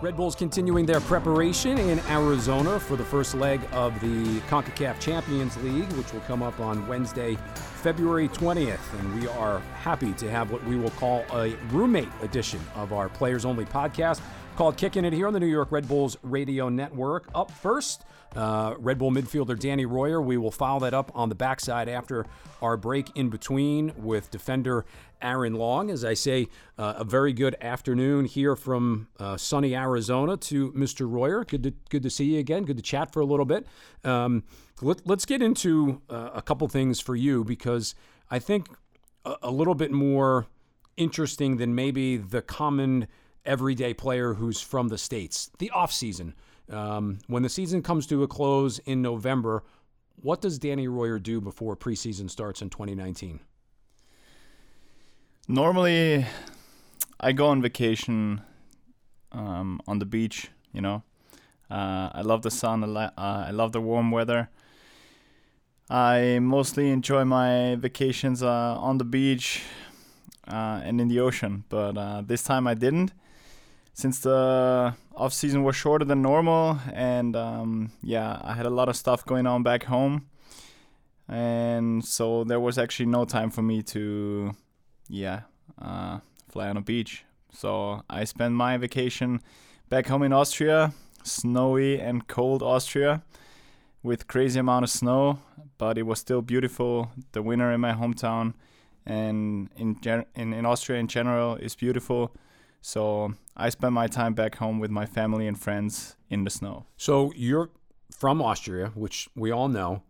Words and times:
Red 0.00 0.16
Bulls 0.16 0.36
continuing 0.36 0.86
their 0.86 1.00
preparation 1.00 1.76
in 1.76 1.98
Arizona 2.08 2.78
for 2.78 2.94
the 2.94 3.02
first 3.02 3.34
leg 3.34 3.60
of 3.72 3.98
the 4.00 4.38
CONCACAF 4.42 5.00
Champions 5.00 5.56
League, 5.56 5.90
which 5.94 6.12
will 6.12 6.20
come 6.20 6.40
up 6.40 6.60
on 6.60 6.86
Wednesday, 6.86 7.36
February 7.82 8.28
20th. 8.28 8.78
And 9.00 9.20
we 9.20 9.26
are 9.26 9.58
happy 9.82 10.12
to 10.12 10.30
have 10.30 10.52
what 10.52 10.62
we 10.66 10.76
will 10.76 10.90
call 10.90 11.24
a 11.32 11.56
roommate 11.72 12.08
edition 12.22 12.60
of 12.76 12.92
our 12.92 13.08
Players 13.08 13.44
Only 13.44 13.64
podcast 13.64 14.20
called 14.58 14.76
Kicking 14.76 15.04
It 15.04 15.12
here 15.12 15.28
on 15.28 15.32
the 15.32 15.38
New 15.38 15.46
York 15.46 15.70
Red 15.70 15.86
Bulls 15.86 16.16
Radio 16.24 16.68
Network. 16.68 17.28
Up 17.32 17.48
first, 17.48 18.04
uh, 18.34 18.74
Red 18.76 18.98
Bull 18.98 19.12
midfielder 19.12 19.56
Danny 19.56 19.86
Royer. 19.86 20.20
We 20.20 20.36
will 20.36 20.50
follow 20.50 20.80
that 20.80 20.92
up 20.92 21.12
on 21.14 21.28
the 21.28 21.36
backside 21.36 21.88
after 21.88 22.26
our 22.60 22.76
break 22.76 23.16
in 23.16 23.28
between 23.28 23.92
with 23.96 24.32
defender 24.32 24.84
Aaron 25.22 25.54
Long. 25.54 25.92
As 25.92 26.04
I 26.04 26.14
say, 26.14 26.48
uh, 26.76 26.94
a 26.96 27.04
very 27.04 27.32
good 27.32 27.54
afternoon 27.60 28.24
here 28.24 28.56
from 28.56 29.06
uh, 29.20 29.36
sunny 29.36 29.76
Arizona 29.76 30.36
to 30.36 30.72
Mr. 30.72 31.08
Royer. 31.08 31.44
Good 31.44 31.62
to 31.62 31.72
good 31.88 32.02
to 32.02 32.10
see 32.10 32.24
you 32.24 32.40
again. 32.40 32.64
Good 32.64 32.78
to 32.78 32.82
chat 32.82 33.12
for 33.12 33.20
a 33.20 33.26
little 33.26 33.46
bit. 33.46 33.64
Um, 34.02 34.42
let, 34.82 35.08
us 35.08 35.24
get 35.24 35.40
into 35.40 36.02
uh, 36.10 36.30
a 36.34 36.42
couple 36.42 36.66
things 36.66 36.98
for 36.98 37.14
you 37.14 37.44
because 37.44 37.94
I 38.28 38.40
think 38.40 38.66
a, 39.24 39.36
a 39.40 39.50
little 39.52 39.76
bit 39.76 39.92
more 39.92 40.46
interesting 40.96 41.58
than 41.58 41.76
maybe 41.76 42.16
the 42.16 42.42
common 42.42 43.06
everyday 43.48 43.94
player 43.94 44.34
who's 44.34 44.60
from 44.60 44.88
the 44.88 44.98
states. 44.98 45.50
The 45.58 45.70
off 45.70 45.92
season. 45.92 46.34
Um, 46.70 47.18
when 47.26 47.42
the 47.42 47.48
season 47.48 47.82
comes 47.82 48.06
to 48.08 48.22
a 48.22 48.28
close 48.28 48.78
in 48.80 49.00
November, 49.00 49.64
what 50.20 50.40
does 50.40 50.58
Danny 50.58 50.86
Royer 50.86 51.18
do 51.18 51.40
before 51.40 51.76
preseason 51.76 52.28
starts 52.28 52.60
in 52.60 52.68
2019? 52.68 53.40
Normally, 55.48 56.26
I 57.18 57.32
go 57.32 57.46
on 57.46 57.62
vacation 57.62 58.42
um, 59.32 59.80
on 59.88 59.98
the 59.98 60.04
beach. 60.04 60.50
You 60.72 60.82
know, 60.82 61.02
uh, 61.70 62.10
I 62.12 62.20
love 62.20 62.42
the 62.42 62.50
sun. 62.50 62.84
Uh, 62.84 63.10
I 63.16 63.50
love 63.50 63.72
the 63.72 63.80
warm 63.80 64.10
weather. 64.10 64.50
I 65.88 66.38
mostly 66.40 66.90
enjoy 66.90 67.24
my 67.24 67.76
vacations 67.76 68.42
uh, 68.42 68.76
on 68.78 68.98
the 68.98 69.04
beach 69.04 69.62
uh, 70.46 70.82
and 70.84 71.00
in 71.00 71.08
the 71.08 71.20
ocean, 71.20 71.64
but 71.70 71.96
uh, 71.96 72.20
this 72.26 72.42
time 72.42 72.66
I 72.66 72.74
didn't 72.74 73.12
since 73.98 74.20
the 74.20 74.94
off 75.16 75.32
season 75.32 75.64
was 75.64 75.74
shorter 75.74 76.04
than 76.04 76.22
normal, 76.22 76.78
and 76.94 77.34
um, 77.34 77.90
yeah, 78.00 78.40
I 78.44 78.54
had 78.54 78.64
a 78.64 78.70
lot 78.70 78.88
of 78.88 78.94
stuff 78.94 79.26
going 79.26 79.44
on 79.44 79.64
back 79.64 79.82
home, 79.82 80.28
and 81.26 82.04
so 82.04 82.44
there 82.44 82.60
was 82.60 82.78
actually 82.78 83.06
no 83.06 83.24
time 83.24 83.50
for 83.50 83.62
me 83.62 83.82
to, 83.82 84.54
yeah, 85.08 85.40
uh, 85.82 86.20
fly 86.48 86.68
on 86.68 86.76
a 86.76 86.80
beach. 86.80 87.24
So 87.50 88.04
I 88.08 88.22
spent 88.22 88.54
my 88.54 88.76
vacation 88.76 89.40
back 89.88 90.06
home 90.06 90.22
in 90.22 90.32
Austria, 90.32 90.92
snowy 91.24 92.00
and 92.00 92.28
cold 92.28 92.62
Austria, 92.62 93.24
with 94.04 94.28
crazy 94.28 94.60
amount 94.60 94.84
of 94.84 94.90
snow, 94.90 95.40
but 95.76 95.98
it 95.98 96.04
was 96.04 96.20
still 96.20 96.40
beautiful. 96.40 97.10
The 97.32 97.42
winter 97.42 97.72
in 97.72 97.80
my 97.80 97.94
hometown 97.94 98.54
and 99.04 99.70
in 99.76 100.00
gen- 100.00 100.26
in, 100.36 100.52
in 100.52 100.64
Austria 100.64 101.00
in 101.00 101.08
general 101.08 101.56
is 101.56 101.74
beautiful. 101.74 102.32
So 102.80 103.34
I 103.56 103.68
spend 103.70 103.94
my 103.94 104.06
time 104.06 104.34
back 104.34 104.56
home 104.56 104.78
with 104.78 104.90
my 104.90 105.06
family 105.06 105.46
and 105.46 105.58
friends 105.58 106.16
in 106.30 106.44
the 106.44 106.50
snow. 106.50 106.86
So 106.96 107.32
you're 107.34 107.70
from 108.10 108.40
Austria, 108.40 108.92
which 108.94 109.28
we 109.34 109.50
all 109.50 109.68
know. 109.68 110.02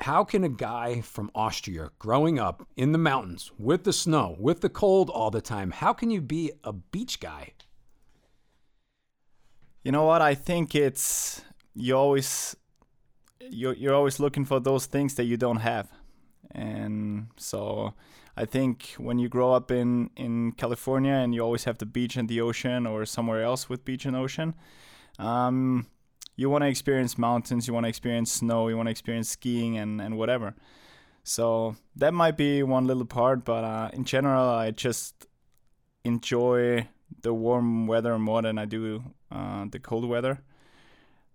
How 0.00 0.24
can 0.24 0.44
a 0.44 0.48
guy 0.48 1.00
from 1.00 1.30
Austria 1.34 1.90
growing 1.98 2.38
up 2.38 2.66
in 2.76 2.92
the 2.92 2.98
mountains 2.98 3.50
with 3.58 3.84
the 3.84 3.92
snow, 3.92 4.36
with 4.38 4.60
the 4.60 4.68
cold 4.68 5.08
all 5.08 5.30
the 5.30 5.40
time, 5.40 5.70
how 5.70 5.94
can 5.94 6.10
you 6.10 6.20
be 6.20 6.52
a 6.64 6.72
beach 6.72 7.18
guy? 7.18 7.52
You 9.82 9.92
know 9.92 10.04
what? 10.04 10.20
I 10.20 10.34
think 10.34 10.74
it's 10.74 11.42
you 11.74 11.96
always 11.96 12.56
you're 13.40 13.74
you're 13.74 13.94
always 13.94 14.18
looking 14.18 14.44
for 14.44 14.60
those 14.60 14.86
things 14.86 15.14
that 15.14 15.24
you 15.24 15.36
don't 15.36 15.58
have. 15.58 15.88
And 16.50 17.28
so 17.36 17.94
I 18.36 18.44
think 18.44 18.94
when 18.98 19.18
you 19.18 19.28
grow 19.28 19.52
up 19.52 19.70
in 19.70 20.10
in 20.16 20.52
California 20.52 21.12
and 21.12 21.34
you 21.34 21.40
always 21.42 21.64
have 21.64 21.78
the 21.78 21.86
beach 21.86 22.16
and 22.16 22.28
the 22.28 22.40
ocean, 22.40 22.86
or 22.86 23.06
somewhere 23.06 23.42
else 23.42 23.68
with 23.68 23.84
beach 23.84 24.04
and 24.06 24.16
ocean, 24.16 24.54
um, 25.18 25.86
you 26.36 26.50
want 26.50 26.62
to 26.62 26.68
experience 26.68 27.16
mountains, 27.16 27.66
you 27.66 27.74
want 27.74 27.84
to 27.84 27.88
experience 27.88 28.30
snow, 28.30 28.68
you 28.68 28.76
want 28.76 28.88
to 28.88 28.90
experience 28.90 29.30
skiing 29.30 29.78
and 29.78 30.00
and 30.00 30.16
whatever. 30.18 30.54
So 31.24 31.76
that 31.96 32.14
might 32.14 32.36
be 32.36 32.62
one 32.62 32.86
little 32.86 33.06
part, 33.06 33.44
but 33.44 33.64
uh, 33.64 33.90
in 33.92 34.04
general, 34.04 34.48
I 34.48 34.70
just 34.70 35.26
enjoy 36.04 36.86
the 37.22 37.34
warm 37.34 37.86
weather 37.86 38.18
more 38.18 38.42
than 38.42 38.58
I 38.58 38.64
do 38.64 39.02
uh, 39.30 39.66
the 39.70 39.80
cold 39.80 40.08
weather. 40.08 40.42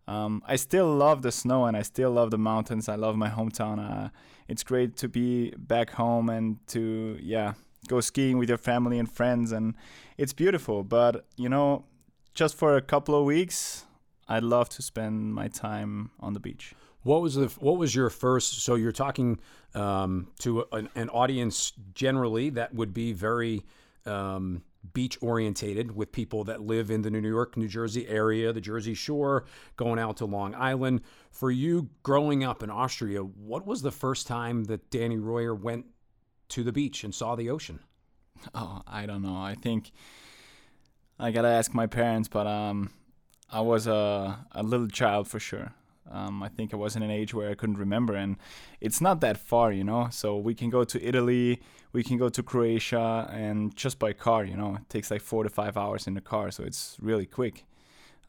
Um, 0.07 0.41
I 0.47 0.55
still 0.55 0.93
love 0.93 1.21
the 1.21 1.31
snow 1.31 1.65
and 1.65 1.77
I 1.77 1.81
still 1.83 2.11
love 2.11 2.31
the 2.31 2.37
mountains. 2.37 2.89
I 2.89 2.95
love 2.95 3.15
my 3.15 3.29
hometown. 3.29 3.79
Uh, 3.79 4.09
it's 4.51 4.63
great 4.63 4.97
to 4.97 5.07
be 5.07 5.51
back 5.57 5.91
home 5.91 6.29
and 6.29 6.57
to 6.67 7.17
yeah 7.21 7.53
go 7.87 8.01
skiing 8.01 8.37
with 8.37 8.49
your 8.49 8.57
family 8.57 8.99
and 8.99 9.09
friends 9.09 9.51
and 9.53 9.75
it's 10.17 10.33
beautiful. 10.33 10.83
But 10.83 11.25
you 11.37 11.47
know, 11.47 11.85
just 12.33 12.55
for 12.55 12.75
a 12.75 12.81
couple 12.81 13.15
of 13.15 13.23
weeks, 13.25 13.85
I'd 14.27 14.43
love 14.43 14.67
to 14.69 14.81
spend 14.81 15.33
my 15.33 15.47
time 15.47 16.11
on 16.19 16.33
the 16.33 16.39
beach. 16.39 16.73
What 17.03 17.21
was 17.21 17.35
the 17.35 17.47
what 17.59 17.77
was 17.77 17.95
your 17.95 18.09
first? 18.09 18.61
So 18.61 18.75
you're 18.75 18.91
talking 18.91 19.39
um, 19.73 20.27
to 20.39 20.65
an, 20.73 20.89
an, 20.95 21.09
audience 21.09 21.71
generally 21.95 22.49
that 22.51 22.75
would 22.75 22.93
be 22.93 23.13
very 23.13 23.63
um, 24.05 24.63
beach 24.93 25.17
orientated 25.21 25.95
with 25.95 26.11
people 26.11 26.43
that 26.45 26.61
live 26.61 26.91
in 26.91 27.01
the 27.01 27.11
New 27.11 27.27
York, 27.27 27.55
New 27.55 27.67
Jersey 27.67 28.07
area, 28.07 28.51
the 28.51 28.61
Jersey 28.61 28.93
Shore, 28.93 29.45
going 29.77 29.99
out 29.99 30.17
to 30.17 30.25
Long 30.25 30.55
Island. 30.55 31.01
For 31.29 31.51
you 31.51 31.89
growing 32.03 32.43
up 32.43 32.63
in 32.63 32.69
Austria, 32.69 33.21
what 33.21 33.65
was 33.65 33.81
the 33.81 33.91
first 33.91 34.27
time 34.27 34.65
that 34.65 34.89
Danny 34.89 35.17
Royer 35.17 35.55
went 35.55 35.85
to 36.49 36.63
the 36.63 36.71
beach 36.71 37.03
and 37.03 37.13
saw 37.13 37.35
the 37.35 37.49
ocean? 37.49 37.79
Oh, 38.55 38.81
I 38.87 39.05
don't 39.05 39.21
know. 39.21 39.37
I 39.37 39.55
think 39.55 39.91
I 41.19 41.31
gotta 41.31 41.47
ask 41.47 41.73
my 41.73 41.85
parents, 41.85 42.27
but 42.27 42.47
um, 42.47 42.89
I 43.51 43.61
was 43.61 43.87
a 43.87 44.45
a 44.51 44.63
little 44.63 44.87
child 44.87 45.27
for 45.27 45.39
sure. 45.39 45.73
Um, 46.11 46.43
I 46.43 46.49
think 46.49 46.73
I 46.73 46.77
was 46.77 46.95
in 46.95 47.03
an 47.03 47.11
age 47.11 47.33
where 47.33 47.49
I 47.49 47.55
couldn't 47.55 47.77
remember, 47.77 48.15
and 48.15 48.37
it's 48.79 49.01
not 49.01 49.21
that 49.21 49.37
far, 49.37 49.71
you 49.71 49.83
know. 49.83 50.07
So 50.11 50.37
we 50.37 50.53
can 50.53 50.69
go 50.69 50.83
to 50.83 51.03
Italy, 51.03 51.61
we 51.93 52.03
can 52.03 52.17
go 52.17 52.29
to 52.29 52.43
Croatia, 52.43 53.29
and 53.31 53.75
just 53.75 53.99
by 53.99 54.13
car, 54.13 54.43
you 54.43 54.55
know, 54.55 54.75
it 54.75 54.89
takes 54.89 55.11
like 55.11 55.21
four 55.21 55.43
to 55.43 55.49
five 55.49 55.77
hours 55.77 56.07
in 56.07 56.13
the 56.13 56.21
car, 56.21 56.51
so 56.51 56.63
it's 56.63 56.97
really 57.01 57.25
quick. 57.25 57.65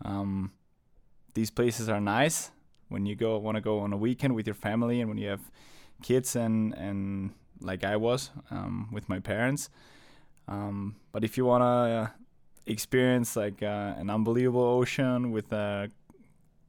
Um, 0.04 0.53
these 1.34 1.50
places 1.50 1.88
are 1.88 2.00
nice 2.00 2.50
when 2.88 3.06
you 3.06 3.15
go 3.15 3.38
want 3.38 3.56
to 3.56 3.60
go 3.60 3.81
on 3.81 3.92
a 3.92 3.97
weekend 3.97 4.34
with 4.34 4.47
your 4.47 4.54
family, 4.54 5.00
and 5.00 5.09
when 5.09 5.19
you 5.19 5.28
have 5.28 5.50
kids, 6.03 6.37
and 6.37 6.75
and 6.75 7.31
like 7.60 7.84
I 7.84 7.97
was 7.97 8.31
um, 8.50 8.88
with 8.92 9.09
my 9.09 9.19
parents. 9.19 9.71
Um, 10.48 10.97
but 11.12 11.25
if 11.25 11.37
you 11.37 11.44
want 11.44 11.62
to 11.62 11.66
uh, 11.66 12.06
experience 12.66 13.37
like 13.37 13.62
uh, 13.62 13.94
an 13.97 14.10
unbelievable 14.10 14.62
ocean 14.62 15.31
with 15.31 15.53
a 15.53 15.91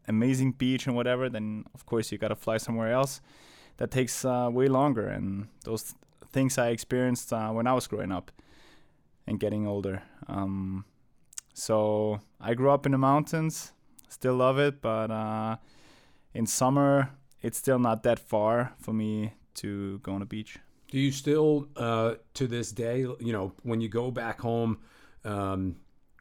amazing 0.07 0.53
beach 0.53 0.87
and 0.87 0.95
whatever, 0.95 1.29
then 1.29 1.65
of 1.73 1.85
course 1.85 2.11
you 2.11 2.17
gotta 2.17 2.35
fly 2.35 2.57
somewhere 2.57 2.91
else. 2.91 3.21
That 3.77 3.89
takes 3.91 4.23
uh, 4.23 4.49
way 4.51 4.67
longer, 4.67 5.07
and 5.07 5.47
those 5.65 5.95
things 6.27 6.57
I 6.57 6.69
experienced 6.69 7.33
uh, 7.33 7.49
when 7.49 7.67
I 7.67 7.73
was 7.73 7.87
growing 7.87 8.11
up 8.11 8.31
and 9.25 9.39
getting 9.39 9.65
older. 9.65 10.03
Um, 10.27 10.85
so 11.53 12.19
I 12.39 12.53
grew 12.53 12.71
up 12.71 12.85
in 12.85 12.91
the 12.91 12.97
mountains, 12.97 13.71
still 14.09 14.35
love 14.35 14.59
it, 14.59 14.81
but 14.81 15.09
uh, 15.11 15.57
in 16.33 16.45
summer 16.45 17.09
it's 17.41 17.57
still 17.57 17.77
not 17.77 18.03
that 18.03 18.19
far 18.19 18.73
for 18.79 18.93
me 18.93 19.33
to 19.55 19.99
go 19.99 20.13
on 20.13 20.21
a 20.21 20.25
beach. 20.25 20.57
Do 20.89 20.99
you 20.99 21.11
still, 21.11 21.67
uh, 21.75 22.15
to 22.35 22.47
this 22.47 22.71
day, 22.71 22.99
you 22.99 23.33
know, 23.33 23.53
when 23.63 23.81
you 23.81 23.89
go 23.89 24.11
back 24.11 24.39
home, 24.39 24.79
um, 25.25 25.75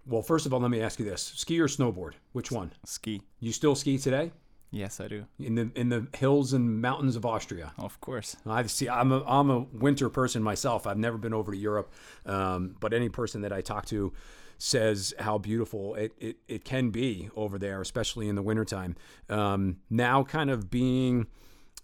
well, 0.07 0.23
first 0.23 0.47
of 0.47 0.53
all, 0.53 0.61
let 0.61 0.71
me 0.71 0.81
ask 0.81 0.99
you 0.99 1.05
this: 1.05 1.33
ski 1.37 1.61
or 1.61 1.69
snowboard? 1.69 2.13
Which 2.33 2.51
one? 2.51 2.73
Ski. 2.85 3.23
You 3.41 3.53
still 3.53 3.75
ski 3.75 3.99
today? 3.99 4.33
Yes, 4.71 5.01
I 5.01 5.09
do. 5.09 5.27
In 5.39 5.55
the 5.55 5.71
in 5.75 5.91
the 5.91 6.07
hills 6.17 6.55
and 6.55 6.81
mountains 6.81 7.15
of 7.15 7.27
Austria. 7.27 7.73
Of 7.79 8.01
course. 8.01 8.37
I 8.47 8.63
see. 8.67 8.89
I'm 8.89 9.13
a 9.13 9.23
I'm 9.27 9.51
a 9.51 9.61
winter 9.61 10.09
person 10.09 10.43
myself. 10.43 10.87
I've 10.87 10.99
never 10.99 11.19
been 11.19 11.35
over 11.35 11.53
to 11.53 11.59
Europe, 11.59 11.93
um, 12.25 12.77
but 12.81 12.95
any 12.95 13.11
person 13.11 13.43
that 13.43 13.53
I 13.53 13.61
talk 13.61 13.85
to 13.87 14.13
says 14.57 15.13
how 15.19 15.39
beautiful 15.39 15.97
it, 15.97 16.13
it, 16.19 16.37
it 16.47 16.65
can 16.65 16.91
be 16.91 17.29
over 17.35 17.59
there, 17.59 17.81
especially 17.81 18.29
in 18.29 18.37
the 18.37 18.43
wintertime. 18.43 18.95
Um, 19.29 19.79
now, 19.91 20.23
kind 20.23 20.51
of 20.51 20.71
being 20.71 21.27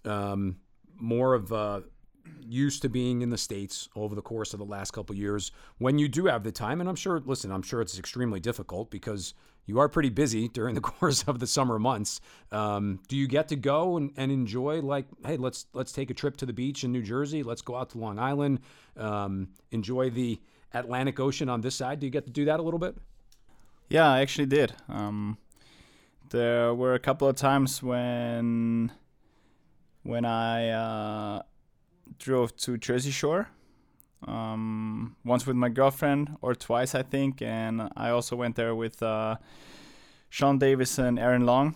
um, 0.05 0.57
more 0.95 1.33
of 1.33 1.51
a 1.51 1.83
used 2.47 2.81
to 2.81 2.89
being 2.89 3.21
in 3.21 3.29
the 3.29 3.37
states 3.37 3.89
over 3.95 4.15
the 4.15 4.21
course 4.21 4.53
of 4.53 4.59
the 4.59 4.65
last 4.65 4.91
couple 4.91 5.15
years 5.15 5.51
when 5.77 5.99
you 5.99 6.07
do 6.07 6.25
have 6.25 6.43
the 6.43 6.51
time 6.51 6.79
and 6.79 6.89
i'm 6.89 6.95
sure 6.95 7.21
listen 7.25 7.51
i'm 7.51 7.61
sure 7.61 7.81
it's 7.81 7.99
extremely 7.99 8.39
difficult 8.39 8.89
because 8.89 9.33
you 9.65 9.79
are 9.79 9.87
pretty 9.87 10.09
busy 10.09 10.47
during 10.53 10.73
the 10.73 10.81
course 10.81 11.23
of 11.27 11.39
the 11.39 11.45
summer 11.45 11.77
months. 11.77 12.21
Um, 12.51 13.01
do 13.07 13.15
you 13.15 13.27
get 13.27 13.49
to 13.49 13.55
go 13.55 13.97
and, 13.97 14.11
and, 14.17 14.31
enjoy 14.31 14.81
like 14.81 15.05
hey 15.23 15.37
let's 15.37 15.67
let's 15.73 15.91
take 15.91 16.09
a 16.09 16.15
trip 16.15 16.37
to 16.37 16.47
the 16.47 16.53
beach 16.53 16.83
in 16.83 16.91
new 16.91 17.03
jersey 17.03 17.43
let's 17.43 17.61
go 17.61 17.75
out 17.75 17.91
to 17.91 17.99
long 17.99 18.17
island 18.17 18.61
um, 18.97 19.49
enjoy 19.71 20.09
the 20.09 20.39
atlantic 20.73 21.19
ocean 21.19 21.49
on 21.49 21.61
this 21.61 21.75
side? 21.75 21.99
Do 21.99 22.07
you 22.07 22.11
get 22.11 22.25
to 22.25 22.31
do 22.31 22.45
that 22.45 22.59
a 22.59 22.63
little 22.63 22.79
bit? 22.79 22.95
Yeah, 23.89 24.07
I 24.07 24.21
actually 24.21 24.45
did. 24.45 24.73
Um, 24.87 25.37
there 26.29 26.73
were 26.73 26.93
a 26.93 26.99
couple 26.99 27.27
of 27.27 27.35
times 27.35 27.81
when 27.81 28.91
when 30.03 30.25
I 30.25 30.69
uh, 30.69 31.41
drove 32.19 32.55
to 32.57 32.77
Jersey 32.77 33.11
Shore. 33.11 33.49
Um, 34.27 35.15
once 35.23 35.47
with 35.47 35.55
my 35.55 35.69
girlfriend, 35.69 36.37
or 36.41 36.53
twice 36.53 36.93
I 36.93 37.03
think, 37.03 37.41
and 37.41 37.89
I 37.95 38.09
also 38.09 38.35
went 38.35 38.57
there 38.57 38.75
with 38.75 39.01
uh, 39.01 39.37
Sean 40.29 40.59
Davis 40.59 40.97
and 40.99 41.17
Aaron 41.17 41.45
Long. 41.45 41.75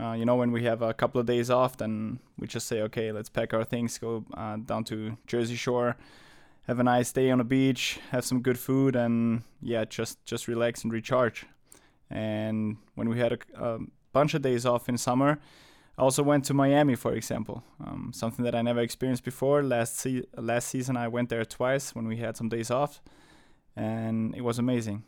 Uh, 0.00 0.12
you 0.12 0.24
know, 0.24 0.36
when 0.36 0.52
we 0.52 0.62
have 0.62 0.80
a 0.80 0.94
couple 0.94 1.20
of 1.20 1.26
days 1.26 1.50
off, 1.50 1.76
then 1.76 2.20
we 2.38 2.46
just 2.46 2.68
say, 2.68 2.80
okay, 2.82 3.10
let's 3.10 3.28
pack 3.28 3.52
our 3.52 3.64
things, 3.64 3.98
go 3.98 4.24
uh, 4.34 4.56
down 4.56 4.84
to 4.84 5.18
Jersey 5.26 5.56
Shore, 5.56 5.96
have 6.68 6.78
a 6.78 6.84
nice 6.84 7.10
day 7.10 7.30
on 7.30 7.38
the 7.38 7.44
beach, 7.44 7.98
have 8.12 8.24
some 8.24 8.42
good 8.42 8.58
food, 8.58 8.94
and 8.94 9.42
yeah, 9.60 9.84
just 9.84 10.24
just 10.24 10.46
relax 10.46 10.84
and 10.84 10.92
recharge. 10.92 11.46
And 12.08 12.76
when 12.94 13.08
we 13.08 13.18
had 13.18 13.32
a, 13.32 13.38
a 13.58 13.78
bunch 14.12 14.34
of 14.34 14.42
days 14.42 14.64
off 14.64 14.88
in 14.88 14.96
summer, 14.96 15.40
I 16.02 16.04
also 16.04 16.24
went 16.24 16.44
to 16.46 16.54
Miami, 16.54 16.96
for 16.96 17.12
example, 17.14 17.62
um, 17.78 18.10
something 18.12 18.44
that 18.44 18.56
I 18.56 18.62
never 18.62 18.80
experienced 18.80 19.22
before. 19.22 19.62
Last 19.62 19.98
se- 19.98 20.24
last 20.36 20.66
season, 20.66 20.96
I 20.96 21.06
went 21.06 21.28
there 21.28 21.44
twice 21.44 21.94
when 21.94 22.08
we 22.08 22.16
had 22.16 22.36
some 22.36 22.48
days 22.48 22.72
off, 22.72 23.00
and 23.76 24.34
it 24.34 24.40
was 24.40 24.58
amazing. 24.58 25.04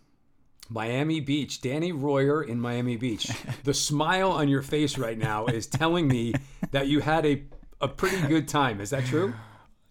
Miami 0.68 1.18
Beach, 1.18 1.60
Danny 1.60 1.90
Royer 1.90 2.44
in 2.44 2.60
Miami 2.60 2.96
Beach. 2.96 3.28
the 3.64 3.74
smile 3.74 4.30
on 4.30 4.48
your 4.48 4.62
face 4.62 4.96
right 4.96 5.18
now 5.18 5.46
is 5.46 5.66
telling 5.66 6.06
me 6.06 6.32
that 6.70 6.86
you 6.86 7.00
had 7.00 7.26
a 7.26 7.42
a 7.80 7.88
pretty 7.88 8.24
good 8.28 8.46
time. 8.46 8.80
Is 8.80 8.90
that 8.90 9.04
true? 9.04 9.34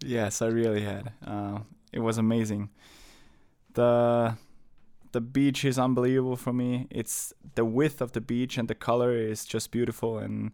Yes, 0.02 0.40
I 0.40 0.46
really 0.46 0.84
had. 0.84 1.12
Uh, 1.22 1.58
it 1.92 2.00
was 2.00 2.16
amazing. 2.16 2.70
the 3.74 4.38
The 5.12 5.20
beach 5.20 5.66
is 5.66 5.78
unbelievable 5.78 6.36
for 6.36 6.54
me. 6.54 6.86
It's 6.90 7.34
the 7.56 7.66
width 7.66 8.00
of 8.00 8.12
the 8.12 8.22
beach 8.22 8.56
and 8.56 8.68
the 8.68 8.74
color 8.74 9.12
is 9.14 9.44
just 9.44 9.70
beautiful, 9.70 10.16
and 10.16 10.52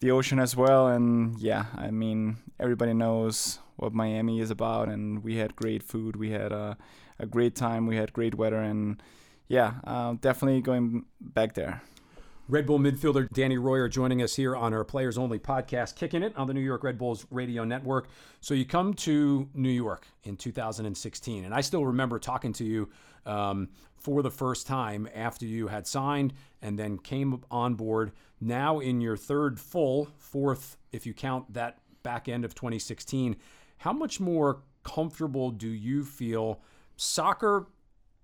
the 0.00 0.10
ocean 0.10 0.38
as 0.38 0.56
well. 0.56 0.88
And 0.88 1.38
yeah, 1.38 1.66
I 1.76 1.90
mean, 1.90 2.36
everybody 2.60 2.94
knows 2.94 3.58
what 3.76 3.92
Miami 3.92 4.40
is 4.40 4.50
about, 4.50 4.88
and 4.88 5.22
we 5.22 5.36
had 5.36 5.56
great 5.56 5.82
food. 5.82 6.16
We 6.16 6.30
had 6.30 6.52
a 6.52 6.76
a 7.18 7.26
great 7.26 7.54
time. 7.54 7.86
We 7.86 7.96
had 7.96 8.12
great 8.12 8.34
weather, 8.34 8.60
and 8.60 9.02
yeah, 9.48 9.74
uh, 9.84 10.14
definitely 10.20 10.60
going 10.60 11.04
back 11.20 11.54
there. 11.54 11.82
Red 12.48 12.66
Bull 12.66 12.78
midfielder 12.78 13.28
Danny 13.32 13.58
Royer 13.58 13.88
joining 13.88 14.22
us 14.22 14.36
here 14.36 14.54
on 14.54 14.72
our 14.72 14.84
Players 14.84 15.18
Only 15.18 15.38
podcast, 15.38 15.96
kicking 15.96 16.22
it 16.22 16.36
on 16.36 16.46
the 16.46 16.54
New 16.54 16.60
York 16.60 16.84
Red 16.84 16.96
Bulls 16.96 17.26
radio 17.30 17.64
network. 17.64 18.08
So 18.40 18.54
you 18.54 18.64
come 18.64 18.94
to 18.94 19.48
New 19.52 19.70
York 19.70 20.06
in 20.22 20.36
2016, 20.36 21.44
and 21.44 21.52
I 21.52 21.60
still 21.60 21.84
remember 21.84 22.20
talking 22.20 22.52
to 22.54 22.64
you 22.64 22.88
um, 23.24 23.68
for 23.96 24.22
the 24.22 24.30
first 24.30 24.66
time 24.66 25.08
after 25.14 25.44
you 25.44 25.68
had 25.68 25.86
signed 25.86 26.32
and 26.62 26.78
then 26.78 26.98
came 26.98 27.42
on 27.50 27.74
board. 27.74 28.12
Now 28.40 28.78
in 28.78 29.00
your 29.00 29.16
third 29.16 29.58
full, 29.58 30.08
fourth, 30.18 30.76
if 30.92 31.06
you 31.06 31.14
count 31.14 31.52
that 31.54 31.78
back 32.02 32.28
end 32.28 32.44
of 32.44 32.54
2016, 32.54 33.36
how 33.78 33.92
much 33.92 34.20
more 34.20 34.62
comfortable 34.84 35.50
do 35.50 35.68
you 35.68 36.04
feel 36.04 36.60
soccer 36.96 37.66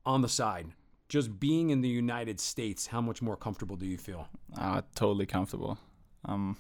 on 0.05 0.23
the 0.23 0.29
side? 0.29 0.69
just 1.13 1.39
being 1.39 1.69
in 1.69 1.83
the 1.83 1.91
United 1.91 2.41
States, 2.41 2.87
how 2.87 3.03
much 3.03 3.21
more 3.21 3.37
comfortable 3.37 3.77
do 3.77 3.85
you 3.85 3.99
feel? 3.99 4.29
Uh, 4.59 4.81
totally 4.95 5.27
comfortable. 5.27 5.77
Um, 6.25 6.57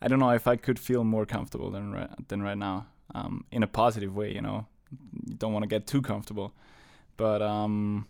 I 0.00 0.08
don't 0.08 0.18
know 0.18 0.30
if 0.30 0.46
I 0.46 0.56
could 0.56 0.78
feel 0.78 1.04
more 1.04 1.26
comfortable 1.26 1.70
than 1.70 1.92
right, 1.92 2.28
than 2.28 2.40
right 2.40 2.56
now. 2.56 2.86
Um, 3.14 3.44
in 3.52 3.62
a 3.62 3.66
positive 3.66 4.16
way, 4.16 4.32
you 4.32 4.40
know. 4.40 4.66
Don't 5.36 5.52
want 5.52 5.64
to 5.64 5.66
get 5.66 5.86
too 5.86 6.00
comfortable, 6.00 6.54
but 7.18 7.42
um, 7.42 8.06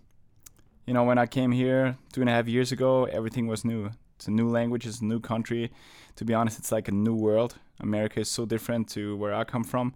you 0.88 0.94
know, 0.94 1.04
when 1.04 1.18
I 1.18 1.26
came 1.26 1.52
here 1.52 1.98
two 2.14 2.22
and 2.22 2.30
a 2.30 2.32
half 2.32 2.48
years 2.48 2.72
ago, 2.72 3.04
everything 3.04 3.46
was 3.46 3.62
new. 3.62 3.90
It's 4.16 4.26
a 4.26 4.30
new 4.30 4.48
language, 4.48 4.86
it's 4.86 5.00
a 5.00 5.04
new 5.04 5.20
country. 5.20 5.70
To 6.16 6.24
be 6.24 6.32
honest, 6.32 6.58
it's 6.58 6.72
like 6.72 6.88
a 6.88 6.92
new 6.92 7.14
world. 7.14 7.56
America 7.78 8.20
is 8.20 8.30
so 8.30 8.46
different 8.46 8.88
to 8.94 9.14
where 9.18 9.34
I 9.34 9.44
come 9.44 9.64
from, 9.64 9.92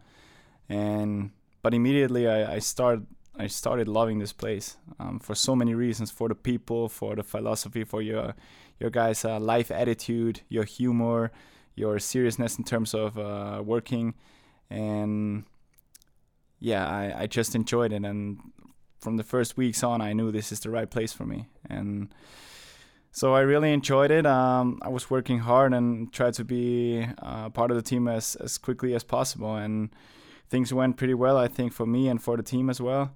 and 0.68 1.30
but 1.62 1.72
immediately 1.72 2.28
I, 2.28 2.56
I 2.56 2.58
started 2.58 3.06
I 3.38 3.46
started 3.46 3.88
loving 3.88 4.18
this 4.18 4.34
place 4.34 4.76
um, 5.00 5.18
for 5.18 5.34
so 5.34 5.56
many 5.56 5.74
reasons 5.74 6.10
for 6.10 6.28
the 6.28 6.34
people, 6.34 6.90
for 6.90 7.16
the 7.16 7.22
philosophy, 7.22 7.84
for 7.84 8.02
your 8.02 8.34
your 8.78 8.90
guys' 8.90 9.24
uh, 9.24 9.40
life 9.40 9.70
attitude, 9.70 10.42
your 10.50 10.64
humor, 10.64 11.32
your 11.74 11.98
seriousness 12.00 12.58
in 12.58 12.64
terms 12.64 12.92
of 12.92 13.16
uh, 13.16 13.62
working, 13.64 14.12
and 14.68 15.44
yeah, 16.60 16.86
I, 16.86 17.22
I 17.22 17.26
just 17.26 17.54
enjoyed 17.54 17.94
it. 17.94 18.04
And 18.04 18.38
from 19.02 19.16
the 19.16 19.24
first 19.24 19.56
weeks 19.56 19.82
on, 19.82 20.00
I 20.00 20.12
knew 20.12 20.30
this 20.30 20.52
is 20.52 20.60
the 20.60 20.70
right 20.70 20.90
place 20.90 21.12
for 21.12 21.26
me, 21.26 21.48
and 21.68 22.14
so 23.10 23.34
I 23.34 23.40
really 23.40 23.72
enjoyed 23.72 24.10
it. 24.10 24.24
Um, 24.24 24.78
I 24.82 24.88
was 24.88 25.10
working 25.10 25.40
hard 25.40 25.74
and 25.74 26.12
tried 26.12 26.34
to 26.34 26.44
be 26.44 27.06
uh, 27.18 27.50
part 27.50 27.70
of 27.70 27.76
the 27.76 27.82
team 27.82 28.08
as 28.08 28.36
as 28.36 28.58
quickly 28.58 28.94
as 28.94 29.04
possible, 29.04 29.56
and 29.56 29.90
things 30.48 30.72
went 30.72 30.96
pretty 30.96 31.14
well, 31.14 31.36
I 31.36 31.48
think, 31.48 31.72
for 31.72 31.86
me 31.86 32.08
and 32.08 32.22
for 32.22 32.36
the 32.36 32.42
team 32.42 32.70
as 32.70 32.80
well 32.80 33.14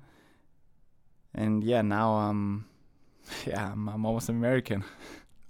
and 1.37 1.63
yeah, 1.63 1.83
now 1.83 2.15
I'm, 2.15 2.67
yeah, 3.47 3.71
I'm, 3.73 3.89
I'm 3.89 4.05
almost 4.05 4.29
American. 4.29 4.83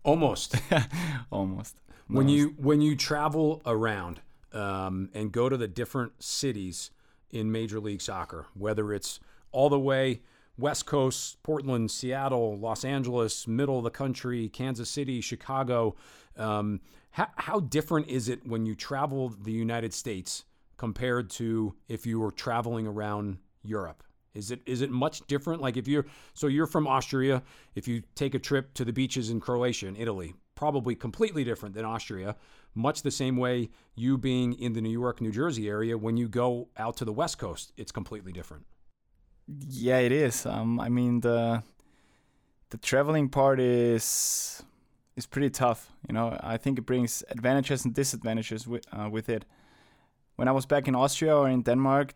Almost. 0.02 0.56
almost. 1.30 1.76
When 2.08 2.28
you 2.28 2.54
when 2.58 2.80
you 2.80 2.94
travel 2.94 3.62
around 3.66 4.20
um, 4.52 5.10
and 5.12 5.32
go 5.32 5.48
to 5.48 5.56
the 5.56 5.66
different 5.66 6.22
cities 6.22 6.92
in 7.30 7.50
Major 7.50 7.80
League 7.80 8.00
Soccer, 8.00 8.46
whether 8.54 8.92
it's 8.92 9.18
all 9.56 9.70
the 9.70 9.80
way 9.80 10.20
West 10.58 10.84
Coast, 10.84 11.42
Portland, 11.42 11.90
Seattle, 11.90 12.58
Los 12.58 12.84
Angeles, 12.84 13.48
middle 13.48 13.78
of 13.78 13.84
the 13.84 13.90
country, 13.90 14.50
Kansas 14.50 14.90
City, 14.90 15.22
Chicago. 15.22 15.96
Um, 16.36 16.80
how, 17.12 17.28
how 17.36 17.60
different 17.60 18.08
is 18.08 18.28
it 18.28 18.46
when 18.46 18.66
you 18.66 18.74
travel 18.74 19.30
the 19.30 19.52
United 19.52 19.94
States 19.94 20.44
compared 20.76 21.30
to 21.30 21.74
if 21.88 22.04
you 22.04 22.20
were 22.20 22.30
traveling 22.30 22.86
around 22.86 23.38
Europe? 23.62 24.02
Is 24.34 24.50
it 24.50 24.60
is 24.66 24.82
it 24.82 24.90
much 24.90 25.26
different? 25.26 25.62
Like 25.62 25.78
if 25.78 25.88
you're 25.88 26.04
so 26.34 26.46
you're 26.46 26.66
from 26.66 26.86
Austria, 26.86 27.42
if 27.74 27.88
you 27.88 28.02
take 28.14 28.34
a 28.34 28.38
trip 28.38 28.74
to 28.74 28.84
the 28.84 28.92
beaches 28.92 29.30
in 29.30 29.40
Croatia 29.40 29.88
and 29.88 29.96
Italy, 29.96 30.34
probably 30.54 30.94
completely 30.94 31.44
different 31.44 31.74
than 31.74 31.86
Austria. 31.86 32.36
Much 32.74 33.00
the 33.00 33.10
same 33.10 33.38
way 33.38 33.70
you 33.94 34.18
being 34.18 34.52
in 34.52 34.74
the 34.74 34.82
New 34.82 34.90
York, 34.90 35.22
New 35.22 35.32
Jersey 35.32 35.66
area, 35.66 35.96
when 35.96 36.18
you 36.18 36.28
go 36.28 36.68
out 36.76 36.98
to 36.98 37.06
the 37.06 37.12
West 37.12 37.38
Coast, 37.38 37.72
it's 37.78 37.90
completely 37.90 38.32
different. 38.32 38.66
Yeah, 39.48 39.98
it 39.98 40.12
is. 40.12 40.44
Um, 40.46 40.80
I 40.80 40.88
mean 40.88 41.20
the 41.20 41.62
the 42.70 42.78
traveling 42.78 43.28
part 43.28 43.60
is 43.60 44.62
is 45.16 45.26
pretty 45.26 45.50
tough. 45.50 45.92
You 46.08 46.14
know, 46.14 46.36
I 46.42 46.56
think 46.56 46.78
it 46.78 46.82
brings 46.86 47.22
advantages 47.30 47.84
and 47.84 47.94
disadvantages 47.94 48.66
with 48.66 48.84
uh, 48.92 49.08
with 49.10 49.28
it. 49.28 49.44
When 50.36 50.48
I 50.48 50.52
was 50.52 50.66
back 50.66 50.88
in 50.88 50.94
Austria 50.94 51.36
or 51.36 51.48
in 51.48 51.62
Denmark, 51.62 52.14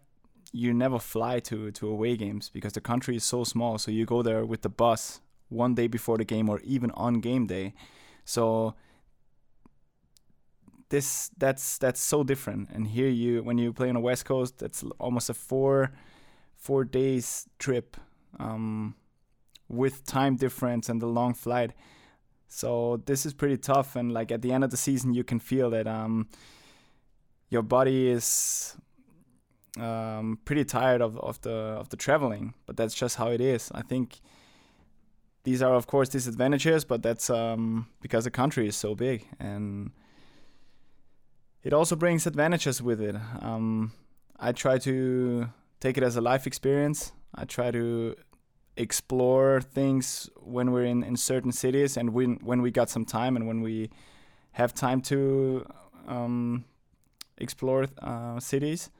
you 0.52 0.74
never 0.74 0.98
fly 0.98 1.40
to 1.40 1.70
to 1.72 1.88
away 1.88 2.16
games 2.16 2.50
because 2.50 2.74
the 2.74 2.80
country 2.80 3.16
is 3.16 3.24
so 3.24 3.44
small. 3.44 3.78
So 3.78 3.90
you 3.90 4.06
go 4.06 4.22
there 4.22 4.44
with 4.44 4.62
the 4.62 4.70
bus 4.70 5.20
one 5.50 5.74
day 5.74 5.88
before 5.88 6.18
the 6.18 6.24
game 6.24 6.48
or 6.50 6.60
even 6.60 6.90
on 6.92 7.20
game 7.20 7.46
day. 7.46 7.74
So 8.24 8.74
this 10.88 11.30
that's 11.38 11.78
that's 11.78 12.00
so 12.00 12.24
different. 12.24 12.68
And 12.72 12.88
here 12.88 13.08
you 13.08 13.42
when 13.42 13.58
you 13.58 13.72
play 13.72 13.88
on 13.88 13.94
the 13.94 14.00
West 14.00 14.24
Coast, 14.24 14.58
that's 14.58 14.84
almost 14.98 15.30
a 15.30 15.34
four 15.34 15.92
four 16.60 16.84
days 16.84 17.48
trip 17.58 17.96
um, 18.38 18.94
with 19.68 20.04
time 20.04 20.36
difference 20.36 20.88
and 20.88 21.00
the 21.00 21.06
long 21.06 21.34
flight. 21.34 21.72
So 22.48 23.02
this 23.06 23.24
is 23.24 23.32
pretty 23.32 23.56
tough. 23.56 23.96
And 23.96 24.12
like 24.12 24.30
at 24.30 24.42
the 24.42 24.52
end 24.52 24.62
of 24.62 24.70
the 24.70 24.76
season, 24.76 25.14
you 25.14 25.24
can 25.24 25.40
feel 25.40 25.70
that 25.70 25.86
um, 25.86 26.28
your 27.48 27.62
body 27.62 28.08
is 28.08 28.76
um, 29.78 30.38
pretty 30.44 30.64
tired 30.64 31.00
of, 31.00 31.18
of 31.18 31.40
the 31.40 31.50
of 31.50 31.88
the 31.88 31.96
traveling, 31.96 32.54
but 32.66 32.76
that's 32.76 32.94
just 32.94 33.16
how 33.16 33.28
it 33.28 33.40
is. 33.40 33.70
I 33.74 33.82
think 33.82 34.20
these 35.44 35.62
are 35.62 35.74
of 35.74 35.86
course 35.86 36.08
disadvantages, 36.08 36.84
but 36.84 37.02
that's 37.02 37.30
um, 37.30 37.86
because 38.02 38.24
the 38.24 38.30
country 38.30 38.68
is 38.68 38.76
so 38.76 38.94
big, 38.94 39.26
and 39.38 39.92
it 41.62 41.72
also 41.72 41.96
brings 41.96 42.26
advantages 42.26 42.82
with 42.82 43.00
it. 43.00 43.16
Um, 43.40 43.92
I 44.38 44.52
try 44.52 44.78
to 44.78 45.48
take 45.80 45.96
it 45.96 46.02
as 46.02 46.16
a 46.16 46.20
life 46.20 46.46
experience. 46.46 47.12
I 47.34 47.44
try 47.44 47.70
to 47.70 48.14
explore 48.76 49.60
things 49.60 50.30
when 50.36 50.72
we're 50.72 50.84
in, 50.84 51.02
in 51.02 51.16
certain 51.16 51.52
cities 51.52 51.96
and 51.96 52.12
when 52.14 52.38
when 52.42 52.62
we 52.62 52.70
got 52.70 52.88
some 52.88 53.04
time 53.04 53.36
and 53.36 53.46
when 53.46 53.60
we 53.60 53.90
have 54.52 54.72
time 54.74 55.00
to 55.00 55.66
um, 56.06 56.64
explore 57.38 57.86
uh, 58.00 58.38
cities 58.40 58.90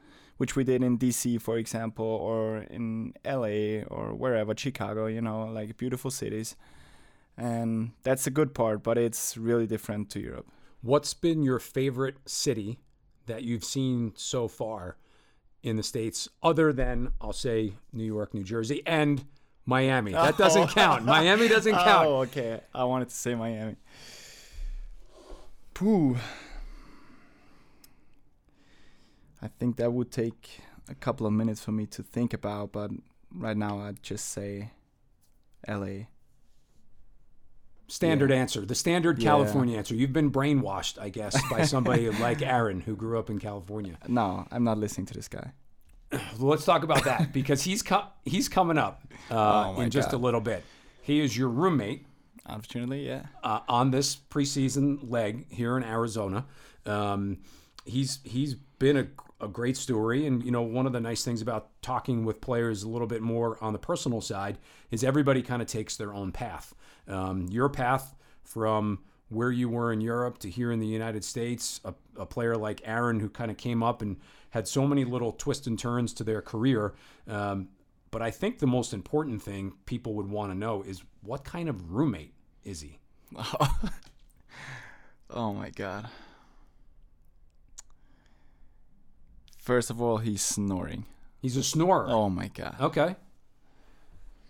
which 0.41 0.55
we 0.55 0.63
did 0.63 0.81
in 0.81 0.97
DC, 0.97 1.39
for 1.39 1.59
example, 1.59 2.03
or 2.03 2.65
in 2.71 3.13
LA 3.23 3.83
or 3.95 4.11
wherever, 4.15 4.57
Chicago, 4.57 5.05
you 5.05 5.21
know, 5.21 5.43
like 5.43 5.77
beautiful 5.77 6.09
cities. 6.09 6.55
And 7.37 7.91
that's 8.01 8.23
the 8.23 8.31
good 8.31 8.55
part, 8.55 8.81
but 8.81 8.97
it's 8.97 9.37
really 9.37 9.67
different 9.67 10.09
to 10.09 10.19
Europe. 10.19 10.47
What's 10.81 11.13
been 11.13 11.43
your 11.43 11.59
favorite 11.59 12.15
city 12.25 12.79
that 13.27 13.43
you've 13.43 13.63
seen 13.63 14.13
so 14.15 14.47
far 14.47 14.97
in 15.63 15.77
the 15.77 15.83
States, 15.83 16.27
other 16.41 16.73
than, 16.73 17.13
I'll 17.21 17.33
say, 17.33 17.73
New 17.93 18.03
York, 18.03 18.33
New 18.33 18.43
Jersey? 18.43 18.81
And 18.85 19.25
Miami. 19.65 20.11
That 20.11 20.35
oh. 20.35 20.37
doesn't 20.37 20.69
count. 20.69 21.05
Miami 21.05 21.47
doesn't 21.47 21.75
oh, 21.75 21.83
count. 21.83 22.07
Oh, 22.07 22.15
okay. 22.21 22.61
I 22.73 22.83
wanted 22.83 23.09
to 23.09 23.15
say 23.15 23.35
Miami. 23.35 23.75
Pooh. 25.73 26.17
I 29.41 29.47
think 29.47 29.77
that 29.77 29.91
would 29.91 30.11
take 30.11 30.59
a 30.89 30.95
couple 30.95 31.25
of 31.25 31.33
minutes 31.33 31.63
for 31.63 31.71
me 31.71 31.85
to 31.87 32.03
think 32.03 32.33
about, 32.33 32.71
but 32.71 32.91
right 33.33 33.57
now 33.57 33.79
I'd 33.79 34.03
just 34.03 34.29
say 34.29 34.71
LA. 35.67 36.07
Standard 37.91 38.29
Yeah. 38.29 38.37
answer. 38.37 38.65
The 38.65 38.75
standard 38.75 39.19
Yeah. 39.19 39.29
California 39.31 39.77
answer. 39.77 39.93
You've 39.95 40.13
been 40.13 40.31
brainwashed, 40.31 40.97
I 40.99 41.09
guess, 41.09 41.35
by 41.49 41.63
somebody 41.65 42.09
like 42.27 42.41
Aaron 42.41 42.81
who 42.81 42.95
grew 42.95 43.19
up 43.19 43.29
in 43.29 43.37
California. 43.39 43.97
No, 44.07 44.47
I'm 44.51 44.63
not 44.63 44.77
listening 44.77 45.07
to 45.07 45.13
this 45.13 45.27
guy. 45.27 45.51
Well, 46.11 46.49
let's 46.49 46.65
talk 46.65 46.83
about 46.83 47.03
that 47.05 47.31
because 47.39 47.63
he's 47.63 47.81
co- 47.81 48.07
he's 48.25 48.47
coming 48.49 48.77
up 48.77 49.01
uh, 49.29 49.73
Oh 49.75 49.81
in 49.81 49.89
just 49.89 50.13
a 50.13 50.17
little 50.17 50.41
bit. 50.41 50.63
He 51.01 51.19
is 51.19 51.37
your 51.37 51.49
roommate 51.49 52.05
Unfortunately, 52.45 53.05
yeah. 53.07 53.23
uh, 53.43 53.59
on 53.69 53.91
this 53.91 54.15
preseason 54.15 55.09
leg 55.09 55.45
here 55.51 55.77
in 55.77 55.83
Arizona. 55.83 56.45
Um, 56.85 57.37
he's 57.85 58.19
he's 58.23 58.55
been 58.79 58.97
a, 58.97 59.07
a 59.39 59.47
great 59.47 59.77
story, 59.77 60.25
and 60.25 60.43
you 60.43 60.51
know 60.51 60.61
one 60.63 60.85
of 60.87 60.91
the 60.93 60.99
nice 60.99 61.23
things 61.23 61.41
about 61.41 61.69
talking 61.81 62.25
with 62.25 62.41
players 62.41 62.83
a 62.83 62.89
little 62.89 63.07
bit 63.07 63.21
more 63.21 63.57
on 63.63 63.73
the 63.73 63.79
personal 63.79 64.21
side 64.21 64.57
is 64.91 65.03
everybody 65.03 65.41
kind 65.41 65.61
of 65.61 65.67
takes 65.67 65.95
their 65.97 66.13
own 66.13 66.31
path. 66.31 66.73
Um, 67.11 67.47
your 67.49 67.69
path 67.69 68.15
from 68.43 68.99
where 69.29 69.51
you 69.51 69.69
were 69.69 69.93
in 69.93 70.01
Europe 70.01 70.39
to 70.39 70.49
here 70.49 70.71
in 70.71 70.79
the 70.79 70.87
United 70.87 71.23
States, 71.23 71.79
a, 71.85 71.93
a 72.17 72.25
player 72.25 72.57
like 72.57 72.81
Aaron 72.83 73.19
who 73.19 73.29
kind 73.29 73.49
of 73.49 73.57
came 73.57 73.81
up 73.81 74.01
and 74.01 74.17
had 74.49 74.67
so 74.67 74.85
many 74.85 75.05
little 75.05 75.31
twists 75.31 75.67
and 75.67 75.79
turns 75.79 76.13
to 76.13 76.23
their 76.23 76.41
career. 76.41 76.93
Um, 77.27 77.69
but 78.11 78.21
I 78.21 78.31
think 78.31 78.59
the 78.59 78.67
most 78.67 78.93
important 78.93 79.41
thing 79.41 79.73
people 79.85 80.15
would 80.15 80.29
want 80.29 80.51
to 80.51 80.57
know 80.57 80.81
is 80.81 81.01
what 81.21 81.45
kind 81.45 81.69
of 81.69 81.91
roommate 81.91 82.33
is 82.65 82.81
he? 82.81 82.99
Oh 85.33 85.53
my 85.53 85.69
god. 85.69 86.09
First 89.57 89.89
of 89.89 90.01
all, 90.01 90.17
he's 90.17 90.41
snoring. 90.41 91.05
He's 91.39 91.55
a 91.55 91.63
snorer. 91.63 92.07
Oh 92.09 92.29
my 92.29 92.47
god. 92.49 92.75
Okay. 92.81 93.15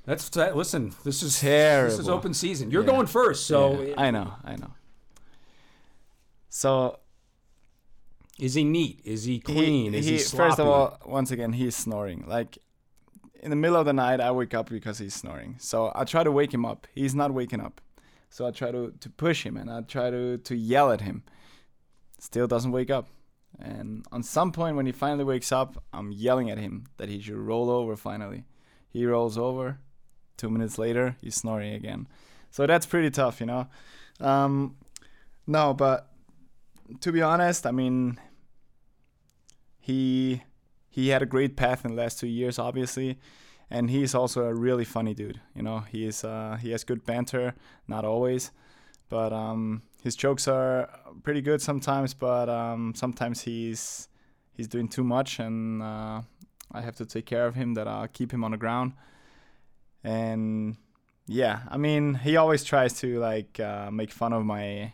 That's 0.06 0.30
that. 0.30 0.56
Listen, 0.58 0.94
this 1.04 1.22
is 1.22 1.42
hair. 1.42 1.86
This 1.90 2.00
is 2.00 2.10
open 2.10 2.34
season. 2.34 2.72
You're 2.72 2.82
Yeah. 2.84 2.88
going 2.92 3.08
first, 3.08 3.46
so 3.46 3.82
Yeah, 3.82 3.94
I 3.98 4.12
know, 4.12 4.34
I 4.44 4.56
know. 4.56 4.72
So 6.50 7.00
is 8.40 8.56
he 8.56 8.64
neat? 8.64 9.02
Is 9.04 9.24
he 9.26 9.40
clean? 9.40 9.94
is 9.94 10.06
he, 10.06 10.18
sloppy? 10.18 10.50
first 10.50 10.60
of 10.60 10.68
all, 10.68 10.98
once 11.06 11.32
again, 11.32 11.54
he's 11.54 11.76
snoring. 11.76 12.26
Like 12.28 12.58
in 13.42 13.50
the 13.50 13.56
middle 13.56 13.78
of 13.78 13.86
the 13.86 13.94
night, 13.94 14.20
I 14.20 14.32
wake 14.32 14.54
up 14.54 14.70
because 14.70 14.98
he's 15.00 15.14
snoring. 15.14 15.56
So 15.60 15.92
I 15.96 16.04
try 16.04 16.24
to 16.24 16.32
wake 16.32 16.54
him 16.54 16.66
up. 16.66 16.88
He's 16.94 17.14
not 17.16 17.34
waking 17.34 17.62
up. 17.62 17.80
So 18.30 18.48
I 18.48 18.52
try 18.52 18.72
to, 18.72 18.94
to 19.00 19.10
push 19.10 19.46
him 19.46 19.58
and 19.58 19.70
I 19.70 19.82
try 19.82 20.10
to, 20.10 20.38
to 20.38 20.56
yell 20.56 20.92
at 20.92 21.02
him. 21.02 21.24
Still 22.18 22.48
doesn't 22.48 22.72
wake 22.72 22.90
up. 22.90 23.10
And 23.60 24.06
on 24.12 24.24
some 24.24 24.52
point, 24.52 24.76
when 24.78 24.86
he 24.86 24.92
finally 24.92 25.24
wakes 25.26 25.52
up, 25.52 25.84
I'm 25.94 26.12
yelling 26.12 26.50
at 26.50 26.58
him 26.58 26.86
that 26.98 27.10
he 27.10 27.20
should 27.20 27.36
roll 27.36 27.70
over 27.70 27.96
finally. 27.96 28.46
He 28.90 29.06
rolls 29.06 29.38
over. 29.38 29.80
Two 30.38 30.50
minutes 30.50 30.78
later, 30.78 31.16
he's 31.22 31.36
snoring 31.36 31.74
again. 31.74 32.08
So 32.50 32.68
that's 32.68 32.86
pretty 32.86 33.12
tough, 33.12 33.40
you 33.40 33.46
know? 33.46 33.68
Um, 34.20 34.76
no, 35.48 35.74
but 35.74 36.10
to 37.00 37.12
be 37.12 37.22
honest, 37.22 37.66
I 37.66 37.72
mean, 37.72 38.20
he 39.80 40.44
he 40.90 41.08
had 41.10 41.22
a 41.22 41.26
great 41.26 41.56
path 41.56 41.86
in 41.86 41.92
the 41.92 41.98
last 42.02 42.20
two 42.20 42.28
years, 42.28 42.60
obviously, 42.60 43.18
and 43.70 43.90
he's 43.90 44.14
also 44.14 44.44
a 44.44 44.54
really 44.54 44.86
funny 44.86 45.14
dude. 45.14 45.40
You 45.56 45.64
know, 45.64 45.80
he's 45.80 46.24
uh, 46.24 46.58
he 46.62 46.72
has 46.72 46.84
good 46.84 47.06
banter, 47.06 47.56
not 47.88 48.06
always, 48.06 48.52
but 49.10 49.32
um, 49.32 49.82
his 50.04 50.16
jokes 50.16 50.48
are 50.48 50.90
pretty 51.24 51.42
good 51.42 51.62
sometimes. 51.62 52.14
But 52.14 52.50
um, 52.50 52.94
sometimes 52.96 53.42
he's 53.42 54.10
he's 54.54 54.68
doing 54.68 54.88
too 54.88 55.04
much, 55.04 55.40
and 55.40 55.82
uh, 55.82 56.22
I 56.72 56.82
have 56.82 56.96
to 56.98 57.06
take 57.06 57.26
care 57.26 57.48
of 57.48 57.56
him. 57.56 57.74
That 57.74 57.88
I'll 57.88 58.08
keep 58.08 58.32
him 58.32 58.44
on 58.44 58.52
the 58.52 58.58
ground, 58.58 58.94
and 60.04 60.78
yeah, 61.28 61.62
I 61.70 61.78
mean, 61.78 62.16
he 62.16 62.38
always 62.38 62.64
tries 62.64 62.94
to 63.02 63.20
like 63.20 63.60
uh, 63.60 63.90
make 63.92 64.12
fun 64.12 64.34
of 64.34 64.46
my 64.46 64.94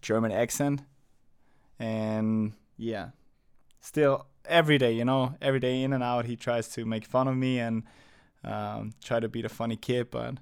German 0.00 0.32
accent, 0.32 0.82
and 1.78 2.52
yeah, 2.76 3.10
still 3.80 4.26
every 4.46 4.78
day, 4.78 4.92
you 4.92 5.04
know, 5.04 5.34
every 5.40 5.60
day 5.60 5.82
in 5.82 5.92
and 5.92 6.02
out, 6.02 6.26
he 6.26 6.36
tries 6.36 6.68
to 6.68 6.84
make 6.84 7.04
fun 7.06 7.28
of 7.28 7.36
me 7.36 7.58
and 7.58 7.82
um, 8.44 8.92
try 9.02 9.20
to 9.20 9.28
be 9.28 9.42
the 9.42 9.48
funny 9.48 9.76
kid. 9.76 10.10
But 10.10 10.34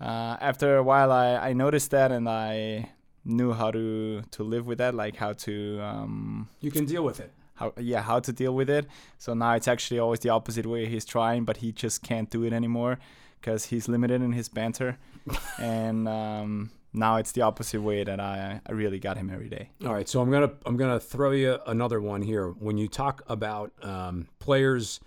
uh, 0.00 0.36
after 0.40 0.76
a 0.76 0.82
while, 0.82 1.12
I, 1.12 1.36
I 1.36 1.52
noticed 1.52 1.90
that 1.92 2.12
and 2.12 2.28
I 2.28 2.90
knew 3.24 3.52
how 3.52 3.70
to 3.70 4.22
to 4.32 4.42
live 4.42 4.66
with 4.66 4.78
that, 4.78 4.94
like 4.94 5.16
how 5.16 5.32
to 5.32 5.80
um, 5.80 6.48
You 6.60 6.70
can 6.70 6.84
deal 6.84 7.04
with 7.04 7.20
it. 7.20 7.32
How 7.54 7.72
yeah 7.78 8.02
how 8.02 8.20
to 8.20 8.32
deal 8.32 8.54
with 8.54 8.68
it. 8.68 8.86
So 9.18 9.34
now 9.34 9.54
it's 9.54 9.68
actually 9.68 10.00
always 10.00 10.20
the 10.20 10.30
opposite 10.30 10.66
way. 10.66 10.86
He's 10.86 11.04
trying, 11.04 11.44
but 11.44 11.58
he 11.58 11.72
just 11.72 12.02
can't 12.02 12.30
do 12.30 12.44
it 12.44 12.52
anymore 12.52 12.98
because 13.40 13.66
he's 13.66 13.88
limited 13.88 14.22
in 14.22 14.32
his 14.32 14.48
banter, 14.48 14.98
and 15.58 16.08
um, 16.08 16.70
now 16.92 17.16
it's 17.16 17.32
the 17.32 17.42
opposite 17.42 17.80
way 17.80 18.04
that 18.04 18.20
I 18.20 18.60
I 18.66 18.72
really 18.72 18.98
got 18.98 19.16
him 19.16 19.30
every 19.30 19.48
day. 19.48 19.70
All 19.84 19.92
right, 19.92 20.08
so 20.08 20.20
I'm 20.20 20.30
gonna 20.30 20.52
I'm 20.66 20.76
gonna 20.76 21.00
throw 21.00 21.30
you 21.32 21.58
another 21.66 22.00
one 22.00 22.22
here. 22.22 22.48
When 22.48 22.78
you 22.78 22.88
talk 22.88 23.22
about 23.26 23.72
um, 23.82 24.28
players 24.38 25.00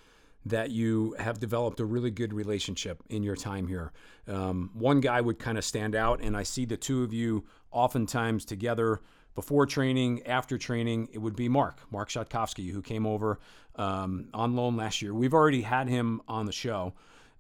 that 0.46 0.72
you 0.72 1.14
have 1.20 1.40
developed 1.40 1.80
a 1.82 1.86
really 1.86 2.10
good 2.10 2.34
relationship 2.34 3.04
in 3.10 3.22
your 3.22 3.36
time 3.36 3.68
here, 3.68 3.92
um, 4.30 4.70
one 4.74 5.02
guy 5.02 5.20
would 5.20 5.40
kind 5.40 5.58
of 5.58 5.66
stand 5.66 5.94
out, 5.96 6.22
and 6.22 6.38
I 6.38 6.44
see 6.44 6.64
the 6.66 6.78
two 6.78 7.04
of 7.04 7.14
you 7.14 7.46
oftentimes 7.72 8.46
together 8.46 9.02
before 9.38 9.68
training, 9.68 10.26
after 10.26 10.58
training. 10.58 11.08
It 11.14 11.20
would 11.20 11.36
be 11.36 11.48
Marc 11.48 11.80
Marc 11.92 12.10
Rzatkowski, 12.10 12.72
who 12.72 12.82
came 12.82 13.06
over 13.06 13.38
um, 13.76 14.30
on 14.34 14.56
loan 14.56 14.76
last 14.76 15.00
year. 15.04 15.14
We've 15.14 15.36
already 15.36 15.62
had 15.62 15.88
him 15.88 16.22
on 16.28 16.48
the 16.48 16.52
show. 16.52 16.94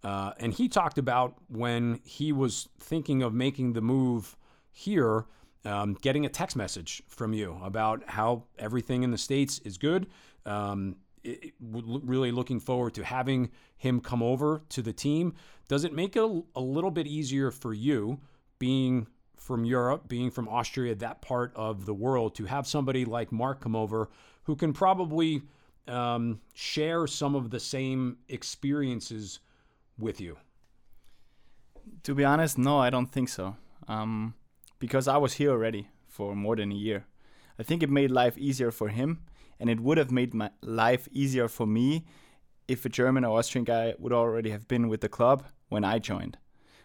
Uh, 0.04 0.32
and 0.38 0.54
he 0.54 0.70
talked 0.70 1.00
about 1.00 1.34
when 1.48 2.00
he 2.04 2.32
was 2.32 2.70
thinking 2.80 3.24
of 3.24 3.34
making 3.34 3.74
the 3.74 3.82
move 3.82 4.38
here, 4.70 5.26
um, 5.66 5.98
getting 6.00 6.24
a 6.24 6.30
text 6.30 6.56
message 6.56 7.02
from 7.08 7.34
you 7.34 7.60
about 7.64 8.04
how 8.06 8.44
everything 8.60 9.02
in 9.02 9.10
the 9.10 9.18
States 9.18 9.58
is 9.66 9.80
good. 9.80 10.06
Um, 10.46 10.98
it- 11.24 11.56
really 11.60 12.32
looking 12.32 12.60
forward 12.60 12.94
to 12.94 13.04
having 13.04 13.50
him 13.76 14.02
come 14.02 14.22
over 14.22 14.62
to 14.70 14.84
the 14.84 14.94
team. 14.94 15.34
Does 15.68 15.84
it 15.84 15.94
make 15.94 16.16
it 16.16 16.22
a, 16.22 16.44
a 16.56 16.62
little 16.62 16.92
bit 16.92 17.08
easier 17.08 17.50
for 17.50 17.74
you 17.74 18.20
being 18.60 19.08
from 19.38 19.66
Europe, 19.66 20.08
being 20.08 20.32
from 20.32 20.50
Austria, 20.50 20.96
that 20.96 21.22
part 21.22 21.54
of 21.56 21.86
the 21.86 21.94
world, 21.94 22.36
to 22.36 22.46
have 22.46 22.68
somebody 22.68 23.06
like 23.06 23.32
Marc 23.32 23.62
come 23.62 23.76
over 23.76 24.10
who 24.44 24.56
can 24.56 24.74
probably 24.74 25.42
um, 25.88 26.40
share 26.54 27.08
some 27.08 27.36
of 27.36 27.50
the 27.50 27.60
same 27.60 28.18
experiences 28.30 29.40
with 29.98 30.20
you? 30.20 30.38
To 32.04 32.14
be 32.14 32.26
honest, 32.26 32.58
no, 32.58 32.80
I 32.80 32.90
don't 32.90 33.12
think 33.12 33.30
so. 33.30 33.56
Um, 33.88 34.34
because 34.80 35.08
I 35.08 35.18
was 35.18 35.34
here 35.34 35.52
already 35.52 35.90
for 36.08 36.36
more 36.36 36.56
than 36.56 36.72
a 36.72 36.76
year. 36.76 37.06
I 37.60 37.64
think 37.64 37.82
it 37.82 37.90
made 37.90 38.12
life 38.12 38.38
easier 38.38 38.72
for 38.72 38.90
him, 38.90 39.24
and 39.60 39.70
it 39.70 39.80
would 39.80 39.98
have 39.98 40.12
made 40.12 40.34
my 40.34 40.52
life 40.62 41.08
easier 41.12 41.48
for 41.48 41.66
me 41.66 42.06
if 42.68 42.86
a 42.86 42.90
German 42.90 43.24
or 43.24 43.38
Austrian 43.38 43.66
guy 43.66 43.96
would 43.98 44.14
already 44.14 44.50
have 44.52 44.68
been 44.68 44.88
with 44.88 45.02
the 45.02 45.10
club 45.10 45.46
when 45.70 45.84
I 45.84 46.00
joined. 46.00 46.38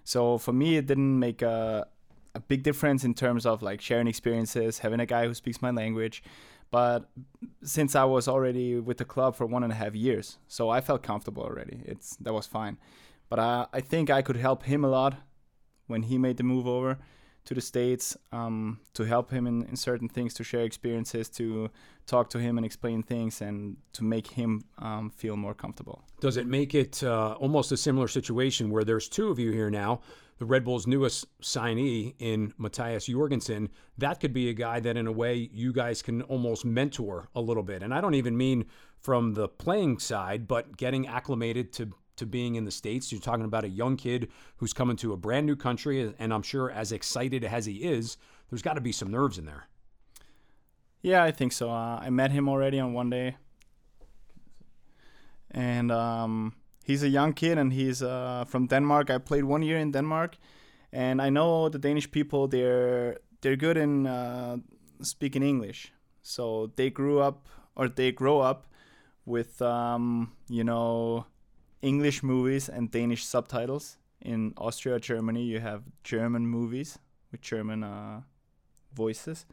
So 0.04 0.38
for 0.38 0.52
me, 0.52 0.76
it 0.76 0.86
didn't 0.86 1.18
make 1.18 1.42
a, 1.42 1.86
a 2.34 2.40
big 2.40 2.62
difference 2.62 3.04
in 3.04 3.14
terms 3.14 3.46
of 3.46 3.62
like 3.62 3.80
sharing 3.80 4.06
experiences, 4.06 4.78
having 4.78 5.00
a 5.00 5.06
guy 5.06 5.26
who 5.26 5.34
speaks 5.34 5.60
my 5.60 5.70
language. 5.70 6.22
But 6.70 7.10
since 7.62 7.94
I 7.94 8.04
was 8.04 8.26
already 8.28 8.80
with 8.80 8.96
the 8.96 9.04
club 9.04 9.36
for 9.36 9.44
one 9.44 9.62
and 9.62 9.72
a 9.72 9.76
half 9.76 9.94
years, 9.94 10.38
so 10.48 10.70
I 10.70 10.80
felt 10.80 11.02
comfortable 11.02 11.42
already. 11.42 11.82
It's 11.84 12.16
that 12.16 12.32
was 12.32 12.46
fine. 12.46 12.78
But 13.28 13.38
I, 13.38 13.66
I 13.72 13.80
think 13.80 14.08
I 14.08 14.22
could 14.22 14.36
help 14.36 14.64
him 14.64 14.84
a 14.84 14.88
lot 14.88 15.16
when 15.86 16.04
he 16.04 16.16
made 16.16 16.38
the 16.38 16.44
move 16.44 16.66
over 16.66 16.98
to 17.44 17.54
the 17.54 17.60
states 17.60 18.16
um, 18.30 18.78
to 18.94 19.04
help 19.04 19.30
him 19.30 19.46
in, 19.46 19.62
in 19.64 19.76
certain 19.76 20.08
things, 20.08 20.34
to 20.34 20.44
share 20.44 20.64
experiences, 20.64 21.28
to 21.28 21.70
talk 22.06 22.30
to 22.30 22.38
him 22.38 22.56
and 22.56 22.64
explain 22.64 23.02
things, 23.02 23.40
and 23.40 23.76
to 23.92 24.04
make 24.04 24.26
him 24.26 24.62
um, 24.78 25.10
feel 25.10 25.36
more 25.36 25.54
comfortable. 25.54 26.04
Does 26.20 26.36
it 26.36 26.46
make 26.46 26.74
it 26.74 27.02
uh, 27.02 27.36
almost 27.40 27.72
a 27.72 27.76
similar 27.76 28.08
situation 28.08 28.70
where 28.70 28.84
there's 28.84 29.08
two 29.08 29.28
of 29.28 29.38
you 29.38 29.50
here 29.50 29.70
now? 29.70 30.00
The 30.38 30.46
Red 30.46 30.64
Bulls' 30.64 30.86
newest 30.86 31.26
signee 31.40 32.14
in 32.18 32.52
Mathias 32.58 33.06
Jorgensen, 33.06 33.68
that 33.98 34.18
could 34.18 34.32
be 34.32 34.48
a 34.48 34.52
guy 34.52 34.80
that, 34.80 34.96
in 34.96 35.06
a 35.06 35.12
way, 35.12 35.48
you 35.52 35.72
guys 35.72 36.02
can 36.02 36.22
almost 36.22 36.64
mentor 36.64 37.28
a 37.36 37.40
little 37.40 37.62
bit. 37.62 37.82
And 37.82 37.94
I 37.94 38.00
don't 38.00 38.14
even 38.14 38.36
mean 38.36 38.64
from 38.98 39.34
the 39.34 39.48
playing 39.48 39.98
side, 39.98 40.48
but 40.48 40.76
getting 40.76 41.06
acclimated 41.06 41.72
to 41.74 41.90
to 42.16 42.26
being 42.26 42.54
in 42.54 42.64
the 42.64 42.70
states. 42.70 43.10
You're 43.10 43.20
talking 43.20 43.44
about 43.44 43.64
a 43.64 43.68
young 43.68 43.96
kid 43.96 44.28
who's 44.56 44.72
coming 44.72 44.96
to 44.96 45.12
a 45.12 45.16
brand 45.16 45.46
new 45.46 45.56
country, 45.56 46.14
and 46.18 46.32
I'm 46.32 46.42
sure 46.42 46.70
as 46.70 46.92
excited 46.92 47.44
as 47.44 47.66
he 47.66 47.76
is, 47.76 48.16
there's 48.50 48.62
got 48.62 48.74
to 48.74 48.80
be 48.80 48.92
some 48.92 49.10
nerves 49.10 49.38
in 49.38 49.46
there. 49.46 49.68
Yeah, 51.02 51.24
I 51.24 51.32
think 51.32 51.52
so. 51.52 51.70
Uh, 51.70 51.98
I 52.00 52.10
met 52.10 52.30
him 52.30 52.48
already 52.48 52.78
on 52.78 52.92
one 52.92 53.10
day, 53.10 53.36
and 55.50 55.90
um, 55.90 56.54
he's 56.84 57.02
a 57.02 57.08
young 57.08 57.32
kid 57.32 57.58
and 57.58 57.72
he's 57.72 58.02
uh, 58.02 58.44
from 58.46 58.66
Denmark. 58.66 59.10
I 59.10 59.18
played 59.18 59.44
one 59.44 59.62
year 59.62 59.78
in 59.78 59.90
Denmark, 59.90 60.36
and 60.92 61.20
I 61.20 61.30
know 61.30 61.68
the 61.68 61.78
Danish 61.78 62.10
people. 62.10 62.46
They're 62.46 63.18
they're 63.40 63.56
good 63.56 63.76
in 63.76 64.06
uh, 64.06 64.58
speaking 65.00 65.42
English, 65.42 65.92
so 66.22 66.70
they 66.76 66.90
grew 66.90 67.20
up 67.20 67.48
or 67.74 67.88
they 67.88 68.12
grow 68.12 68.40
up 68.40 68.66
with 69.24 69.60
um, 69.62 70.32
you 70.48 70.62
know 70.62 71.26
English 71.82 72.22
movies 72.22 72.68
and 72.68 72.90
Danish 72.90 73.24
subtitles. 73.24 73.98
In 74.20 74.54
Austria, 74.56 75.00
Germany, 75.00 75.42
you 75.42 75.58
have 75.58 75.82
German 76.04 76.46
movies 76.46 76.98
with 77.32 77.40
German 77.40 77.82
uh, 77.82 78.20
voices. 78.94 79.46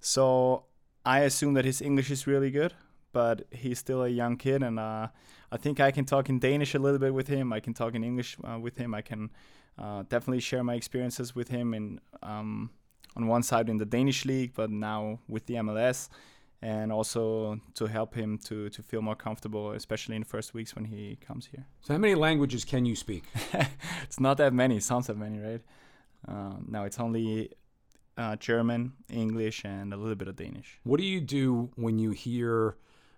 So 0.00 0.64
I 1.04 1.20
assume 1.20 1.54
that 1.54 1.64
his 1.64 1.80
English 1.80 2.10
is 2.10 2.26
really 2.26 2.50
good, 2.50 2.74
but 3.12 3.46
he's 3.50 3.78
still 3.78 4.02
a 4.02 4.08
young 4.08 4.36
kid, 4.36 4.62
and 4.62 4.78
uh, 4.78 5.08
I 5.50 5.56
think 5.56 5.80
I 5.80 5.90
can 5.90 6.04
talk 6.04 6.28
in 6.28 6.38
Danish 6.38 6.74
a 6.74 6.78
little 6.78 6.98
bit 6.98 7.14
with 7.14 7.28
him. 7.28 7.52
I 7.52 7.60
can 7.60 7.72
talk 7.72 7.94
in 7.94 8.04
English 8.04 8.36
uh, 8.44 8.58
with 8.58 8.76
him. 8.76 8.94
I 8.94 9.00
can 9.00 9.30
uh, 9.78 10.02
definitely 10.08 10.40
share 10.40 10.62
my 10.62 10.74
experiences 10.74 11.34
with 11.34 11.48
him 11.48 11.72
in 11.72 12.00
um, 12.22 12.70
on 13.16 13.26
one 13.26 13.42
side 13.42 13.68
in 13.68 13.78
the 13.78 13.86
Danish 13.86 14.24
league, 14.24 14.52
but 14.54 14.70
now 14.70 15.18
with 15.26 15.46
the 15.46 15.54
MLS, 15.54 16.08
and 16.62 16.92
also 16.92 17.58
to 17.74 17.86
help 17.86 18.14
him 18.14 18.38
to 18.38 18.68
to 18.70 18.82
feel 18.82 19.02
more 19.02 19.16
comfortable, 19.16 19.72
especially 19.72 20.16
in 20.16 20.22
the 20.22 20.28
first 20.28 20.54
weeks 20.54 20.74
when 20.74 20.84
he 20.84 21.16
comes 21.16 21.46
here. 21.46 21.66
So, 21.80 21.94
how 21.94 21.98
many 21.98 22.14
languages 22.14 22.64
can 22.64 22.84
you 22.84 22.96
speak? 22.96 23.24
it's 24.02 24.20
not 24.20 24.36
that 24.38 24.52
many. 24.52 24.80
Sounds 24.80 25.06
that 25.06 25.16
many, 25.16 25.38
right? 25.38 25.62
Uh, 26.28 26.56
no, 26.66 26.84
it's 26.84 27.00
only 27.00 27.50
uh, 28.16 28.36
German, 28.36 28.92
English, 29.08 29.64
and 29.64 29.94
a 29.94 29.96
little 29.96 30.14
bit 30.14 30.28
of 30.28 30.36
Danish. 30.36 30.78
What 30.84 30.98
do 30.98 31.06
you 31.06 31.20
do 31.20 31.70
when 31.76 31.98
you 31.98 32.10
hear 32.10 32.76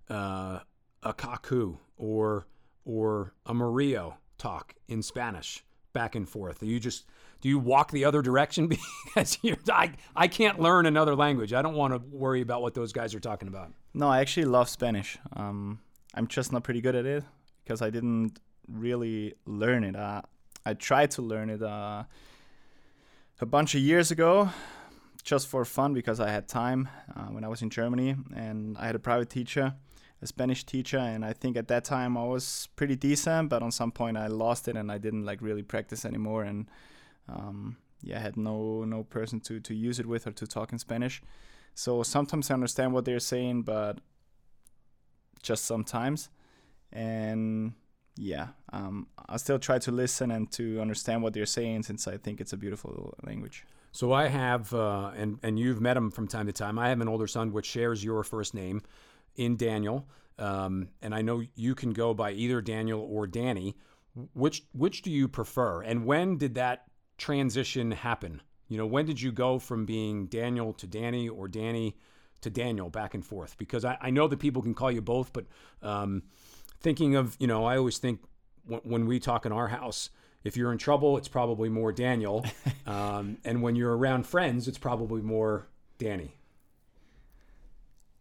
uh, 0.08 0.60
a 1.02 1.12
Kaku 1.12 1.78
or 1.96 2.46
or 2.84 3.34
a 3.46 3.54
Murillo 3.54 4.18
talk 4.38 4.74
in 4.88 5.02
Spanish 5.02 5.64
back 5.92 6.14
and 6.14 6.28
forth? 6.28 6.60
Do 6.60 6.66
you 6.66 6.78
just 6.78 7.06
do 7.42 7.48
you 7.48 7.58
walk 7.58 7.90
the 7.90 8.06
other 8.06 8.22
direction 8.22 8.68
because 9.04 9.38
I 9.70 9.92
I 10.16 10.28
can't 10.28 10.58
learn 10.58 10.86
another 10.86 11.14
language. 11.14 11.52
I 11.52 11.60
don't 11.60 11.74
want 11.74 11.92
to 11.92 12.16
worry 12.16 12.40
about 12.40 12.62
what 12.62 12.72
those 12.72 12.92
guys 12.92 13.14
are 13.14 13.20
talking 13.20 13.48
about. 13.48 13.72
No, 13.92 14.08
I 14.08 14.20
actually 14.20 14.46
love 14.46 14.70
Spanish. 14.70 15.18
Um, 15.34 15.80
I'm 16.14 16.26
just 16.28 16.52
not 16.52 16.62
pretty 16.62 16.80
good 16.80 16.94
at 16.94 17.04
it 17.04 17.24
because 17.62 17.82
I 17.82 17.90
didn't 17.90 18.38
really 18.66 19.34
learn 19.44 19.84
it. 19.84 19.96
Uh, 19.96 20.22
I 20.64 20.74
tried 20.74 21.10
to 21.12 21.22
learn 21.22 21.50
it 21.50 21.62
uh, 21.62 22.04
a 23.40 23.46
bunch 23.46 23.74
of 23.74 23.82
years 23.82 24.10
ago, 24.10 24.48
just 25.22 25.48
for 25.48 25.64
fun 25.64 25.92
because 25.92 26.20
I 26.20 26.30
had 26.30 26.48
time 26.48 26.88
uh, 27.14 27.26
when 27.26 27.44
I 27.44 27.48
was 27.48 27.60
in 27.60 27.70
Germany 27.70 28.14
and 28.34 28.78
I 28.78 28.86
had 28.86 28.94
a 28.94 29.00
private 29.00 29.28
teacher 29.28 29.74
a 30.22 30.26
Spanish 30.26 30.62
teacher, 30.62 30.98
and 30.98 31.24
I 31.24 31.32
think 31.32 31.56
at 31.56 31.66
that 31.66 31.84
time 31.84 32.16
I 32.16 32.22
was 32.22 32.68
pretty 32.76 32.94
decent, 32.94 33.48
but 33.48 33.60
on 33.60 33.72
some 33.72 33.90
point 33.90 34.16
I 34.16 34.28
lost 34.28 34.68
it 34.68 34.76
and 34.76 34.90
I 34.90 34.98
didn't 34.98 35.24
like 35.24 35.42
really 35.42 35.64
practice 35.64 36.04
anymore, 36.04 36.44
and 36.44 36.68
um, 37.28 37.76
yeah, 38.02 38.18
I 38.18 38.20
had 38.20 38.36
no 38.36 38.84
no 38.84 39.04
person 39.04 39.40
to 39.40 39.60
to 39.60 39.74
use 39.74 39.98
it 39.98 40.06
with 40.06 40.26
or 40.26 40.32
to 40.32 40.46
talk 40.46 40.72
in 40.72 40.78
Spanish. 40.78 41.22
So 41.74 42.02
sometimes 42.02 42.50
I 42.50 42.54
understand 42.54 42.92
what 42.92 43.04
they're 43.04 43.20
saying, 43.20 43.62
but 43.62 43.98
just 45.42 45.64
sometimes, 45.64 46.28
and 46.92 47.72
yeah, 48.16 48.48
um, 48.72 49.06
I 49.28 49.36
still 49.38 49.58
try 49.58 49.78
to 49.78 49.90
listen 49.90 50.30
and 50.30 50.50
to 50.52 50.80
understand 50.80 51.22
what 51.22 51.32
they're 51.32 51.46
saying 51.46 51.84
since 51.84 52.06
I 52.06 52.18
think 52.18 52.40
it's 52.40 52.52
a 52.52 52.56
beautiful 52.56 53.14
language. 53.24 53.64
So 53.92 54.12
I 54.12 54.28
have, 54.28 54.72
uh, 54.74 55.12
and 55.16 55.38
and 55.42 55.58
you've 55.58 55.80
met 55.80 55.96
him 55.96 56.10
from 56.10 56.26
time 56.26 56.46
to 56.46 56.52
time. 56.52 56.78
I 56.78 56.88
have 56.88 57.00
an 57.00 57.08
older 57.08 57.26
son 57.26 57.52
which 57.52 57.66
shares 57.66 58.04
your 58.04 58.24
first 58.24 58.54
name 58.54 58.82
in 59.36 59.56
Daniel, 59.56 60.06
um, 60.38 60.88
and 61.00 61.14
I 61.14 61.22
know 61.22 61.42
you 61.54 61.74
can 61.74 61.92
go 61.92 62.14
by 62.14 62.32
either 62.32 62.60
Daniel 62.60 63.00
or 63.00 63.26
Danny. 63.26 63.76
Which 64.34 64.64
which 64.72 65.00
do 65.00 65.10
you 65.10 65.26
prefer, 65.26 65.82
and 65.82 66.04
when 66.04 66.36
did 66.36 66.54
that 66.56 66.84
transition 67.22 67.92
happen? 67.92 68.42
You 68.68 68.78
know, 68.78 68.86
when 68.86 69.06
did 69.06 69.20
you 69.20 69.30
go 69.30 69.58
from 69.58 69.86
being 69.86 70.26
Daniel 70.26 70.72
to 70.74 70.86
Danny 70.86 71.28
or 71.28 71.46
Danny 71.46 71.96
to 72.40 72.50
Daniel 72.50 72.90
back 72.90 73.14
and 73.14 73.24
forth? 73.24 73.56
Because 73.58 73.84
I, 73.84 73.96
I 74.00 74.10
know 74.10 74.26
that 74.26 74.38
people 74.38 74.60
can 74.60 74.74
call 74.74 74.90
you 74.90 75.00
both, 75.00 75.32
but 75.32 75.46
um, 75.82 76.24
thinking 76.80 77.14
of 77.14 77.36
you 77.38 77.46
know, 77.46 77.64
I 77.64 77.76
always 77.76 77.98
think 77.98 78.20
w- 78.64 78.82
when 78.84 79.06
we 79.06 79.20
talk 79.20 79.46
in 79.46 79.52
our 79.52 79.68
house, 79.68 80.10
if 80.42 80.56
you're 80.56 80.72
in 80.72 80.78
trouble, 80.78 81.16
it's 81.16 81.28
probably 81.28 81.68
more 81.68 81.92
Daniel, 81.92 82.44
um, 82.86 83.38
and 83.44 83.62
when 83.62 83.76
you're 83.76 83.96
around 83.96 84.26
friends, 84.26 84.66
it's 84.66 84.78
probably 84.78 85.22
more 85.22 85.68
Danny. 85.98 86.34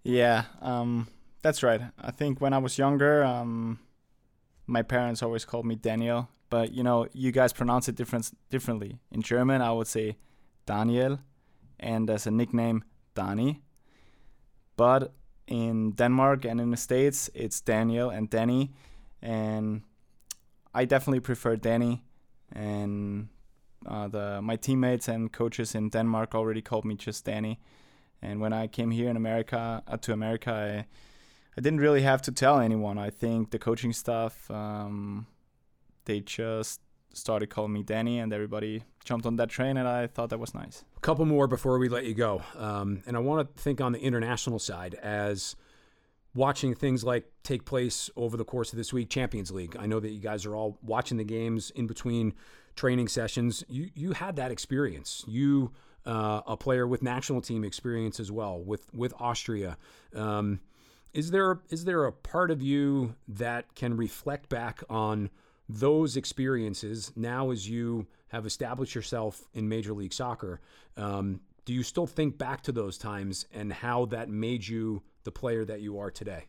Yeah, 0.04 0.44
um, 0.62 1.08
that's 1.42 1.64
right. 1.64 1.82
I 2.00 2.12
think 2.12 2.40
when 2.40 2.54
I 2.54 2.60
was 2.60 2.78
younger, 2.78 3.24
um, 3.24 3.80
my 4.68 4.84
parents 4.84 5.24
always 5.24 5.44
called 5.44 5.66
me 5.66 5.76
Daniel, 5.76 6.30
but 6.52 6.74
you 6.74 6.84
know, 6.84 7.08
you 7.14 7.32
guys 7.32 7.54
pronounce 7.54 7.88
it 7.90 7.96
different 7.96 8.32
differently. 8.52 9.00
In 9.12 9.24
German, 9.24 9.62
I 9.62 9.72
would 9.72 9.88
say 9.88 10.18
Daniel, 10.68 11.18
and 11.80 12.10
as 12.10 12.28
a 12.28 12.32
nickname, 12.32 12.84
Dani. 13.16 13.62
But 14.78 15.14
in 15.48 15.94
Denmark 15.94 16.46
and 16.46 16.62
in 16.62 16.70
the 16.70 16.78
States, 16.78 17.30
it's 17.34 17.62
Daniel 17.62 18.10
and 18.10 18.30
Danny, 18.30 18.72
and 19.22 19.82
I 20.76 20.86
definitely 20.86 21.22
prefer 21.22 21.56
Danny. 21.56 22.04
And 22.54 23.30
uh, 23.86 24.10
the 24.10 24.42
my 24.42 24.58
teammates 24.58 25.08
and 25.08 25.32
coaches 25.32 25.74
in 25.74 25.90
Denmark 25.90 26.36
already 26.36 26.62
called 26.62 26.86
me 26.86 26.96
just 26.96 27.26
Danny. 27.26 27.60
And 28.22 28.42
when 28.42 28.54
I 28.54 28.68
came 28.68 28.92
here 28.92 29.10
in 29.10 29.16
America 29.16 29.82
uh, 29.88 29.98
to 29.98 30.14
America, 30.14 30.52
I, 30.52 30.86
I 31.58 31.62
didn't 31.62 31.80
really 31.80 32.02
have 32.02 32.22
to 32.24 32.32
tell 32.32 32.60
anyone. 32.60 32.98
I 32.98 33.10
think 33.10 33.52
the 33.52 33.60
coaching 33.60 33.94
staff, 33.94 34.52
um, 34.52 35.26
they 36.06 36.20
just 36.20 36.82
started 37.14 37.50
calling 37.50 37.74
me 37.74 37.84
Danny, 37.84 38.20
and 38.20 38.32
everybody 38.32 38.84
jumped 39.04 39.26
on 39.26 39.36
that 39.38 39.50
train, 39.50 39.78
and 39.78 39.88
I 39.88 40.08
thought 40.08 40.30
that 40.30 40.40
was 40.40 40.54
nice. 40.54 40.84
A 40.98 41.00
couple 41.02 41.26
more 41.26 41.48
before 41.48 41.78
we 41.78 41.90
let 41.90 42.06
you 42.06 42.14
go, 42.14 42.42
um, 42.58 43.04
and 43.06 43.18
I 43.18 43.20
want 43.20 43.56
to 43.56 43.62
think 43.62 43.82
on 43.82 43.92
the 43.92 44.00
international 44.00 44.60
side 44.60 44.96
as 44.96 45.56
watching 46.34 46.74
things 46.74 47.04
like 47.04 47.26
take 47.44 47.66
place 47.66 48.10
over 48.16 48.38
the 48.38 48.46
course 48.46 48.72
of 48.72 48.78
this 48.78 48.94
week 48.94 49.10
champions 49.10 49.52
league 49.52 49.76
i 49.78 49.86
know 49.86 50.00
that 50.00 50.12
you 50.12 50.20
guys 50.22 50.46
are 50.46 50.56
all 50.56 50.78
watching 50.82 51.18
the 51.18 51.26
games 51.26 51.72
in 51.72 51.86
between 51.88 52.34
training 52.74 53.06
sessions 53.06 53.66
you 53.68 53.90
you 53.96 54.14
had 54.14 54.38
that 54.38 54.50
experience 54.50 55.26
you 55.28 55.74
uh, 56.06 56.42
a 56.48 56.58
player 56.58 56.88
with 56.88 57.04
national 57.04 57.42
team 57.42 57.64
experience 57.64 58.20
as 58.20 58.32
well 58.32 58.62
with 58.62 58.92
with 58.94 59.14
Austria. 59.20 59.78
Um, 60.16 60.60
is 61.14 61.32
there 61.32 61.60
is 61.70 61.86
there 61.86 62.06
a 62.06 62.12
part 62.12 62.52
of 62.52 62.62
you 62.62 63.16
that 63.28 63.76
can 63.76 63.96
reflect 63.96 64.50
back 64.50 64.84
on 64.90 65.30
those 65.80 66.18
experiences 66.18 67.12
now 67.16 67.52
as 67.52 67.70
you 67.70 68.08
have 68.30 68.46
established 68.46 68.96
yourself 68.96 69.44
in 69.54 69.68
Major 69.68 69.94
League 69.94 70.14
Soccer? 70.14 70.60
Um, 70.98 71.42
do 71.66 71.74
you 71.74 71.84
still 71.84 72.08
think 72.08 72.38
back 72.38 72.62
to 72.64 72.72
those 72.72 72.98
times 72.98 73.46
and 73.54 73.72
how 73.72 74.06
that 74.06 74.30
made 74.30 74.68
you 74.68 75.04
the 75.24 75.32
player 75.32 75.64
that 75.66 75.82
you 75.82 76.00
are 76.00 76.12
today? 76.12 76.46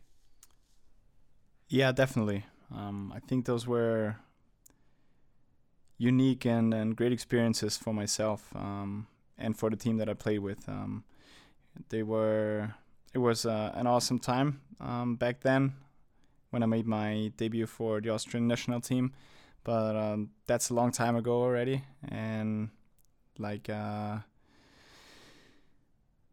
Yeah, 1.69 1.91
definitely. 1.91 2.45
Um, 2.73 3.13
I 3.15 3.19
think 3.19 3.45
those 3.45 3.67
were 3.67 4.17
unique 5.97 6.45
and, 6.45 6.73
and 6.73 6.95
great 6.95 7.11
experiences 7.11 7.77
for 7.77 7.93
myself. 7.93 8.49
Um, 8.55 9.07
and 9.37 9.57
for 9.57 9.69
the 9.69 9.75
team 9.75 9.97
that 9.97 10.09
I 10.09 10.13
played 10.13 10.39
with. 10.39 10.67
Um, 10.67 11.03
they 11.89 12.03
were 12.03 12.75
it 13.13 13.19
was 13.19 13.45
uh, 13.45 13.71
an 13.75 13.87
awesome 13.87 14.19
time 14.19 14.61
um, 14.79 15.15
back 15.15 15.41
then 15.41 15.73
when 16.53 16.61
I 16.61 16.67
made 16.67 16.85
my 16.85 17.31
debut 17.35 17.65
for 17.65 17.99
the 17.99 18.09
Austrian 18.09 18.47
national 18.47 18.79
team, 18.79 19.11
but 19.63 19.95
um, 19.95 20.29
that's 20.45 20.69
a 20.69 20.73
long 20.73 20.91
time 20.91 21.15
ago 21.15 21.41
already, 21.41 21.83
and 22.07 22.69
like 23.39 23.69
uh, 23.69 24.19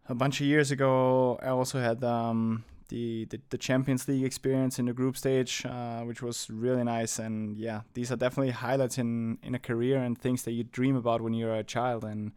a 0.09 0.15
bunch 0.15 0.41
of 0.41 0.47
years 0.47 0.71
ago, 0.71 1.39
I 1.43 1.49
also 1.49 1.81
had 1.81 2.05
um, 2.05 2.65
the, 2.89 3.25
the, 3.31 3.41
the 3.49 3.59
Champions 3.59 4.07
League 4.09 4.25
experience 4.25 4.79
in 4.79 4.87
the 4.87 4.93
group 4.93 5.17
stage, 5.17 5.65
uh, 5.65 6.01
which 6.01 6.21
was 6.21 6.51
really 6.51 6.85
nice. 6.85 7.19
And 7.19 7.57
yeah, 7.57 7.83
these 7.95 8.13
are 8.13 8.17
definitely 8.17 8.53
highlights 8.53 8.99
in 8.99 9.39
in 9.43 9.55
a 9.55 9.59
career 9.59 9.99
and 9.99 10.19
things 10.19 10.43
that 10.43 10.53
you 10.53 10.65
dream 10.65 10.97
about 10.97 11.23
when 11.23 11.33
you're 11.33 11.55
a 11.55 11.65
child. 11.65 12.05
And 12.05 12.33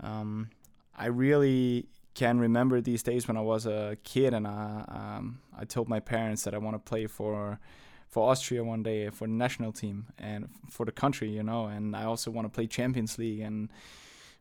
um, 0.00 0.50
I 0.98 1.06
really 1.06 1.86
can 2.14 2.38
remember 2.38 2.80
these 2.80 3.02
days 3.02 3.26
when 3.26 3.36
I 3.36 3.40
was 3.40 3.66
a 3.66 3.96
kid 4.04 4.34
and 4.34 4.46
I, 4.46 4.84
um, 4.88 5.40
I 5.56 5.64
told 5.64 5.88
my 5.88 6.00
parents 6.00 6.44
that 6.44 6.54
I 6.54 6.58
want 6.58 6.74
to 6.74 6.78
play 6.78 7.06
for 7.06 7.58
for 8.08 8.30
Austria 8.30 8.62
one 8.62 8.82
day 8.82 9.08
for 9.08 9.26
the 9.26 9.32
national 9.32 9.72
team 9.72 10.06
and 10.18 10.50
for 10.68 10.84
the 10.84 10.92
country, 10.92 11.30
you 11.30 11.42
know, 11.42 11.64
and 11.64 11.96
I 11.96 12.04
also 12.04 12.30
want 12.30 12.44
to 12.44 12.50
play 12.50 12.66
Champions 12.66 13.16
League 13.16 13.40
and 13.40 13.70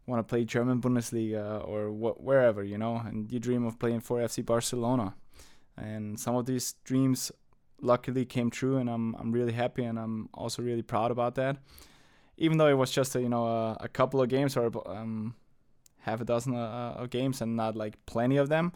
want 0.05 0.19
to 0.19 0.29
play 0.29 0.43
German 0.43 0.81
Bundesliga 0.81 1.65
or 1.65 1.87
wh- 1.89 2.21
wherever, 2.21 2.65
you 2.65 2.77
know, 2.77 2.97
and 2.97 3.31
you 3.31 3.39
dream 3.39 3.65
of 3.65 3.79
playing 3.79 4.01
for 4.01 4.19
FC 4.19 4.45
Barcelona. 4.45 5.15
And 5.77 6.19
some 6.19 6.35
of 6.35 6.45
these 6.45 6.73
dreams 6.83 7.31
luckily 7.81 8.25
came 8.25 8.49
true 8.49 8.77
and 8.77 8.89
I'm 8.89 9.15
I'm 9.15 9.31
really 9.31 9.53
happy 9.53 9.85
and 9.85 9.97
I'm 9.97 10.29
also 10.33 10.61
really 10.61 10.81
proud 10.81 11.11
about 11.11 11.35
that. 11.35 11.57
Even 12.37 12.57
though 12.57 12.67
it 12.67 12.77
was 12.77 12.91
just 12.91 13.15
a, 13.15 13.21
you 13.21 13.29
know 13.29 13.45
a, 13.45 13.77
a 13.81 13.87
couple 13.87 14.21
of 14.21 14.27
games 14.27 14.57
or 14.57 14.69
um, 14.85 15.35
half 16.01 16.21
a 16.21 16.25
dozen 16.25 16.55
uh, 16.55 16.95
of 16.97 17.09
games 17.09 17.41
and 17.41 17.55
not 17.55 17.75
like 17.75 18.03
plenty 18.05 18.37
of 18.37 18.49
them, 18.49 18.73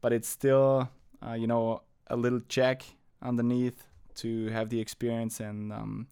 but 0.00 0.12
it's 0.12 0.28
still 0.28 0.88
uh, 1.26 1.34
you 1.34 1.46
know 1.46 1.82
a 2.08 2.16
little 2.16 2.40
check 2.48 2.84
underneath 3.22 3.86
to 4.16 4.48
have 4.48 4.68
the 4.68 4.80
experience 4.80 5.40
and. 5.40 5.72
Um, 5.72 6.06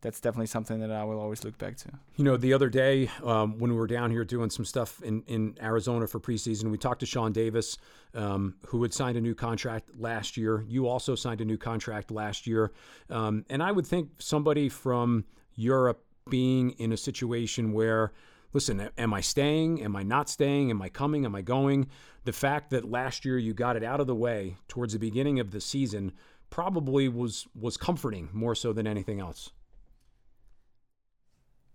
that's 0.00 0.20
definitely 0.20 0.46
something 0.46 0.78
that 0.80 0.92
I 0.92 1.02
will 1.04 1.18
always 1.18 1.44
look 1.44 1.58
back 1.58 1.76
to. 1.78 1.88
You 2.16 2.24
know, 2.24 2.36
the 2.36 2.52
other 2.52 2.68
day 2.68 3.10
um, 3.24 3.58
when 3.58 3.72
we 3.72 3.76
were 3.76 3.86
down 3.86 4.10
here 4.10 4.24
doing 4.24 4.48
some 4.48 4.64
stuff 4.64 5.02
in, 5.02 5.22
in 5.26 5.56
Arizona 5.60 6.06
for 6.06 6.20
preseason, 6.20 6.70
we 6.70 6.78
talked 6.78 7.00
to 7.00 7.06
Sean 7.06 7.32
Davis, 7.32 7.78
um, 8.14 8.54
who 8.66 8.82
had 8.82 8.94
signed 8.94 9.16
a 9.16 9.20
new 9.20 9.34
contract 9.34 9.90
last 9.98 10.36
year. 10.36 10.64
You 10.68 10.86
also 10.86 11.14
signed 11.14 11.40
a 11.40 11.44
new 11.44 11.58
contract 11.58 12.10
last 12.10 12.46
year. 12.46 12.72
Um, 13.10 13.44
and 13.50 13.62
I 13.62 13.72
would 13.72 13.86
think 13.86 14.10
somebody 14.18 14.68
from 14.68 15.24
Europe 15.56 16.04
being 16.30 16.70
in 16.72 16.92
a 16.92 16.96
situation 16.96 17.72
where, 17.72 18.12
listen, 18.52 18.88
am 18.96 19.14
I 19.14 19.20
staying? 19.20 19.82
Am 19.82 19.96
I 19.96 20.02
not 20.02 20.28
staying? 20.28 20.70
Am 20.70 20.80
I 20.80 20.88
coming? 20.88 21.24
Am 21.24 21.34
I 21.34 21.42
going? 21.42 21.88
The 22.24 22.32
fact 22.32 22.70
that 22.70 22.90
last 22.90 23.24
year 23.24 23.38
you 23.38 23.54
got 23.54 23.76
it 23.76 23.84
out 23.84 24.00
of 24.00 24.06
the 24.06 24.14
way 24.14 24.56
towards 24.68 24.92
the 24.92 24.98
beginning 24.98 25.40
of 25.40 25.50
the 25.50 25.60
season 25.60 26.12
probably 26.50 27.08
was 27.08 27.46
was 27.54 27.76
comforting 27.76 28.28
more 28.32 28.54
so 28.54 28.72
than 28.72 28.86
anything 28.86 29.20
else. 29.20 29.50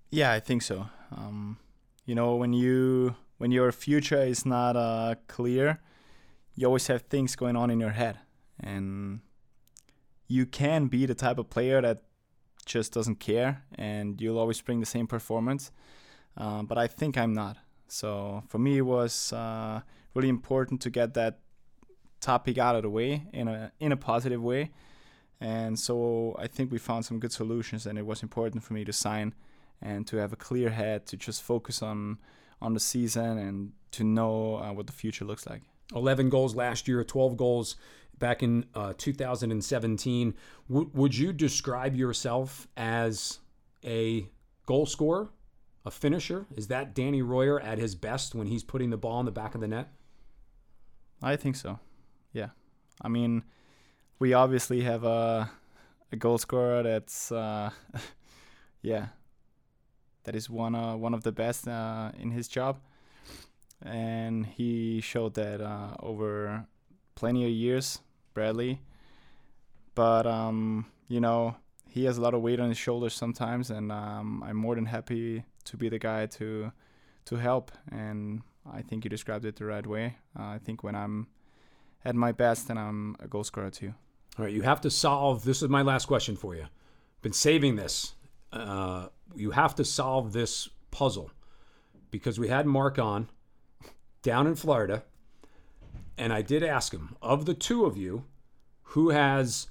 Yeah, 0.10 0.32
I 0.32 0.40
think 0.40 0.62
so. 0.62 0.90
Um, 1.16 1.58
you 2.06 2.16
know, 2.16 2.36
when 2.36 2.54
you 2.54 3.16
when 3.38 3.52
your 3.52 3.72
future 3.72 4.22
is 4.22 4.46
not 4.46 4.76
uh, 4.76 5.16
clear, 5.28 5.82
you 6.56 6.68
always 6.68 6.88
have 6.88 7.04
things 7.04 7.36
going 7.36 7.56
on 7.56 7.70
in 7.70 7.80
your 7.80 7.92
head, 7.92 8.20
and 8.60 9.22
you 10.28 10.46
can 10.46 10.88
be 10.88 11.06
the 11.06 11.16
type 11.16 11.38
of 11.38 11.50
player 11.50 11.82
that 11.82 12.04
just 12.66 12.94
doesn't 12.94 13.20
care, 13.20 13.64
and 13.76 14.22
you'll 14.22 14.40
always 14.40 14.62
bring 14.62 14.80
the 14.80 14.86
same 14.86 15.08
performance. 15.08 15.72
Uh, 16.38 16.64
but 16.64 16.78
I 16.78 16.88
think 16.88 17.18
I'm 17.18 17.34
not. 17.34 17.58
So 17.88 18.44
for 18.48 18.58
me, 18.58 18.78
it 18.78 18.82
was 18.82 19.34
uh, 19.34 19.82
really 20.14 20.30
important 20.30 20.82
to 20.82 20.90
get 20.90 21.14
that 21.14 21.40
topic 22.22 22.58
out 22.58 22.76
of 22.76 22.84
the 22.84 22.90
way 22.90 23.28
in 23.34 23.48
a 23.48 23.72
in 23.80 23.92
a 23.92 23.98
positive 23.98 24.42
way. 24.42 24.72
And 25.40 25.78
so 25.78 26.36
I 26.40 26.48
think 26.48 26.72
we 26.72 26.78
found 26.78 27.06
some 27.06 27.20
good 27.20 27.34
solutions, 27.34 27.86
and 27.86 28.00
it 28.00 28.06
was 28.06 28.24
important 28.24 28.64
for 28.64 28.74
me 28.74 28.86
to 28.86 28.94
sign 28.94 29.34
and 29.82 30.08
to 30.08 30.18
have 30.18 30.32
a 30.32 30.38
clear 30.38 30.70
head 30.70 31.06
to 31.08 31.18
just 31.18 31.44
focus 31.44 31.82
on 31.82 32.18
on 32.62 32.74
the 32.74 32.80
season 32.80 33.38
and 33.38 33.74
to 33.92 34.04
know 34.04 34.56
uh, 34.56 34.72
what 34.72 34.88
the 34.88 34.94
future 34.94 35.26
looks 35.26 35.46
like. 35.46 35.62
11 35.94 36.30
goals 36.30 36.56
last 36.56 36.88
year, 36.88 37.04
12 37.04 37.38
goals 37.38 37.76
back 38.18 38.42
in 38.42 38.66
uh, 38.74 38.94
2017. 38.98 40.34
W- 40.70 40.90
would 40.94 41.16
you 41.16 41.34
describe 41.34 41.96
yourself 41.96 42.68
as 42.78 43.40
a 43.84 44.26
goal 44.66 44.86
scorer, 44.86 45.30
a 45.86 45.92
finisher? 45.92 46.46
Is 46.56 46.68
that 46.68 46.94
Danny 46.94 47.22
Royer 47.22 47.60
at 47.60 47.78
his 47.78 47.96
best 47.96 48.36
when 48.36 48.48
he's 48.48 48.64
putting 48.64 48.90
the 48.90 48.98
ball 48.98 49.20
in 49.20 49.26
the 49.26 49.32
back 49.32 49.56
of 49.56 49.62
the 49.62 49.68
net? 49.68 49.90
I 51.22 51.36
think 51.36 51.56
so. 51.56 51.80
Yeah. 52.32 52.50
I 53.02 53.08
mean, 53.08 53.44
we 54.20 54.34
obviously 54.34 54.82
have 54.82 55.04
a, 55.04 55.50
a 56.12 56.16
goal 56.16 56.38
scorer 56.38 56.84
that's, 56.84 57.32
uh, 57.32 57.70
yeah, 58.82 59.08
that 60.24 60.36
is 60.36 60.50
one 60.50 60.76
uh, 60.76 60.96
one 60.96 61.14
of 61.14 61.24
the 61.24 61.32
best 61.32 61.68
uh, 61.68 62.12
in 62.18 62.32
his 62.32 62.48
job, 62.48 62.80
and 63.82 64.46
he 64.46 65.02
showed 65.02 65.34
that 65.36 65.62
uh, 65.62 65.96
over 66.00 66.66
plenty 67.16 67.44
of 67.46 67.52
years, 67.52 68.00
Bradley. 68.34 68.82
But 69.96 70.26
um, 70.26 70.86
you 71.08 71.20
know, 71.20 71.56
he 71.90 72.06
has 72.06 72.18
a 72.18 72.22
lot 72.22 72.34
of 72.34 72.42
weight 72.42 72.60
on 72.60 72.70
his 72.70 72.78
shoulders 72.78 73.14
sometimes, 73.14 73.70
and 73.70 73.92
um, 73.92 74.44
I'm 74.46 74.58
more 74.58 74.76
than 74.76 74.86
happy 74.86 75.44
to 75.66 75.78
be 75.78 75.90
the 75.90 76.00
guy 76.00 76.26
to 76.28 76.72
to 77.26 77.36
help. 77.36 77.72
And 77.92 78.42
I 78.72 78.82
think 78.82 79.04
you 79.04 79.10
described 79.10 79.46
it 79.46 79.56
the 79.56 79.66
right 79.66 79.86
way. 79.86 80.18
Uh, 80.38 80.44
I 80.44 80.60
think 80.64 80.84
when 80.84 80.96
I'm 80.96 81.28
at 82.06 82.16
my 82.16 82.32
best, 82.32 82.70
and 82.70 82.78
I'm 82.78 83.16
a 83.20 83.28
goal 83.28 83.44
scorer 83.44 83.70
too. 83.70 83.94
All 84.38 84.46
right, 84.46 84.54
you 84.54 84.64
have 84.64 84.82
to 84.82 84.90
solve. 84.90 85.44
This 85.44 85.62
is 85.62 85.70
my 85.70 85.82
last 85.82 86.06
question 86.06 86.36
for 86.36 86.56
you. 86.56 86.66
Been 87.22 87.34
saving 87.34 87.76
this. 87.76 88.16
Uh, 88.52 89.08
you 89.36 89.52
have 89.52 89.76
to 89.76 89.86
solve 89.86 90.34
this 90.34 90.70
puzzle 90.92 91.32
because 92.12 92.40
we 92.40 92.50
had 92.50 92.66
Marc 92.66 93.00
on 93.00 93.30
down 94.22 94.48
in 94.48 94.56
Florida, 94.56 95.04
and 96.18 96.34
I 96.34 96.42
did 96.42 96.64
ask 96.64 96.94
him 96.94 97.16
of 97.22 97.46
the 97.46 97.54
two 97.54 97.86
of 97.86 97.98
you, 97.98 98.26
who 98.82 99.10
has 99.10 99.68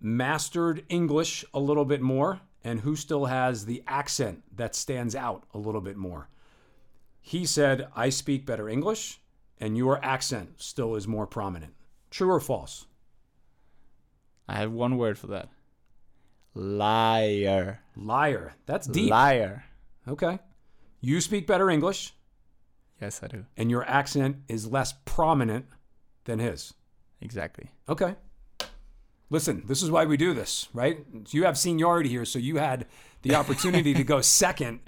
mastered 0.00 0.84
English 0.88 1.44
a 1.54 1.60
little 1.60 1.84
bit 1.84 2.00
more 2.00 2.40
and 2.64 2.80
who 2.80 2.96
still 2.96 3.26
has 3.26 3.64
the 3.64 3.82
accent 3.86 4.42
that 4.56 4.74
stands 4.74 5.14
out 5.14 5.44
a 5.52 5.58
little 5.58 5.80
bit 5.80 5.96
more. 5.96 6.28
He 7.20 7.46
said, 7.46 7.88
I 7.94 8.08
speak 8.08 8.46
better 8.46 8.68
English, 8.68 9.20
and 9.58 9.76
your 9.76 10.04
accent 10.04 10.54
still 10.56 10.96
is 10.96 11.06
more 11.06 11.26
prominent. 11.26 11.74
True 12.10 12.30
or 12.30 12.40
false? 12.40 12.86
I 14.48 14.56
have 14.56 14.72
one 14.72 14.96
word 14.96 15.18
for 15.18 15.28
that. 15.28 15.48
Liar. 16.54 17.80
Liar. 17.96 18.54
That's 18.66 18.86
deep. 18.86 19.10
Liar. 19.10 19.64
Okay. 20.06 20.38
You 21.00 21.20
speak 21.20 21.46
better 21.46 21.70
English. 21.70 22.14
Yes, 23.00 23.20
I 23.22 23.28
do. 23.28 23.46
And 23.56 23.70
your 23.70 23.88
accent 23.88 24.36
is 24.48 24.66
less 24.66 24.94
prominent 25.04 25.66
than 26.24 26.38
his. 26.38 26.74
Exactly. 27.20 27.70
Okay. 27.88 28.16
Listen, 29.32 29.62
this 29.66 29.82
is 29.82 29.90
why 29.90 30.04
we 30.04 30.18
do 30.18 30.34
this, 30.34 30.68
right? 30.74 31.06
You 31.30 31.44
have 31.44 31.56
seniority 31.56 32.10
here, 32.10 32.26
so 32.26 32.38
you 32.38 32.58
had 32.58 32.84
the 33.22 33.34
opportunity 33.40 33.94
to 33.94 34.04
go 34.04 34.20
second 34.20 34.80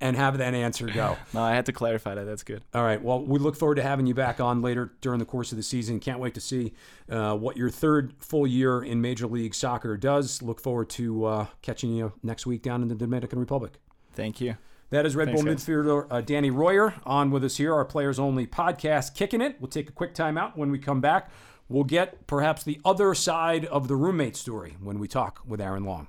and 0.00 0.16
have 0.16 0.38
that 0.38 0.54
answer 0.54 0.86
go. 0.86 1.18
No, 1.34 1.42
I 1.42 1.54
had 1.54 1.66
to 1.66 1.72
clarify 1.72 2.14
that. 2.14 2.24
That's 2.24 2.42
good. 2.42 2.62
All 2.72 2.82
right. 2.82 3.00
Well, 3.00 3.22
we 3.22 3.38
look 3.38 3.56
forward 3.56 3.74
to 3.74 3.82
having 3.82 4.06
you 4.06 4.14
back 4.14 4.40
on 4.40 4.62
later 4.62 4.94
during 5.02 5.18
the 5.18 5.26
course 5.26 5.52
of 5.52 5.56
the 5.56 5.62
season. 5.62 6.00
Can't 6.00 6.18
wait 6.18 6.32
to 6.32 6.40
see 6.40 6.72
uh, 7.10 7.36
what 7.36 7.58
your 7.58 7.68
third 7.68 8.14
full 8.20 8.46
year 8.46 8.82
in 8.82 9.02
Major 9.02 9.26
League 9.26 9.54
Soccer 9.54 9.98
does. 9.98 10.40
Look 10.40 10.62
forward 10.62 10.88
to 10.90 11.26
uh, 11.26 11.46
catching 11.60 11.92
you 11.92 12.14
next 12.22 12.46
week 12.46 12.62
down 12.62 12.80
in 12.80 12.88
the 12.88 12.94
Dominican 12.94 13.38
Republic. 13.38 13.74
Thank 14.14 14.40
you. 14.40 14.56
That 14.90 15.04
is 15.04 15.14
Red 15.14 15.28
Thanks, 15.28 15.42
Bull 15.42 15.52
guys. 15.52 15.64
midfielder 15.66 16.06
uh, 16.10 16.20
Danny 16.22 16.50
Royer 16.50 16.94
on 17.04 17.30
with 17.30 17.44
us 17.44 17.58
here, 17.58 17.74
our 17.74 17.84
players 17.84 18.18
only 18.18 18.46
podcast, 18.46 19.14
kicking 19.14 19.42
it. 19.42 19.56
We'll 19.60 19.68
take 19.68 19.90
a 19.90 19.92
quick 19.92 20.14
timeout. 20.14 20.56
When 20.56 20.70
we 20.70 20.78
come 20.78 21.00
back, 21.00 21.30
we'll 21.68 21.84
get 21.84 22.26
perhaps 22.26 22.62
the 22.62 22.80
other 22.84 23.14
side 23.14 23.64
of 23.66 23.88
the 23.88 23.96
roommate 23.96 24.36
story 24.36 24.76
when 24.80 24.98
we 24.98 25.08
talk 25.08 25.40
with 25.46 25.60
Aaron 25.60 25.84
Long. 25.84 26.08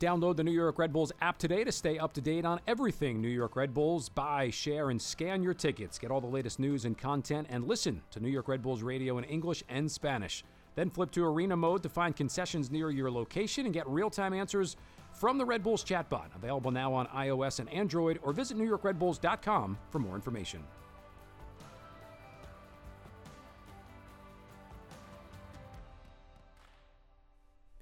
Download 0.00 0.36
the 0.36 0.44
New 0.44 0.52
York 0.52 0.78
Red 0.78 0.92
Bulls 0.92 1.10
app 1.20 1.38
today 1.38 1.64
to 1.64 1.72
stay 1.72 1.98
up 1.98 2.12
to 2.12 2.20
date 2.20 2.44
on 2.44 2.60
everything 2.68 3.20
New 3.20 3.26
York 3.26 3.56
Red 3.56 3.74
Bulls. 3.74 4.08
Buy, 4.08 4.48
share, 4.48 4.90
and 4.90 5.02
scan 5.02 5.42
your 5.42 5.54
tickets. 5.54 5.98
Get 5.98 6.12
all 6.12 6.20
the 6.20 6.28
latest 6.28 6.60
news 6.60 6.84
and 6.84 6.96
content, 6.96 7.48
and 7.50 7.66
listen 7.66 8.00
to 8.12 8.20
New 8.20 8.28
York 8.28 8.46
Red 8.46 8.62
Bulls 8.62 8.82
radio 8.82 9.18
in 9.18 9.24
English 9.24 9.64
and 9.68 9.90
Spanish. 9.90 10.44
Then 10.76 10.88
flip 10.88 11.10
to 11.12 11.24
arena 11.24 11.56
mode 11.56 11.82
to 11.82 11.88
find 11.88 12.14
concessions 12.14 12.70
near 12.70 12.90
your 12.90 13.10
location 13.10 13.64
and 13.64 13.74
get 13.74 13.88
real 13.88 14.08
time 14.08 14.32
answers 14.32 14.76
from 15.18 15.38
the 15.38 15.44
Red 15.44 15.62
Bulls 15.62 15.84
chatbot. 15.84 16.34
Available 16.36 16.70
now 16.70 16.94
on 16.94 17.06
iOS 17.08 17.58
and 17.58 17.68
Android, 17.70 18.18
or 18.22 18.32
visit 18.32 18.56
NewYorkRedBulls.com 18.56 19.78
for 19.90 19.98
more 19.98 20.14
information. 20.14 20.62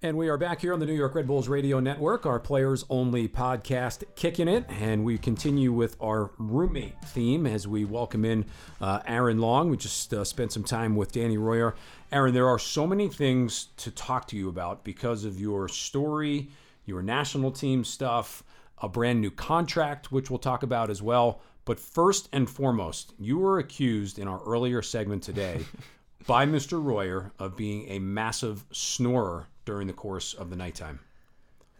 And 0.02 0.16
we 0.16 0.28
are 0.28 0.36
back 0.36 0.60
here 0.60 0.72
on 0.72 0.78
the 0.78 0.86
New 0.86 0.94
York 0.94 1.16
Red 1.16 1.26
Bulls 1.26 1.48
Radio 1.48 1.80
Network, 1.80 2.26
our 2.26 2.38
players 2.38 2.84
only 2.88 3.26
podcast, 3.26 4.04
kicking 4.14 4.46
it. 4.46 4.64
And 4.68 5.04
we 5.04 5.18
continue 5.18 5.72
with 5.72 5.96
our 6.00 6.30
roommate 6.38 7.02
theme 7.06 7.44
as 7.44 7.66
we 7.66 7.84
welcome 7.84 8.24
in 8.24 8.44
uh, 8.80 9.00
Aaron 9.06 9.38
Long. 9.38 9.68
We 9.68 9.76
just 9.76 10.14
uh, 10.14 10.22
spent 10.22 10.52
some 10.52 10.62
time 10.62 10.94
with 10.94 11.10
Danny 11.12 11.38
Royer. 11.38 11.74
Aaron, 12.12 12.34
there 12.34 12.46
are 12.46 12.58
so 12.58 12.86
many 12.86 13.08
things 13.08 13.68
to 13.78 13.90
talk 13.90 14.28
to 14.28 14.36
you 14.36 14.48
about 14.48 14.84
because 14.84 15.24
of 15.24 15.40
your 15.40 15.66
story, 15.66 16.50
your 16.86 17.02
national 17.02 17.50
team 17.50 17.84
stuff, 17.84 18.42
a 18.78 18.88
brand 18.88 19.20
new 19.20 19.30
contract, 19.30 20.10
which 20.10 20.30
we'll 20.30 20.38
talk 20.38 20.62
about 20.62 20.88
as 20.90 21.02
well. 21.02 21.40
But 21.64 21.80
first 21.80 22.28
and 22.32 22.48
foremost, 22.48 23.12
you 23.18 23.38
were 23.38 23.58
accused 23.58 24.18
in 24.18 24.28
our 24.28 24.40
earlier 24.44 24.82
segment 24.82 25.22
today 25.22 25.64
by 26.26 26.46
Mr. 26.46 26.82
Royer 26.82 27.32
of 27.38 27.56
being 27.56 27.88
a 27.88 27.98
massive 27.98 28.64
snorer 28.72 29.48
during 29.66 29.86
the 29.86 29.92
course 29.92 30.32
of 30.32 30.48
the 30.48 30.56
nighttime? 30.56 31.00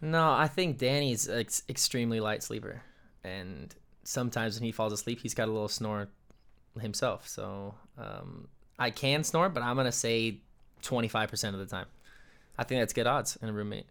No, 0.03 0.31
I 0.31 0.49
think 0.49 0.77
Danny's 0.77 1.29
ex- 1.29 1.62
extremely 1.69 2.21
light 2.21 2.42
sleeper, 2.42 2.83
and 3.25 3.75
sometimes 4.05 4.57
when 4.57 4.64
he 4.64 4.73
falls 4.73 4.92
asleep, 4.92 5.21
he's 5.23 5.33
got 5.33 5.49
a 5.49 5.53
little 5.53 5.69
snore 5.69 6.09
himself. 6.79 7.27
So 7.27 7.75
um, 7.97 8.49
I 8.79 8.90
can 8.90 9.25
snore, 9.25 9.49
but 9.49 9.62
I'm 9.62 9.77
gonna 9.77 9.92
say 9.92 10.40
25% 10.83 11.55
of 11.55 11.59
the 11.59 11.66
time. 11.66 11.87
I 12.59 12.64
think 12.64 12.83
that's 12.83 12.92
good 12.92 13.07
odds 13.07 13.38
in 13.40 13.49
a 13.49 13.53
roommate. 13.53 13.87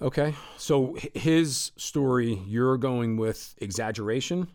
Okay, 0.00 0.34
so 0.56 0.96
his 1.14 1.72
story, 1.76 2.42
you're 2.46 2.76
going 2.76 3.16
with 3.16 3.54
exaggeration 3.58 4.48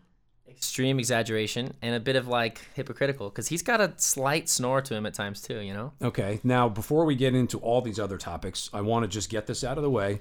extreme 0.58 0.98
exaggeration 0.98 1.72
and 1.82 1.94
a 1.94 2.00
bit 2.00 2.16
of 2.16 2.26
like 2.26 2.60
hypocritical 2.74 3.30
because 3.30 3.46
he's 3.46 3.62
got 3.62 3.80
a 3.80 3.94
slight 3.96 4.48
snore 4.48 4.82
to 4.82 4.92
him 4.92 5.06
at 5.06 5.14
times 5.14 5.40
too, 5.40 5.60
you 5.60 5.72
know? 5.72 5.92
Okay. 6.02 6.40
Now, 6.42 6.68
before 6.68 7.04
we 7.04 7.14
get 7.14 7.32
into 7.32 7.58
all 7.58 7.80
these 7.80 8.00
other 8.00 8.18
topics, 8.18 8.68
I 8.72 8.80
want 8.80 9.04
to 9.04 9.08
just 9.08 9.30
get 9.30 9.46
this 9.46 9.62
out 9.62 9.78
of 9.78 9.84
the 9.84 9.90
way 9.90 10.20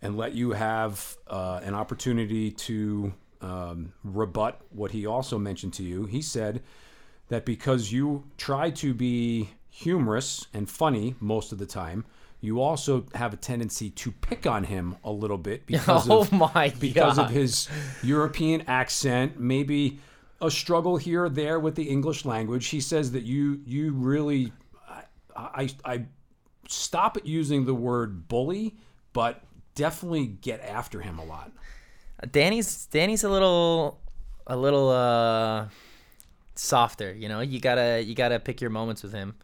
and 0.00 0.16
let 0.16 0.32
you 0.32 0.52
have 0.52 1.16
uh, 1.26 1.60
an 1.62 1.74
opportunity 1.74 2.50
to 2.50 3.12
um, 3.42 3.92
rebut 4.02 4.58
what 4.70 4.90
he 4.92 5.04
also 5.04 5.38
mentioned 5.38 5.74
to 5.74 5.82
you. 5.82 6.06
He 6.06 6.22
said 6.22 6.62
that 7.28 7.44
because 7.44 7.92
you 7.92 8.24
try 8.38 8.70
to 8.70 8.94
be 8.94 9.50
humorous 9.68 10.46
and 10.54 10.68
funny 10.68 11.14
most 11.20 11.52
of 11.52 11.58
the 11.58 11.66
time, 11.66 12.06
you 12.44 12.60
also 12.60 13.06
have 13.14 13.32
a 13.32 13.36
tendency 13.36 13.90
to 13.90 14.12
pick 14.12 14.46
on 14.46 14.64
him 14.64 14.96
a 15.04 15.10
little 15.10 15.38
bit 15.38 15.66
because 15.66 16.08
oh 16.08 16.20
of 16.20 16.32
my 16.32 16.72
because 16.78 17.16
god! 17.16 17.26
of 17.26 17.30
his 17.30 17.68
European 18.02 18.62
accent, 18.62 19.38
maybe 19.38 19.98
a 20.40 20.50
struggle 20.50 20.96
here 20.96 21.24
or 21.24 21.28
there 21.28 21.58
with 21.58 21.74
the 21.74 21.84
English 21.84 22.24
language. 22.24 22.66
He 22.66 22.80
says 22.80 23.12
that 23.12 23.22
you 23.24 23.60
you 23.66 23.92
really 23.92 24.52
I 24.88 25.02
I, 25.36 25.68
I 25.84 26.04
stop 26.68 27.16
at 27.16 27.26
using 27.26 27.64
the 27.64 27.74
word 27.74 28.28
bully, 28.28 28.76
but 29.12 29.42
definitely 29.74 30.26
get 30.26 30.60
after 30.60 31.00
him 31.00 31.18
a 31.18 31.24
lot. 31.24 31.50
Danny's 32.30 32.86
Danny's 32.86 33.24
a 33.24 33.28
little 33.28 34.00
a 34.46 34.56
little 34.56 34.90
uh 34.90 35.68
softer, 36.54 37.12
you 37.12 37.28
know. 37.28 37.40
You 37.40 37.60
gotta 37.60 38.02
you 38.02 38.14
gotta 38.14 38.38
pick 38.38 38.60
your 38.60 38.70
moments 38.70 39.02
with 39.02 39.12
him. 39.12 39.34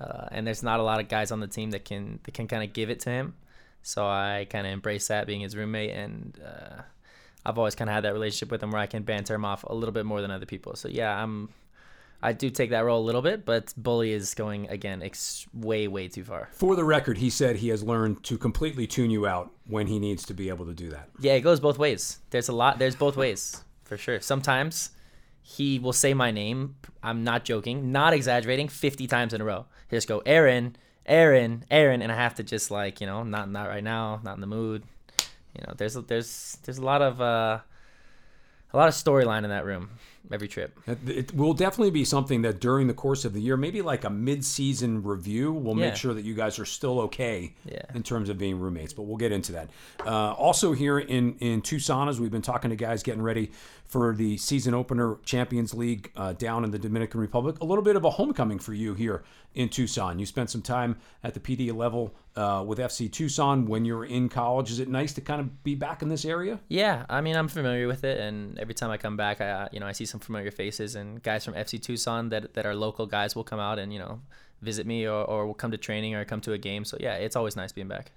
Uh, 0.00 0.26
and 0.32 0.46
there's 0.46 0.62
not 0.62 0.80
a 0.80 0.82
lot 0.82 1.00
of 1.00 1.08
guys 1.08 1.30
on 1.30 1.40
the 1.40 1.46
team 1.46 1.70
that 1.70 1.84
can 1.84 2.18
that 2.24 2.34
can 2.34 2.48
kind 2.48 2.62
of 2.64 2.72
give 2.72 2.90
it 2.90 3.00
to 3.00 3.10
him. 3.10 3.34
So 3.82 4.06
I 4.06 4.46
kind 4.48 4.66
of 4.66 4.72
embrace 4.72 5.08
that 5.08 5.26
being 5.26 5.40
his 5.40 5.54
roommate, 5.56 5.90
and 5.90 6.38
uh, 6.44 6.82
I've 7.44 7.58
always 7.58 7.74
kind 7.74 7.90
of 7.90 7.94
had 7.94 8.04
that 8.04 8.14
relationship 8.14 8.50
with 8.50 8.62
him 8.62 8.70
where 8.70 8.80
I 8.80 8.86
can 8.86 9.02
banter 9.02 9.34
him 9.34 9.44
off 9.44 9.64
a 9.64 9.74
little 9.74 9.92
bit 9.92 10.06
more 10.06 10.20
than 10.20 10.30
other 10.30 10.46
people. 10.46 10.74
So 10.74 10.88
yeah, 10.88 11.22
I'm 11.22 11.50
I 12.22 12.32
do 12.32 12.48
take 12.48 12.70
that 12.70 12.86
role 12.86 13.02
a 13.02 13.04
little 13.04 13.20
bit, 13.20 13.44
but 13.44 13.74
bully 13.76 14.12
is 14.12 14.32
going 14.32 14.68
again 14.70 15.02
ex- 15.02 15.46
way 15.52 15.86
way 15.88 16.08
too 16.08 16.24
far. 16.24 16.48
For 16.52 16.74
the 16.74 16.84
record, 16.84 17.18
he 17.18 17.28
said 17.28 17.56
he 17.56 17.68
has 17.68 17.82
learned 17.82 18.24
to 18.24 18.38
completely 18.38 18.86
tune 18.86 19.10
you 19.10 19.26
out 19.26 19.52
when 19.66 19.86
he 19.86 19.98
needs 19.98 20.24
to 20.26 20.34
be 20.34 20.48
able 20.48 20.64
to 20.64 20.72
do 20.72 20.88
that. 20.88 21.10
Yeah, 21.20 21.34
it 21.34 21.42
goes 21.42 21.60
both 21.60 21.78
ways. 21.78 22.20
There's 22.30 22.48
a 22.48 22.54
lot. 22.54 22.78
There's 22.78 22.96
both 22.96 23.16
ways 23.18 23.62
for 23.84 23.98
sure. 23.98 24.20
Sometimes 24.20 24.90
he 25.46 25.78
will 25.78 25.92
say 25.92 26.14
my 26.14 26.30
name. 26.30 26.74
I'm 27.02 27.22
not 27.22 27.44
joking, 27.44 27.92
not 27.92 28.14
exaggerating. 28.14 28.68
Fifty 28.68 29.06
times 29.06 29.34
in 29.34 29.40
a 29.40 29.44
row. 29.44 29.66
He'll 29.90 29.98
just 29.98 30.08
go, 30.08 30.22
Aaron, 30.24 30.74
Aaron, 31.04 31.64
Aaron, 31.70 32.00
and 32.00 32.10
I 32.10 32.16
have 32.16 32.34
to 32.36 32.42
just 32.42 32.70
like 32.70 33.00
you 33.00 33.06
know, 33.06 33.22
not 33.22 33.50
not 33.50 33.68
right 33.68 33.84
now, 33.84 34.20
not 34.24 34.34
in 34.36 34.40
the 34.40 34.46
mood. 34.46 34.82
You 35.54 35.62
know, 35.66 35.74
there's 35.76 35.96
a, 35.96 36.00
there's 36.00 36.58
there's 36.64 36.78
a 36.78 36.82
lot 36.82 37.02
of 37.02 37.20
uh, 37.20 37.58
a 38.72 38.76
lot 38.76 38.88
of 38.88 38.94
storyline 38.94 39.44
in 39.44 39.50
that 39.50 39.64
room 39.64 39.90
every 40.32 40.48
trip. 40.48 40.80
It, 40.86 40.98
it 41.06 41.34
will 41.34 41.52
definitely 41.52 41.90
be 41.90 42.02
something 42.06 42.40
that 42.42 42.58
during 42.58 42.86
the 42.86 42.94
course 42.94 43.26
of 43.26 43.34
the 43.34 43.40
year, 43.42 43.58
maybe 43.58 43.82
like 43.82 44.04
a 44.04 44.10
mid-season 44.10 45.02
review, 45.02 45.52
we'll 45.52 45.76
Yeah. 45.78 45.88
make 45.90 45.96
sure 45.96 46.14
that 46.14 46.24
you 46.24 46.32
guys 46.32 46.58
are 46.58 46.64
still 46.64 46.98
okay 47.00 47.52
Yeah. 47.66 47.82
in 47.94 48.02
terms 48.02 48.30
of 48.30 48.38
being 48.38 48.58
roommates. 48.58 48.94
But 48.94 49.02
we'll 49.02 49.18
get 49.18 49.32
into 49.32 49.52
that. 49.52 49.68
Uh, 50.00 50.32
also 50.32 50.72
here 50.72 50.98
in 50.98 51.34
in 51.40 51.60
Tucson, 51.60 52.08
as 52.08 52.18
we've 52.18 52.30
been 52.30 52.40
talking 52.42 52.70
to 52.70 52.76
guys 52.76 53.02
getting 53.02 53.20
ready 53.20 53.50
for 53.94 54.12
the 54.12 54.36
season 54.36 54.74
opener 54.74 55.18
Champions 55.24 55.72
League 55.72 56.10
uh, 56.16 56.32
down 56.32 56.64
in 56.64 56.72
the 56.72 56.80
Dominican 56.80 57.20
Republic, 57.20 57.60
a 57.60 57.64
little 57.64 57.84
bit 57.84 57.94
of 57.94 58.04
a 58.04 58.10
homecoming 58.10 58.58
for 58.58 58.74
you 58.74 58.92
here 58.92 59.22
in 59.54 59.68
Tucson. 59.68 60.18
You 60.18 60.26
spent 60.26 60.50
some 60.50 60.62
time 60.62 60.96
at 61.22 61.32
the 61.32 61.38
PD 61.38 61.72
level 61.72 62.12
uh, 62.34 62.64
with 62.66 62.80
FC 62.80 63.08
Tucson 63.08 63.66
when 63.66 63.84
you 63.84 63.94
were 63.94 64.04
in 64.04 64.28
college. 64.28 64.72
Is 64.72 64.80
it 64.80 64.88
nice 64.88 65.12
to 65.12 65.20
kind 65.20 65.40
of 65.40 65.62
be 65.62 65.76
back 65.76 66.02
in 66.02 66.08
this 66.08 66.24
area? 66.24 66.58
Yeah, 66.66 67.06
I 67.08 67.20
mean, 67.20 67.36
I'm 67.36 67.46
familiar 67.46 67.86
with 67.86 68.02
it, 68.02 68.18
and 68.18 68.58
every 68.58 68.74
time 68.74 68.90
I 68.90 68.96
come 68.96 69.16
back, 69.16 69.40
I 69.40 69.68
you 69.70 69.78
know 69.78 69.86
I 69.86 69.92
see 69.92 70.06
some 70.06 70.18
familiar 70.18 70.50
faces 70.50 70.96
and 70.96 71.22
guys 71.22 71.44
from 71.44 71.54
FC 71.54 71.80
Tucson 71.80 72.30
that 72.30 72.54
that 72.54 72.66
are 72.66 72.74
local 72.74 73.06
guys 73.06 73.36
will 73.36 73.44
come 73.44 73.60
out 73.60 73.78
and 73.78 73.92
you 73.92 74.00
know 74.00 74.20
visit 74.60 74.88
me 74.88 75.06
or, 75.06 75.22
or 75.22 75.46
will 75.46 75.54
come 75.54 75.70
to 75.70 75.78
training 75.78 76.16
or 76.16 76.24
come 76.24 76.40
to 76.40 76.52
a 76.52 76.58
game. 76.58 76.84
So 76.84 76.96
yeah, 76.98 77.14
it's 77.14 77.36
always 77.36 77.54
nice 77.54 77.70
being 77.70 77.86
back. 77.86 78.10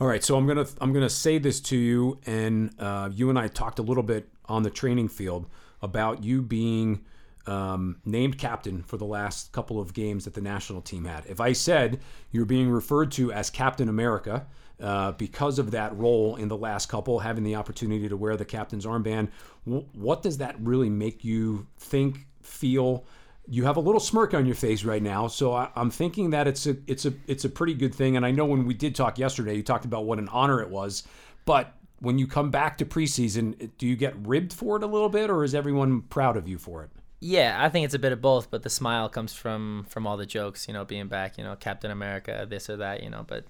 All 0.00 0.06
right, 0.06 0.24
so 0.24 0.34
I'm 0.38 0.46
gonna 0.46 0.66
I'm 0.80 0.94
gonna 0.94 1.10
say 1.10 1.36
this 1.36 1.60
to 1.60 1.76
you, 1.76 2.18
and 2.24 2.74
uh, 2.78 3.10
you 3.12 3.28
and 3.28 3.38
I 3.38 3.48
talked 3.48 3.78
a 3.78 3.82
little 3.82 4.02
bit 4.02 4.30
on 4.46 4.62
the 4.62 4.70
training 4.70 5.08
field 5.08 5.46
about 5.82 6.24
you 6.24 6.40
being 6.40 7.04
um, 7.46 7.98
named 8.06 8.38
captain 8.38 8.82
for 8.82 8.96
the 8.96 9.04
last 9.04 9.52
couple 9.52 9.78
of 9.78 9.92
games 9.92 10.24
that 10.24 10.32
the 10.32 10.40
national 10.40 10.80
team 10.80 11.04
had. 11.04 11.26
If 11.26 11.38
I 11.38 11.52
said 11.52 12.00
you're 12.30 12.46
being 12.46 12.70
referred 12.70 13.12
to 13.12 13.30
as 13.30 13.50
Captain 13.50 13.90
America 13.90 14.46
uh, 14.80 15.12
because 15.12 15.58
of 15.58 15.70
that 15.72 15.94
role 15.98 16.36
in 16.36 16.48
the 16.48 16.56
last 16.56 16.88
couple, 16.88 17.18
having 17.18 17.44
the 17.44 17.56
opportunity 17.56 18.08
to 18.08 18.16
wear 18.16 18.38
the 18.38 18.46
captain's 18.46 18.86
armband, 18.86 19.28
w- 19.66 19.84
what 19.92 20.22
does 20.22 20.38
that 20.38 20.56
really 20.60 20.88
make 20.88 21.24
you 21.24 21.66
think, 21.76 22.26
feel? 22.40 23.04
You 23.50 23.64
have 23.64 23.76
a 23.76 23.80
little 23.80 24.00
smirk 24.00 24.32
on 24.32 24.46
your 24.46 24.54
face 24.54 24.84
right 24.84 25.02
now, 25.02 25.26
so 25.26 25.52
I, 25.52 25.70
I'm 25.74 25.90
thinking 25.90 26.30
that 26.30 26.46
it's 26.46 26.68
a 26.68 26.76
it's 26.86 27.04
a 27.04 27.12
it's 27.26 27.44
a 27.44 27.48
pretty 27.48 27.74
good 27.74 27.92
thing. 27.92 28.16
And 28.16 28.24
I 28.24 28.30
know 28.30 28.44
when 28.44 28.64
we 28.64 28.74
did 28.74 28.94
talk 28.94 29.18
yesterday, 29.18 29.56
you 29.56 29.62
talked 29.64 29.84
about 29.84 30.04
what 30.04 30.20
an 30.20 30.28
honor 30.28 30.62
it 30.62 30.70
was, 30.70 31.02
but 31.44 31.74
when 31.98 32.16
you 32.16 32.28
come 32.28 32.50
back 32.50 32.78
to 32.78 32.84
preseason, 32.84 33.70
do 33.76 33.88
you 33.88 33.96
get 33.96 34.14
ribbed 34.24 34.52
for 34.52 34.76
it 34.76 34.84
a 34.84 34.86
little 34.86 35.08
bit, 35.08 35.30
or 35.30 35.42
is 35.42 35.54
everyone 35.54 36.02
proud 36.02 36.36
of 36.36 36.48
you 36.48 36.58
for 36.58 36.84
it? 36.84 36.90
Yeah, 37.18 37.58
I 37.62 37.68
think 37.68 37.84
it's 37.84 37.92
a 37.92 37.98
bit 37.98 38.12
of 38.12 38.22
both, 38.22 38.50
but 38.50 38.62
the 38.62 38.70
smile 38.70 39.08
comes 39.08 39.34
from 39.34 39.84
from 39.88 40.06
all 40.06 40.16
the 40.16 40.26
jokes, 40.26 40.68
you 40.68 40.72
know, 40.72 40.84
being 40.84 41.08
back, 41.08 41.36
you 41.36 41.42
know, 41.42 41.56
Captain 41.56 41.90
America, 41.90 42.46
this 42.48 42.70
or 42.70 42.76
that, 42.76 43.02
you 43.02 43.10
know, 43.10 43.26
but 43.26 43.44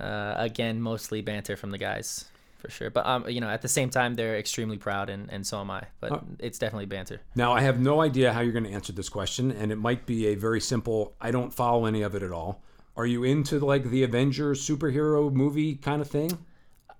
uh, 0.00 0.34
again, 0.38 0.80
mostly 0.80 1.20
banter 1.20 1.56
from 1.56 1.72
the 1.72 1.78
guys 1.78 2.24
for 2.66 2.70
sure. 2.72 2.90
But 2.90 3.06
um, 3.06 3.28
you 3.28 3.40
know, 3.40 3.48
at 3.48 3.62
the 3.62 3.68
same 3.68 3.90
time, 3.90 4.14
they're 4.14 4.36
extremely 4.36 4.76
proud, 4.76 5.08
and 5.08 5.30
and 5.30 5.46
so 5.46 5.60
am 5.60 5.70
I. 5.70 5.84
But 6.00 6.22
it's 6.38 6.58
definitely 6.58 6.86
banter. 6.86 7.20
Now, 7.34 7.52
I 7.52 7.60
have 7.60 7.80
no 7.80 8.00
idea 8.00 8.32
how 8.32 8.40
you're 8.40 8.52
going 8.52 8.64
to 8.64 8.72
answer 8.72 8.92
this 8.92 9.08
question, 9.08 9.52
and 9.52 9.72
it 9.72 9.76
might 9.76 10.06
be 10.06 10.26
a 10.28 10.34
very 10.34 10.60
simple. 10.60 11.14
I 11.20 11.30
don't 11.30 11.52
follow 11.52 11.86
any 11.86 12.02
of 12.02 12.14
it 12.14 12.22
at 12.22 12.32
all. 12.32 12.62
Are 12.96 13.06
you 13.06 13.24
into 13.24 13.58
like 13.58 13.84
the 13.84 14.02
Avengers 14.02 14.66
superhero 14.66 15.32
movie 15.32 15.76
kind 15.76 16.00
of 16.00 16.08
thing? 16.08 16.38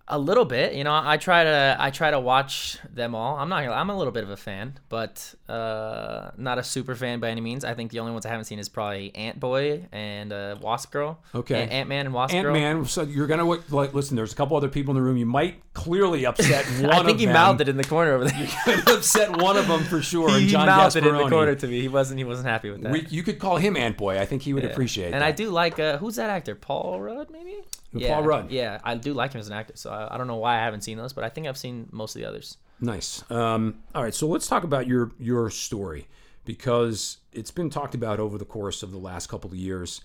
A 0.09 0.21
little 0.21 0.45
bit, 0.45 0.75
you 0.75 0.85
know. 0.85 0.95
I 0.95 1.17
try 1.17 1.43
to 1.43 1.77
I 1.81 1.91
try 1.91 2.13
to 2.13 2.21
watch 2.21 2.79
them 2.95 3.17
all. 3.17 3.37
I'm 3.39 3.49
not. 3.49 3.65
gonna- 3.65 3.75
I'm 3.75 3.91
a 3.91 3.99
little 3.99 4.13
bit 4.13 4.23
of 4.23 4.31
a 4.31 4.37
fan, 4.37 4.79
but 4.89 5.35
uh, 5.49 6.31
not 6.37 6.59
a 6.59 6.63
super 6.63 6.95
fan 6.95 7.19
by 7.19 7.31
any 7.31 7.41
means. 7.41 7.65
I 7.65 7.75
think 7.75 7.91
the 7.91 7.99
only 7.99 8.13
ones 8.13 8.25
I 8.25 8.29
haven't 8.29 8.45
seen 8.45 8.61
is 8.61 8.69
probably 8.69 9.13
Ant 9.17 9.41
Boy 9.41 9.87
and 9.91 10.33
uh, 10.33 10.59
Wasp 10.61 10.93
Girl. 10.93 11.19
Okay. 11.35 11.67
Ant 11.69 11.89
Man 11.89 12.07
and 12.07 12.15
Wasp 12.15 12.33
Ant 12.35 12.45
Girl. 12.45 12.53
Man. 12.53 12.85
So 12.85 13.03
you're 13.03 13.27
gonna 13.27 13.45
like 13.45 13.95
listen. 13.95 14.15
There's 14.15 14.33
a 14.33 14.37
couple 14.37 14.57
other 14.57 14.69
people 14.69 14.93
in 14.93 14.95
the 14.95 15.03
room. 15.03 15.17
You 15.17 15.27
might 15.27 15.61
clearly 15.75 16.25
upset 16.25 16.65
one 16.81 16.93
I 16.95 17.03
think 17.03 17.19
he 17.19 17.25
them. 17.27 17.35
mouthed 17.35 17.61
it 17.63 17.69
in 17.69 17.77
the 17.77 17.83
corner 17.83 18.13
over 18.13 18.27
there. 18.27 18.49
could 18.65 18.89
upset 18.89 19.37
one 19.43 19.57
of 19.57 19.67
them 19.67 19.83
for 19.83 20.03
sure. 20.03 20.31
and 20.31 20.43
he 20.43 20.47
John 20.47 20.67
mouthed 20.67 20.95
it 20.95 21.05
in 21.05 21.17
the 21.17 21.29
corner 21.29 21.57
to 21.57 21.67
me. 21.67 21.81
He 21.81 21.89
wasn't. 21.89 22.19
He 22.19 22.25
wasn't 22.25 22.47
happy 22.47 22.71
with 22.71 22.83
that. 22.83 22.93
We, 22.93 23.07
you 23.11 23.25
could 23.25 23.41
call 23.41 23.57
him 23.57 23.77
Ant 23.77 23.97
Boy. 23.97 24.21
I 24.21 24.25
think 24.25 24.43
he 24.43 24.55
would 24.55 24.63
Yeah. 24.63 24.71
appreciate 24.71 25.07
And 25.07 25.15
that. 25.15 25.23
I 25.25 25.33
do 25.33 25.51
like 25.51 25.81
uh, 25.81 25.99
who's 25.99 26.15
that 26.15 26.31
actor? 26.31 26.55
Paul 26.55 27.01
Rudd, 27.01 27.29
maybe. 27.31 27.57
Yeah, 27.99 28.15
Paul 28.15 28.25
Rudd. 28.25 28.51
Yeah, 28.51 28.81
I 28.85 28.95
do 28.95 29.15
like 29.15 29.33
him 29.33 29.41
as 29.41 29.49
an 29.49 29.55
actor. 29.55 29.75
So 29.77 29.91
I, 29.91 30.15
I 30.15 30.19
don't 30.19 30.27
know 30.27 30.37
why 30.37 30.57
I 30.57 30.61
haven't 30.61 30.83
seen 30.83 30.99
those, 30.99 31.13
but 31.13 31.25
I 31.25 31.29
think 31.29 31.47
I've 31.47 31.59
seen 31.59 31.89
most 31.91 32.15
of 32.15 32.21
the 32.21 32.29
others. 32.29 32.59
Nice. 32.81 33.29
Um, 33.31 33.83
all 33.95 34.03
right, 34.03 34.15
so 34.15 34.27
let's 34.27 34.47
talk 34.47 34.65
about 34.65 34.87
your 34.87 35.13
your 35.19 35.51
story 35.51 36.09
because 36.45 37.19
it's 37.33 37.51
been 37.51 37.71
talked 37.71 37.95
about 37.95 38.21
over 38.21 38.39
the 38.39 38.45
course 38.45 38.83
of 38.83 38.93
the 38.93 38.99
last 38.99 39.29
couple 39.29 39.51
of 39.51 39.57
years 39.57 40.03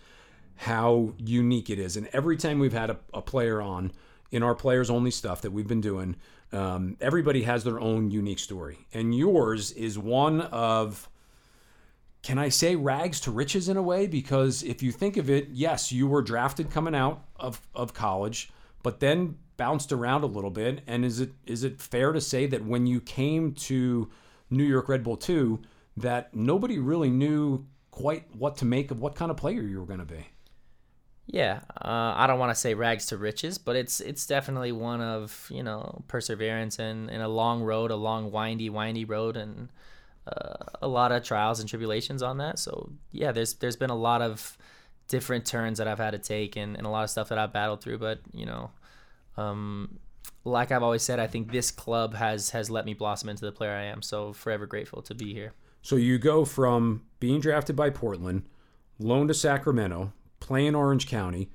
how 0.56 1.14
unique 1.18 1.70
it 1.70 1.80
is, 1.80 1.98
and 1.98 2.08
every 2.14 2.38
time 2.38 2.60
we've 2.60 2.74
had 2.74 2.90
a, 2.90 2.98
a 3.14 3.22
player 3.22 3.62
on 3.62 3.92
in 4.32 4.44
our 4.44 4.56
players 4.56 4.90
only 4.90 5.12
stuff 5.12 5.42
that 5.42 5.52
we've 5.52 5.68
been 5.68 5.82
doing, 5.82 6.16
um, 6.54 6.96
everybody 7.02 7.44
has 7.44 7.64
their 7.64 7.80
own 7.80 8.12
unique 8.12 8.40
story, 8.40 8.80
and 8.94 9.14
yours 9.14 9.72
is 9.74 9.98
one 9.98 10.42
of 10.42 11.10
can 12.24 12.38
I 12.38 12.50
say 12.50 12.76
rags 12.76 13.20
to 13.22 13.32
riches 13.32 13.68
in 13.68 13.78
a 13.78 13.82
way? 13.82 14.06
Because 14.08 14.62
if 14.64 14.84
you 14.84 14.92
think 14.92 15.18
of 15.18 15.30
it, 15.30 15.50
yes, 15.52 15.92
you 15.92 16.08
were 16.08 16.22
drafted 16.22 16.70
coming 16.70 16.94
out 16.94 17.24
of, 17.36 17.62
of 17.74 17.94
college, 17.94 18.52
but 18.84 19.00
then 19.00 19.38
bounced 19.58 19.92
around 19.92 20.24
a 20.24 20.28
little 20.28 20.52
bit. 20.52 20.82
And 20.88 21.04
is 21.04 21.20
it 21.20 21.32
is 21.46 21.64
it 21.64 21.82
fair 21.82 22.12
to 22.12 22.22
say 22.22 22.46
that 22.48 22.64
when 22.66 22.86
you 22.86 23.02
came 23.02 23.54
to 23.54 24.10
New 24.50 24.64
York 24.64 24.90
Red 24.90 25.04
Bull 25.04 25.18
2, 25.18 25.60
that 25.98 26.36
nobody 26.36 26.78
really 26.78 27.10
knew 27.10 27.66
quite 27.90 28.34
what 28.36 28.56
to 28.58 28.66
make 28.66 28.92
of 28.92 29.00
what 29.00 29.16
kind 29.16 29.32
of 29.32 29.38
player 29.38 29.62
you 29.62 29.80
were 29.80 29.86
going 29.86 30.00
to 30.00 30.06
be? 30.06 30.28
Yeah, 31.28 31.62
uh, 31.80 32.14
I 32.18 32.28
don't 32.28 32.40
want 32.40 32.52
to 32.54 32.60
say 32.60 32.74
rags 32.74 33.06
to 33.08 33.18
riches, 33.18 33.58
but 33.58 33.76
it's 33.76 34.00
it's 34.00 34.26
definitely 34.26 34.72
one 34.72 35.02
of 35.02 35.48
you 35.50 35.64
know 35.64 36.04
perseverance 36.08 36.78
and, 36.78 37.10
and 37.10 37.24
a 37.24 37.28
long 37.28 37.64
road, 37.64 37.90
a 37.90 37.96
long 37.96 38.32
windy, 38.32 38.70
windy 38.70 39.06
road, 39.06 39.38
and 39.38 39.70
uh, 40.28 40.66
a 40.82 40.88
lot 40.88 41.12
of 41.12 41.24
trials 41.24 41.60
and 41.60 41.68
tribulations 41.68 42.22
on 42.22 42.38
that. 42.38 42.60
So 42.60 42.92
yeah, 43.12 43.32
there's 43.32 43.56
there's 43.56 43.76
been 43.76 43.90
a 43.90 43.96
lot 43.96 44.22
of 44.22 44.58
different 45.08 45.46
turns 45.46 45.78
that 45.78 45.88
I've 45.88 45.98
had 45.98 46.12
to 46.12 46.20
take 46.20 46.56
and, 46.56 46.78
and 46.78 46.86
a 46.86 46.90
lot 46.90 47.04
of 47.04 47.10
stuff 47.10 47.30
that 47.30 47.38
I've 47.38 47.52
battled 47.52 47.82
through. 47.82 47.98
But 47.98 48.20
you 48.34 48.46
know, 48.46 48.72
um, 49.38 50.00
like 50.44 50.72
I've 50.72 50.84
always 50.84 51.04
said, 51.04 51.20
I 51.20 51.28
think 51.28 51.52
this 51.52 51.72
club 51.72 52.14
has 52.16 52.52
has 52.52 52.70
let 52.70 52.86
me 52.86 52.94
blossom 52.94 53.30
into 53.30 53.46
the 53.46 53.52
player 53.52 53.74
I 53.74 53.84
am. 53.84 54.02
So 54.02 54.34
forever 54.34 54.66
grateful 54.66 55.02
to 55.04 55.16
be 55.16 55.34
here. 55.34 55.54
So 55.82 55.96
you 55.96 56.20
go 56.20 56.46
from 56.46 57.04
being 57.20 57.40
drafted 57.40 57.76
by 57.76 57.90
Portland, 57.90 58.44
loaned 59.00 59.30
to 59.30 59.34
Sacramento, 59.34 60.14
play 60.40 60.68
in 60.68 60.76
Orange 60.76 61.08
County, 61.08 61.50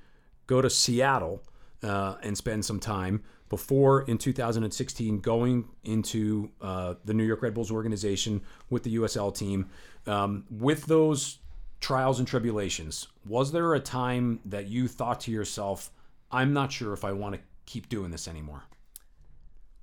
go 0.47 0.61
to 0.61 0.69
Seattle, 0.69 1.43
uh, 1.81 2.15
and 2.21 2.37
spend 2.37 2.65
some 2.65 2.79
time 2.79 3.23
before 3.49 4.01
in 4.03 4.17
2016 4.17 5.19
going 5.19 5.65
into 5.83 6.51
uh, 6.61 6.95
the 7.05 7.13
New 7.13 7.23
York 7.23 7.41
Red 7.41 7.53
Bulls 7.53 7.71
organization 7.71 8.41
with 8.69 8.83
the 8.83 8.95
USL 8.97 9.35
team. 9.35 9.69
Um, 10.05 10.45
with 10.49 10.85
those 10.85 11.39
trials 11.79 12.19
and 12.19 12.27
tribulations, 12.27 13.07
was 13.25 13.51
there 13.51 13.73
a 13.73 13.79
time 13.79 14.39
that 14.45 14.67
you 14.67 14.87
thought 14.87 15.21
to 15.21 15.31
yourself, 15.31 15.91
I'm 16.31 16.53
not 16.53 16.71
sure 16.71 16.93
if 16.93 17.05
I 17.05 17.11
want 17.11 17.35
to 17.35 17.41
keep 17.65 17.89
doing 17.89 18.11
this 18.11 18.27
anymore? 18.27 18.63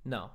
No, 0.05 0.31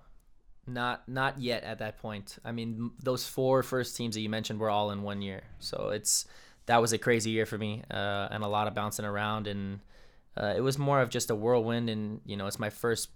Not 0.66 1.08
not 1.08 1.40
yet 1.40 1.64
at 1.64 1.80
that 1.80 1.98
point. 2.00 2.38
I 2.44 2.52
mean, 2.52 2.92
those 3.04 3.28
four 3.28 3.62
first 3.64 3.96
teams 3.96 4.16
that 4.16 4.22
you 4.22 4.30
mentioned 4.30 4.60
were 4.60 4.70
all 4.70 4.92
in 4.92 5.04
one 5.04 5.22
year, 5.22 5.42
so 5.60 5.90
it's 5.90 6.26
that 6.66 6.82
was 6.82 6.94
a 6.94 6.98
crazy 6.98 7.32
year 7.32 7.46
for 7.46 7.58
me 7.58 7.84
uh, 7.92 8.28
and 8.32 8.44
a 8.44 8.48
lot 8.48 8.68
of 8.68 8.74
bouncing 8.76 9.06
around, 9.06 9.48
and 9.48 9.80
uh, 10.38 10.54
it 10.56 10.62
was 10.62 10.78
more 10.78 11.02
of 11.02 11.10
just 11.10 11.30
a 11.30 11.36
whirlwind. 11.36 11.90
And 11.90 12.22
you 12.26 12.38
know, 12.38 12.48
it's 12.48 12.60
my 12.60 12.70
first 12.70 13.10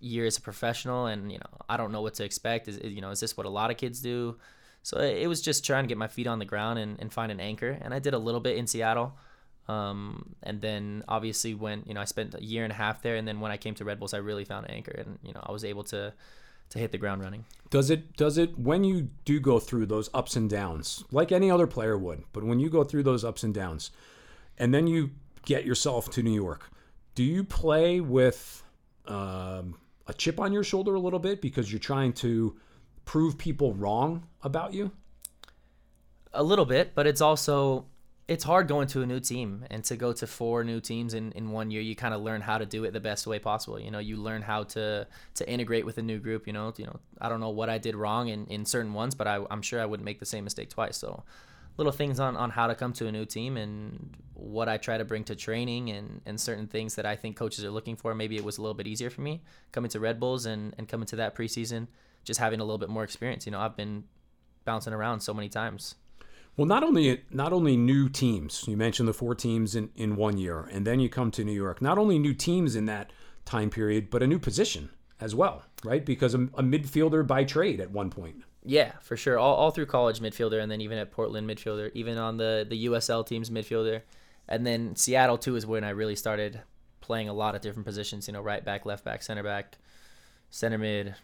year 0.00 0.26
as 0.26 0.36
a 0.36 0.40
professional, 0.40 1.06
and 1.06 1.30
you 1.30 1.38
know, 1.38 1.50
I 1.68 1.76
don't 1.76 1.92
know 1.92 2.02
what 2.02 2.14
to 2.14 2.24
expect. 2.24 2.68
Is 2.68 2.80
you 2.82 3.00
know, 3.00 3.10
is 3.10 3.20
this 3.20 3.36
what 3.36 3.46
a 3.46 3.50
lot 3.50 3.70
of 3.70 3.76
kids 3.76 4.00
do? 4.00 4.38
So 4.82 4.98
it 4.98 5.26
was 5.26 5.42
just 5.42 5.64
trying 5.64 5.84
to 5.84 5.88
get 5.88 5.98
my 5.98 6.08
feet 6.08 6.26
on 6.26 6.38
the 6.38 6.46
ground 6.46 6.78
and, 6.78 6.98
and 7.00 7.12
find 7.12 7.30
an 7.30 7.40
anchor, 7.40 7.78
and 7.80 7.92
I 7.92 7.98
did 7.98 8.14
a 8.14 8.18
little 8.18 8.40
bit 8.40 8.56
in 8.56 8.66
Seattle. 8.66 9.16
Um, 9.68 10.34
and 10.42 10.60
then 10.60 11.04
obviously 11.06 11.54
when 11.54 11.84
you 11.86 11.94
know 11.94 12.00
I 12.00 12.04
spent 12.04 12.34
a 12.34 12.42
year 12.42 12.64
and 12.64 12.72
a 12.72 12.76
half 12.76 13.02
there, 13.02 13.16
and 13.16 13.28
then 13.28 13.40
when 13.40 13.52
I 13.52 13.56
came 13.56 13.74
to 13.76 13.84
Red 13.84 13.98
Bulls, 13.98 14.14
I 14.14 14.18
really 14.18 14.44
found 14.44 14.66
an 14.66 14.72
anchor, 14.72 14.94
and 14.96 15.18
you 15.22 15.32
know 15.32 15.40
I 15.44 15.52
was 15.52 15.64
able 15.64 15.84
to 15.84 16.12
to 16.70 16.78
hit 16.78 16.92
the 16.92 16.98
ground 16.98 17.22
running. 17.22 17.44
Does 17.68 17.90
it 17.90 18.16
does 18.16 18.38
it 18.38 18.58
when 18.58 18.84
you 18.84 19.10
do 19.24 19.38
go 19.38 19.58
through 19.58 19.86
those 19.86 20.08
ups 20.14 20.34
and 20.34 20.48
downs, 20.48 21.04
like 21.10 21.30
any 21.30 21.50
other 21.50 21.66
player 21.66 21.96
would, 21.98 22.24
but 22.32 22.42
when 22.42 22.58
you 22.58 22.70
go 22.70 22.84
through 22.84 23.02
those 23.02 23.24
ups 23.24 23.42
and 23.42 23.54
downs, 23.54 23.90
and 24.58 24.72
then 24.74 24.86
you 24.86 25.10
get 25.44 25.64
yourself 25.64 26.10
to 26.10 26.22
New 26.22 26.34
York, 26.34 26.70
do 27.14 27.22
you 27.22 27.44
play 27.44 28.00
with 28.00 28.62
um, 29.06 29.76
a 30.10 30.12
chip 30.12 30.40
on 30.40 30.52
your 30.52 30.64
shoulder 30.64 30.94
a 30.96 31.00
little 31.00 31.20
bit 31.20 31.40
because 31.40 31.72
you're 31.72 31.78
trying 31.78 32.12
to 32.12 32.56
prove 33.04 33.38
people 33.38 33.72
wrong 33.74 34.26
about 34.42 34.74
you? 34.74 34.90
A 36.32 36.42
little 36.42 36.66
bit, 36.66 36.94
but 36.96 37.06
it's 37.06 37.20
also 37.20 37.86
it's 38.26 38.44
hard 38.44 38.68
going 38.68 38.86
to 38.86 39.02
a 39.02 39.06
new 39.06 39.18
team 39.18 39.64
and 39.70 39.82
to 39.82 39.96
go 39.96 40.12
to 40.12 40.24
four 40.24 40.62
new 40.62 40.80
teams 40.80 41.14
in, 41.14 41.32
in 41.32 41.50
one 41.50 41.70
year 41.70 41.80
you 41.82 41.96
kind 41.96 42.14
of 42.14 42.22
learn 42.22 42.40
how 42.40 42.58
to 42.58 42.64
do 42.64 42.84
it 42.84 42.92
the 42.92 43.00
best 43.00 43.26
way 43.26 43.40
possible 43.40 43.80
you 43.80 43.90
know 43.90 43.98
you 43.98 44.16
learn 44.16 44.40
how 44.40 44.62
to 44.62 45.04
to 45.34 45.50
integrate 45.50 45.84
with 45.84 45.98
a 45.98 46.02
new 46.02 46.20
group 46.20 46.46
you 46.46 46.52
know 46.52 46.72
you 46.76 46.86
know 46.86 47.00
i 47.20 47.28
don't 47.28 47.40
know 47.40 47.50
what 47.50 47.68
i 47.68 47.76
did 47.76 47.96
wrong 47.96 48.28
in, 48.28 48.46
in 48.46 48.64
certain 48.64 48.94
ones 48.94 49.16
but 49.16 49.26
I, 49.26 49.44
i'm 49.50 49.62
sure 49.62 49.80
i 49.80 49.84
wouldn't 49.84 50.04
make 50.04 50.20
the 50.20 50.26
same 50.26 50.44
mistake 50.44 50.70
twice 50.70 50.96
so 50.96 51.24
little 51.80 51.92
things 51.92 52.20
on, 52.20 52.36
on 52.36 52.50
how 52.50 52.66
to 52.66 52.74
come 52.74 52.92
to 52.92 53.06
a 53.06 53.12
new 53.12 53.24
team 53.24 53.56
and 53.56 54.14
what 54.34 54.68
i 54.68 54.76
try 54.76 54.98
to 54.98 55.04
bring 55.04 55.24
to 55.24 55.34
training 55.34 55.90
and, 55.90 56.20
and 56.26 56.38
certain 56.38 56.66
things 56.66 56.94
that 56.94 57.06
i 57.06 57.16
think 57.16 57.36
coaches 57.36 57.64
are 57.64 57.70
looking 57.70 57.96
for 57.96 58.14
maybe 58.14 58.36
it 58.36 58.44
was 58.44 58.58
a 58.58 58.60
little 58.60 58.74
bit 58.74 58.86
easier 58.86 59.08
for 59.08 59.22
me 59.22 59.42
coming 59.72 59.90
to 59.90 59.98
red 59.98 60.20
bulls 60.20 60.44
and, 60.44 60.74
and 60.76 60.88
coming 60.88 61.06
to 61.06 61.16
that 61.16 61.34
preseason 61.34 61.86
just 62.22 62.38
having 62.38 62.60
a 62.60 62.64
little 62.64 62.78
bit 62.78 62.90
more 62.90 63.02
experience 63.02 63.46
you 63.46 63.52
know 63.52 63.60
i've 63.60 63.76
been 63.76 64.04
bouncing 64.66 64.92
around 64.92 65.20
so 65.20 65.32
many 65.32 65.48
times 65.48 65.94
well, 66.56 66.66
not 66.66 66.82
only 66.82 67.22
not 67.30 67.52
only 67.54 67.76
new 67.76 68.08
teams. 68.08 68.64
You 68.66 68.76
mentioned 68.76 69.08
the 69.08 69.14
four 69.14 69.34
teams 69.34 69.74
in, 69.74 69.88
in 69.94 70.16
one 70.16 70.36
year, 70.36 70.68
and 70.70 70.86
then 70.86 71.00
you 71.00 71.08
come 71.08 71.30
to 71.30 71.44
New 71.44 71.52
York. 71.52 71.80
Not 71.80 71.96
only 71.96 72.18
new 72.18 72.34
teams 72.34 72.76
in 72.76 72.86
that 72.86 73.12
time 73.44 73.70
period, 73.70 74.10
but 74.10 74.22
a 74.22 74.26
new 74.26 74.38
position 74.38 74.90
as 75.20 75.34
well, 75.34 75.62
right? 75.84 76.04
Because 76.04 76.34
a, 76.34 76.38
a 76.38 76.62
midfielder 76.62 77.26
by 77.26 77.44
trade 77.44 77.80
at 77.80 77.92
one 77.92 78.10
point. 78.10 78.42
Yeah, 78.64 78.92
for 79.00 79.16
sure. 79.16 79.38
All, 79.38 79.54
all 79.54 79.70
through 79.70 79.86
college 79.86 80.20
midfielder, 80.20 80.62
and 80.62 80.70
then 80.70 80.80
even 80.80 80.98
at 80.98 81.10
Portland 81.10 81.48
midfielder, 81.48 81.90
even 81.94 82.18
on 82.18 82.36
the 82.36 82.66
the 82.68 82.86
USL 82.86 83.26
teams 83.26 83.50
midfielder, 83.50 84.02
and 84.48 84.66
then 84.66 84.96
Seattle 84.96 85.38
too 85.38 85.56
is 85.56 85.66
when 85.66 85.84
I 85.84 85.90
really 85.90 86.16
started 86.16 86.60
playing 87.00 87.28
a 87.28 87.32
lot 87.32 87.54
of 87.54 87.62
different 87.62 87.86
positions. 87.86 88.28
You 88.28 88.34
know, 88.34 88.42
right 88.42 88.64
back, 88.64 88.84
left 88.84 89.04
back, 89.04 89.22
center 89.22 89.42
back, 89.42 89.78
center 90.50 90.76
mid, 90.76 91.14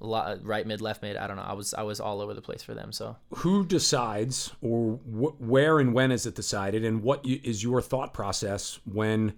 a 0.00 0.06
lot 0.06 0.44
right 0.44 0.66
mid, 0.66 0.80
left 0.80 1.02
mid. 1.02 1.16
I 1.16 1.26
don't 1.26 1.36
know. 1.36 1.42
I 1.42 1.54
was 1.54 1.74
I 1.74 1.82
was 1.82 1.98
all 1.98 2.20
over 2.20 2.34
the 2.34 2.42
place 2.42 2.62
for 2.62 2.74
them. 2.74 2.92
So 2.92 3.16
who 3.36 3.66
decides, 3.66 4.52
or 4.60 4.94
wh- 4.94 5.40
where 5.40 5.80
and 5.80 5.92
when 5.92 6.12
is 6.12 6.24
it 6.24 6.36
decided, 6.36 6.84
and 6.84 7.02
what 7.02 7.24
you, 7.24 7.40
is 7.42 7.62
your 7.62 7.80
thought 7.82 8.14
process 8.14 8.78
when? 8.84 9.34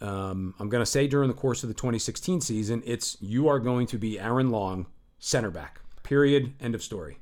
Um, 0.00 0.54
I'm 0.58 0.68
going 0.68 0.82
to 0.82 0.90
say 0.90 1.06
during 1.06 1.28
the 1.28 1.34
course 1.34 1.62
of 1.62 1.68
the 1.68 1.74
2016 1.74 2.40
season, 2.40 2.82
it's 2.84 3.16
you 3.20 3.48
are 3.48 3.60
going 3.60 3.86
to 3.86 3.96
be 3.96 4.18
Aaron 4.18 4.50
Long, 4.50 4.86
center 5.20 5.52
back. 5.52 5.80
Period. 6.04 6.54
End 6.60 6.76
of 6.76 6.82
story. 6.82 7.18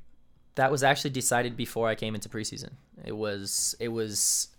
That 0.55 0.71
was 0.71 0.83
actually 0.83 1.09
decided 1.09 1.57
before 1.57 1.89
I 1.89 1.95
came 1.95 2.13
into 2.13 2.29
preseason. 2.29 2.73
It 3.03 3.17
was 3.17 3.75
it 3.79 3.87
was 3.87 4.49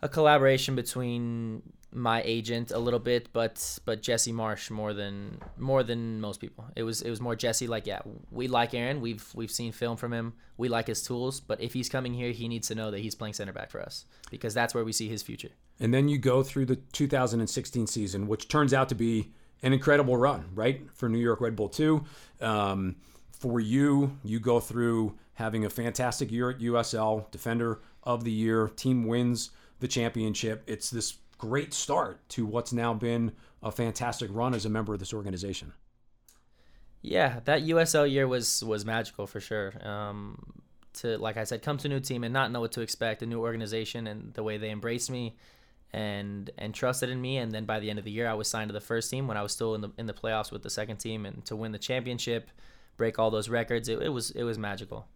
a 0.00 0.08
collaboration 0.08 0.74
between 0.74 1.62
my 1.92 2.22
agent 2.24 2.70
a 2.70 2.78
little 2.78 3.00
bit, 3.00 3.28
but 3.32 3.78
but 3.84 4.00
Jesse 4.00 4.32
Marsh 4.32 4.70
more 4.70 4.94
than 4.94 5.40
more 5.58 5.82
than 5.82 6.20
most 6.20 6.40
people. 6.40 6.64
It 6.76 6.84
was 6.84 7.02
it 7.02 7.10
was 7.10 7.20
more 7.20 7.36
Jesse 7.36 7.66
like 7.66 7.86
yeah, 7.86 8.00
we 8.30 8.48
like 8.48 8.72
Aaron. 8.74 9.00
We've 9.00 9.28
we've 9.34 9.50
seen 9.50 9.72
film 9.72 9.96
from 9.96 10.12
him. 10.12 10.34
We 10.56 10.68
like 10.68 10.86
his 10.86 11.02
tools, 11.02 11.40
but 11.40 11.60
if 11.60 11.72
he's 11.72 11.88
coming 11.88 12.14
here, 12.14 12.30
he 12.32 12.48
needs 12.48 12.68
to 12.68 12.74
know 12.74 12.90
that 12.90 13.00
he's 13.00 13.14
playing 13.14 13.34
center 13.34 13.52
back 13.52 13.70
for 13.70 13.82
us 13.82 14.04
because 14.30 14.54
that's 14.54 14.74
where 14.74 14.84
we 14.84 14.92
see 14.92 15.08
his 15.08 15.22
future. 15.22 15.50
And 15.80 15.92
then 15.92 16.08
you 16.08 16.18
go 16.18 16.42
through 16.42 16.66
the 16.66 16.76
2016 16.76 17.86
season, 17.86 18.26
which 18.28 18.48
turns 18.48 18.72
out 18.72 18.88
to 18.90 18.94
be 18.94 19.32
an 19.62 19.72
incredible 19.72 20.16
run, 20.16 20.50
right? 20.54 20.82
For 20.94 21.08
New 21.08 21.18
York 21.18 21.40
Red 21.40 21.56
Bull 21.56 21.68
too. 21.68 22.04
Um, 22.40 22.96
for 23.40 23.58
you, 23.58 24.18
you 24.22 24.38
go 24.38 24.60
through 24.60 25.16
having 25.32 25.64
a 25.64 25.70
fantastic 25.70 26.30
year 26.30 26.50
at 26.50 26.58
USL, 26.58 27.30
defender 27.30 27.80
of 28.04 28.22
the 28.22 28.30
year, 28.30 28.68
team 28.68 29.06
wins 29.06 29.50
the 29.80 29.88
championship. 29.88 30.62
It's 30.66 30.90
this 30.90 31.16
great 31.38 31.72
start 31.72 32.20
to 32.28 32.44
what's 32.44 32.70
now 32.70 32.92
been 32.92 33.32
a 33.62 33.72
fantastic 33.72 34.30
run 34.30 34.54
as 34.54 34.66
a 34.66 34.68
member 34.68 34.92
of 34.92 35.00
this 35.00 35.14
organization. 35.14 35.72
Yeah, 37.00 37.40
that 37.46 37.62
USL 37.62 38.10
year 38.10 38.28
was 38.28 38.62
was 38.62 38.84
magical 38.84 39.26
for 39.26 39.40
sure. 39.40 39.72
Um, 39.82 40.52
to 40.94 41.16
like 41.16 41.38
I 41.38 41.44
said, 41.44 41.62
come 41.62 41.78
to 41.78 41.88
a 41.88 41.90
new 41.90 42.00
team 42.00 42.24
and 42.24 42.34
not 42.34 42.52
know 42.52 42.60
what 42.60 42.72
to 42.72 42.82
expect, 42.82 43.22
a 43.22 43.26
new 43.26 43.40
organization, 43.40 44.06
and 44.06 44.34
the 44.34 44.42
way 44.42 44.58
they 44.58 44.70
embraced 44.70 45.10
me 45.10 45.34
and 45.94 46.50
and 46.58 46.74
trusted 46.74 47.08
in 47.08 47.22
me. 47.22 47.38
And 47.38 47.52
then 47.52 47.64
by 47.64 47.80
the 47.80 47.88
end 47.88 47.98
of 47.98 48.04
the 48.04 48.10
year, 48.10 48.28
I 48.28 48.34
was 48.34 48.48
signed 48.48 48.68
to 48.68 48.74
the 48.74 48.82
first 48.82 49.10
team 49.10 49.26
when 49.26 49.38
I 49.38 49.42
was 49.42 49.52
still 49.52 49.74
in 49.74 49.80
the 49.80 49.88
in 49.96 50.04
the 50.04 50.12
playoffs 50.12 50.52
with 50.52 50.62
the 50.62 50.68
second 50.68 50.98
team, 50.98 51.24
and 51.24 51.42
to 51.46 51.56
win 51.56 51.72
the 51.72 51.78
championship, 51.78 52.50
break 53.00 53.18
all 53.18 53.30
those 53.30 53.48
records, 53.48 53.88
it, 53.88 54.02
it 54.02 54.10
was 54.10 54.30
it 54.32 54.42
was 54.42 54.58
magical. 54.58 55.08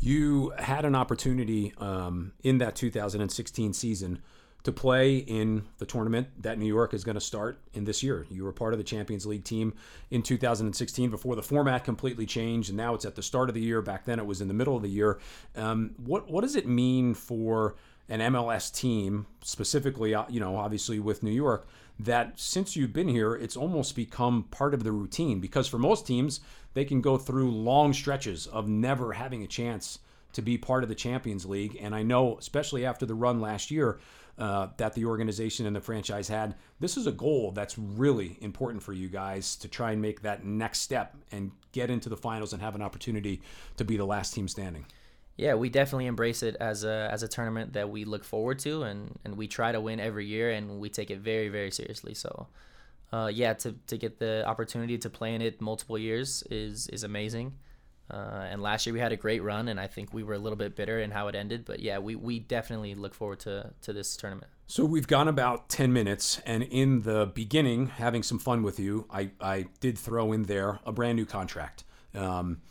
You 0.00 0.52
had 0.58 0.84
an 0.84 0.96
opportunity 0.96 1.72
um, 1.78 2.32
in 2.42 2.58
that 2.58 2.74
2016 2.74 3.72
season 3.72 4.20
to 4.64 4.72
play 4.72 5.18
in 5.18 5.62
the 5.78 5.86
tournament 5.86 6.42
that 6.42 6.58
New 6.58 6.66
York 6.66 6.92
is 6.92 7.04
going 7.04 7.14
to 7.14 7.20
start 7.20 7.60
in 7.72 7.84
this 7.84 8.02
year. 8.02 8.26
You 8.28 8.42
were 8.42 8.52
part 8.52 8.74
of 8.74 8.78
the 8.78 8.84
Champions 8.84 9.26
League 9.26 9.44
team 9.44 9.74
in 10.10 10.22
2016 10.22 11.08
before 11.08 11.36
the 11.36 11.42
format 11.42 11.84
completely 11.84 12.26
changed, 12.26 12.68
and 12.68 12.76
now 12.76 12.94
it's 12.94 13.04
at 13.04 13.14
the 13.14 13.22
start 13.22 13.48
of 13.48 13.54
the 13.54 13.62
year. 13.62 13.80
Back 13.80 14.04
then, 14.04 14.18
it 14.18 14.26
was 14.26 14.40
in 14.40 14.48
the 14.48 14.54
middle 14.54 14.74
of 14.74 14.82
the 14.82 14.90
year. 14.90 15.20
Um, 15.54 15.92
what 15.98 16.28
what 16.28 16.40
does 16.40 16.56
it 16.56 16.66
mean 16.66 17.14
for 17.14 17.76
an 18.08 18.20
MLS 18.32 18.74
team, 18.74 19.26
specifically, 19.44 20.14
uh, 20.14 20.24
you 20.28 20.40
know, 20.40 20.56
obviously 20.56 20.98
with 20.98 21.22
New 21.22 21.30
York, 21.30 21.68
that 21.98 22.38
since 22.38 22.76
you've 22.76 22.92
been 22.92 23.08
here, 23.08 23.34
it's 23.34 23.56
almost 23.56 23.96
become 23.96 24.44
part 24.44 24.74
of 24.74 24.84
the 24.84 24.92
routine? 24.92 25.40
Because 25.40 25.66
for 25.68 25.78
most 25.78 26.06
teams, 26.06 26.40
they 26.74 26.84
can 26.84 27.00
go 27.00 27.18
through 27.18 27.50
long 27.50 27.92
stretches 27.92 28.46
of 28.46 28.68
never 28.68 29.12
having 29.12 29.42
a 29.42 29.48
chance 29.48 29.98
to 30.32 30.42
be 30.42 30.58
part 30.58 30.82
of 30.82 30.88
the 30.88 30.94
Champions 30.94 31.46
League. 31.46 31.76
And 31.80 31.94
I 31.94 32.02
know, 32.02 32.36
especially 32.38 32.84
after 32.84 33.06
the 33.06 33.14
run 33.14 33.40
last 33.40 33.70
year, 33.70 33.98
uh, 34.38 34.68
that 34.76 34.94
the 34.94 35.04
organization 35.04 35.66
and 35.66 35.74
the 35.74 35.80
franchise 35.80 36.28
had. 36.28 36.54
This 36.78 36.96
is 36.96 37.08
a 37.08 37.12
goal 37.12 37.50
that's 37.50 37.76
really 37.76 38.38
important 38.40 38.82
for 38.82 38.92
you 38.92 39.08
guys 39.08 39.56
to 39.56 39.68
try 39.68 39.90
and 39.92 40.00
make 40.00 40.22
that 40.22 40.44
next 40.44 40.80
step 40.80 41.16
and 41.32 41.50
get 41.72 41.90
into 41.90 42.08
the 42.08 42.16
finals 42.16 42.52
and 42.52 42.62
have 42.62 42.76
an 42.76 42.82
opportunity 42.82 43.42
to 43.76 43.84
be 43.84 43.96
the 43.96 44.04
last 44.04 44.34
team 44.34 44.46
standing. 44.46 44.86
Yeah, 45.38 45.54
we 45.54 45.70
definitely 45.70 46.06
embrace 46.06 46.42
it 46.42 46.56
as 46.56 46.82
a 46.82 47.08
as 47.12 47.22
a 47.22 47.28
tournament 47.28 47.72
that 47.74 47.88
we 47.88 48.04
look 48.04 48.24
forward 48.24 48.58
to, 48.60 48.82
and, 48.82 49.16
and 49.24 49.36
we 49.36 49.46
try 49.46 49.70
to 49.70 49.80
win 49.80 50.00
every 50.00 50.26
year, 50.26 50.50
and 50.50 50.80
we 50.80 50.90
take 50.90 51.12
it 51.12 51.20
very 51.20 51.48
very 51.48 51.70
seriously. 51.70 52.12
So, 52.12 52.48
uh, 53.12 53.30
yeah, 53.32 53.54
to, 53.54 53.76
to 53.86 53.96
get 53.96 54.18
the 54.18 54.44
opportunity 54.46 54.98
to 54.98 55.08
play 55.08 55.34
in 55.36 55.40
it 55.40 55.60
multiple 55.60 55.96
years 55.96 56.42
is 56.50 56.88
is 56.88 57.04
amazing. 57.04 57.54
Uh, 58.10 58.46
and 58.50 58.62
last 58.62 58.86
year 58.86 58.94
we 58.94 59.00
had 59.00 59.12
a 59.12 59.16
great 59.16 59.42
run, 59.42 59.68
and 59.68 59.78
I 59.78 59.86
think 59.86 60.12
we 60.12 60.22
were 60.22 60.34
a 60.34 60.38
little 60.38 60.56
bit 60.56 60.74
bitter 60.74 60.98
in 60.98 61.10
how 61.10 61.28
it 61.28 61.34
ended. 61.34 61.64
But 61.64 61.80
yeah, 61.80 61.98
we, 61.98 62.16
we 62.16 62.38
definitely 62.38 62.94
look 62.94 63.14
forward 63.14 63.40
to, 63.40 63.70
to 63.82 63.92
this 63.92 64.16
tournament. 64.16 64.50
So 64.66 64.84
we've 64.84 65.06
gone 65.06 65.28
about 65.28 65.68
10 65.68 65.92
minutes, 65.92 66.40
and 66.46 66.62
in 66.62 67.02
the 67.02 67.26
beginning, 67.26 67.88
having 67.88 68.22
some 68.22 68.38
fun 68.38 68.62
with 68.62 68.80
you, 68.80 69.06
I, 69.10 69.30
I 69.40 69.66
did 69.80 69.98
throw 69.98 70.32
in 70.32 70.44
there 70.44 70.80
a 70.86 70.92
brand 70.92 71.16
new 71.16 71.26
contract. 71.26 71.84
Um, 72.14 72.62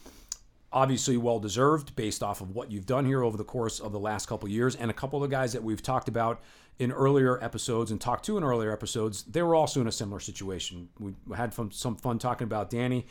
obviously, 0.72 1.18
well 1.18 1.40
deserved 1.40 1.96
based 1.96 2.24
off 2.24 2.42
of 2.42 2.52
what 2.52 2.72
you've 2.72 2.86
done 2.86 3.06
here 3.06 3.24
over 3.24 3.38
the 3.38 3.44
course 3.44 3.80
of 3.80 3.92
the 3.92 4.00
last 4.00 4.28
couple 4.28 4.50
years. 4.50 4.76
And 4.76 4.92
a 4.92 4.94
couple 4.94 5.24
of 5.24 5.30
the 5.30 5.36
guys 5.36 5.54
that 5.54 5.64
we've 5.64 5.82
talked 5.82 6.08
about 6.08 6.42
in 6.80 6.92
earlier 6.92 7.44
episodes 7.44 7.92
and 7.92 8.00
talked 8.00 8.26
to 8.26 8.38
in 8.38 8.44
earlier 8.44 8.72
episodes, 8.72 9.24
they 9.24 9.42
were 9.42 9.56
also 9.56 9.82
in 9.82 9.88
a 9.88 9.92
similar 9.92 10.20
situation. 10.20 10.90
We 11.00 11.14
had 11.36 11.54
some 11.54 11.96
fun 11.96 12.20
talking 12.20 12.46
about 12.46 12.70
Danny 12.70 13.06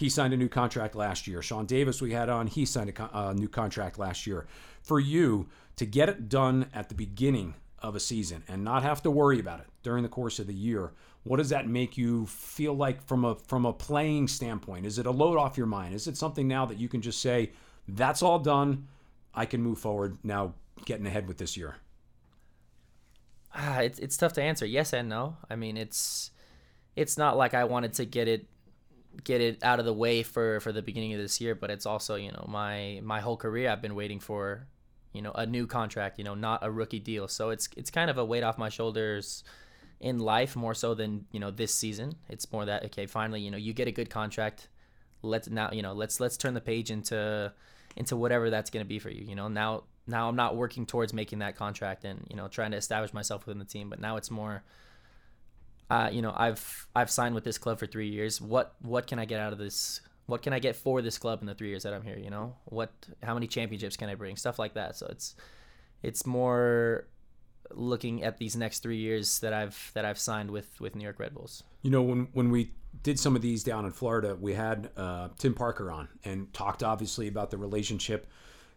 he 0.00 0.08
signed 0.08 0.32
a 0.32 0.36
new 0.38 0.48
contract 0.48 0.94
last 0.94 1.26
year. 1.26 1.42
Sean 1.42 1.66
Davis, 1.66 2.00
we 2.00 2.12
had 2.12 2.30
on, 2.30 2.46
he 2.46 2.64
signed 2.64 2.90
a, 3.12 3.34
new 3.34 3.48
contract 3.48 3.98
last 3.98 4.26
year. 4.26 4.46
For 4.80 4.98
you 4.98 5.50
to 5.76 5.84
get 5.84 6.08
it 6.08 6.30
done 6.30 6.70
at 6.72 6.88
the 6.88 6.94
beginning 6.94 7.52
of 7.80 7.94
a 7.94 8.00
season 8.00 8.42
and 8.48 8.64
not 8.64 8.82
have 8.82 9.02
to 9.02 9.10
worry 9.10 9.38
about 9.38 9.60
it 9.60 9.66
during 9.82 10.02
the 10.02 10.08
course 10.08 10.38
of 10.38 10.46
the 10.46 10.54
year, 10.54 10.92
what 11.22 11.36
does 11.36 11.50
that 11.50 11.68
make 11.68 11.98
you 11.98 12.26
feel 12.26 12.74
like 12.74 13.02
from 13.06 13.24
a 13.24 13.34
from 13.34 13.66
a 13.66 13.72
playing 13.72 14.28
standpoint? 14.28 14.86
Is 14.86 14.98
it 14.98 15.06
a 15.06 15.10
load 15.10 15.36
off 15.36 15.56
your 15.56 15.66
mind? 15.66 15.94
Is 15.94 16.06
it 16.06 16.16
something 16.16 16.48
now 16.48 16.66
that 16.66 16.78
you 16.78 16.88
can 16.88 17.02
just 17.02 17.20
say, 17.20 17.50
that's 17.88 18.22
all 18.22 18.38
done, 18.38 18.88
I 19.34 19.44
can 19.46 19.62
move 19.62 19.78
forward 19.78 20.18
now, 20.22 20.54
getting 20.84 21.06
ahead 21.06 21.28
with 21.28 21.38
this 21.38 21.56
year? 21.56 21.76
Ah, 23.54 23.80
it's 23.80 23.98
it's 23.98 24.16
tough 24.16 24.32
to 24.34 24.42
answer. 24.42 24.64
Yes 24.64 24.92
and 24.92 25.08
no. 25.08 25.36
I 25.50 25.56
mean, 25.56 25.76
it's 25.76 26.30
it's 26.96 27.18
not 27.18 27.36
like 27.36 27.54
I 27.54 27.64
wanted 27.64 27.94
to 27.94 28.04
get 28.04 28.28
it 28.28 28.46
get 29.24 29.40
it 29.40 29.62
out 29.62 29.78
of 29.78 29.84
the 29.84 29.92
way 29.92 30.22
for 30.22 30.60
for 30.60 30.72
the 30.72 30.82
beginning 30.82 31.12
of 31.12 31.20
this 31.20 31.40
year, 31.40 31.54
but 31.54 31.70
it's 31.70 31.84
also 31.84 32.14
you 32.14 32.32
know 32.32 32.46
my 32.48 33.00
my 33.02 33.20
whole 33.20 33.36
career 33.36 33.68
I've 33.68 33.82
been 33.82 33.94
waiting 33.94 34.20
for 34.20 34.66
you 35.12 35.20
know 35.20 35.32
a 35.32 35.44
new 35.44 35.66
contract, 35.66 36.18
you 36.18 36.24
know 36.24 36.34
not 36.34 36.64
a 36.64 36.70
rookie 36.70 37.00
deal. 37.00 37.28
So 37.28 37.50
it's 37.50 37.68
it's 37.76 37.90
kind 37.90 38.08
of 38.08 38.18
a 38.18 38.24
weight 38.24 38.42
off 38.42 38.56
my 38.56 38.68
shoulders 38.68 39.44
in 40.00 40.18
life 40.18 40.56
more 40.56 40.74
so 40.74 40.94
than 40.94 41.26
you 41.30 41.40
know 41.40 41.50
this 41.50 41.74
season. 41.74 42.16
It's 42.28 42.50
more 42.52 42.64
that 42.64 42.84
okay, 42.86 43.06
finally 43.06 43.40
you 43.40 43.50
know 43.50 43.58
you 43.58 43.72
get 43.72 43.88
a 43.88 43.92
good 43.92 44.10
contract. 44.10 44.68
Let's 45.22 45.48
now 45.48 45.70
you 45.72 45.82
know 45.82 45.92
let's 45.92 46.20
let's 46.20 46.36
turn 46.36 46.54
the 46.54 46.60
page 46.60 46.90
into 46.90 47.52
into 47.96 48.16
whatever 48.16 48.50
that's 48.50 48.70
going 48.70 48.84
to 48.84 48.88
be 48.88 48.98
for 48.98 49.10
you. 49.10 49.24
You 49.24 49.34
know 49.34 49.48
now 49.48 49.84
now 50.06 50.28
I'm 50.28 50.36
not 50.36 50.56
working 50.56 50.86
towards 50.86 51.12
making 51.12 51.40
that 51.40 51.56
contract 51.56 52.04
and 52.04 52.26
you 52.30 52.36
know 52.36 52.48
trying 52.48 52.70
to 52.72 52.76
establish 52.76 53.12
myself 53.12 53.46
within 53.46 53.58
the 53.58 53.64
team, 53.64 53.90
but 53.90 54.00
now 54.00 54.16
it's 54.16 54.30
more 54.30 54.62
uh, 55.90 56.08
you 56.10 56.22
know, 56.22 56.32
I've 56.36 56.86
I've 56.94 57.10
signed 57.10 57.34
with 57.34 57.42
this 57.42 57.58
club 57.58 57.80
for 57.80 57.86
three 57.86 58.08
years. 58.08 58.40
What 58.40 58.74
what 58.80 59.08
can 59.08 59.18
I 59.18 59.24
get 59.24 59.40
out 59.40 59.52
of 59.52 59.58
this? 59.58 60.00
What 60.26 60.40
can 60.42 60.52
I 60.52 60.60
get 60.60 60.76
for 60.76 61.02
this 61.02 61.18
club 61.18 61.40
in 61.40 61.46
the 61.46 61.54
three 61.54 61.68
years 61.68 61.82
that 61.82 61.92
I'm 61.92 62.02
here? 62.02 62.16
You 62.16 62.30
know, 62.30 62.54
what 62.66 62.92
how 63.24 63.34
many 63.34 63.48
championships 63.48 63.96
can 63.96 64.08
I 64.08 64.14
bring? 64.14 64.36
Stuff 64.36 64.60
like 64.60 64.74
that. 64.74 64.96
So 64.96 65.06
it's 65.10 65.34
it's 66.02 66.24
more 66.24 67.08
looking 67.72 68.22
at 68.22 68.38
these 68.38 68.56
next 68.56 68.80
three 68.80 68.98
years 68.98 69.40
that 69.40 69.52
I've 69.52 69.90
that 69.94 70.04
I've 70.04 70.18
signed 70.18 70.50
with 70.50 70.80
with 70.80 70.94
New 70.94 71.04
York 71.04 71.18
Red 71.18 71.34
Bulls. 71.34 71.62
You 71.82 71.90
know, 71.90 72.02
when 72.02 72.28
when 72.32 72.50
we 72.50 72.72
did 73.02 73.18
some 73.18 73.36
of 73.36 73.42
these 73.42 73.62
down 73.62 73.84
in 73.84 73.92
Florida, 73.92 74.36
we 74.38 74.54
had 74.54 74.90
uh, 74.96 75.28
Tim 75.38 75.54
Parker 75.54 75.90
on 75.90 76.08
and 76.24 76.52
talked 76.52 76.82
obviously 76.82 77.28
about 77.28 77.50
the 77.50 77.58
relationship 77.58 78.26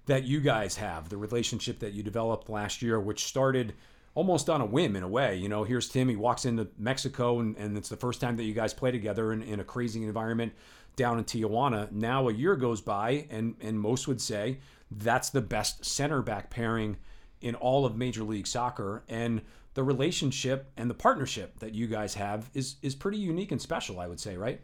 that 0.06 0.24
you 0.24 0.39
guys 0.39 0.76
have, 0.78 1.10
the 1.10 1.18
relationship 1.18 1.80
that 1.80 1.94
you 1.94 2.04
developed 2.04 2.50
last 2.50 2.82
year, 2.82 3.00
which 3.00 3.26
started 3.26 3.74
almost 4.16 4.50
on 4.50 4.62
a 4.62 4.66
whim 4.66 4.96
in 4.96 5.04
a 5.04 5.08
way. 5.08 5.36
You 5.36 5.50
know, 5.50 5.64
here's 5.64 5.89
Tim. 5.89 6.10
He 6.10 6.16
walks 6.16 6.46
into 6.46 6.68
Mexico, 6.78 7.39
and, 7.39 7.56
and 7.58 7.78
it's 7.78 7.89
the 7.89 7.98
first 7.98 8.22
time 8.22 8.38
that 8.38 8.44
you 8.44 8.54
guys 8.54 8.74
play 8.74 8.91
together 8.91 9.34
in, 9.34 9.41
in 9.41 9.60
a 9.60 9.64
crazy 9.64 10.04
environment 10.04 10.54
down 10.96 11.18
in 11.18 11.26
Tijuana. 11.26 11.91
Now 11.91 12.30
a 12.30 12.34
year 12.34 12.56
goes 12.56 12.82
by, 12.82 13.28
and 13.30 13.56
and 13.62 13.80
most 13.80 14.08
would 14.08 14.22
say 14.22 14.60
that's 14.91 15.30
the 15.30 15.41
best 15.41 15.84
center 15.84 16.22
back 16.22 16.50
pairing 16.50 16.98
in 17.44 17.56
all 17.56 17.86
of 17.86 17.96
Major 17.96 18.24
League 18.24 18.48
Soccer, 18.48 19.04
and 19.08 19.41
the 19.76 19.84
relationship 19.84 20.72
and 20.78 20.89
the 20.89 20.96
partnership 20.96 21.60
that 21.60 21.74
you 21.74 21.88
guys 21.88 22.16
have 22.16 22.50
is 22.54 22.78
is 22.82 22.96
pretty 22.96 23.18
unique 23.18 23.52
and 23.52 23.62
special. 23.62 24.00
I 24.00 24.08
would 24.08 24.20
say, 24.20 24.38
right? 24.38 24.60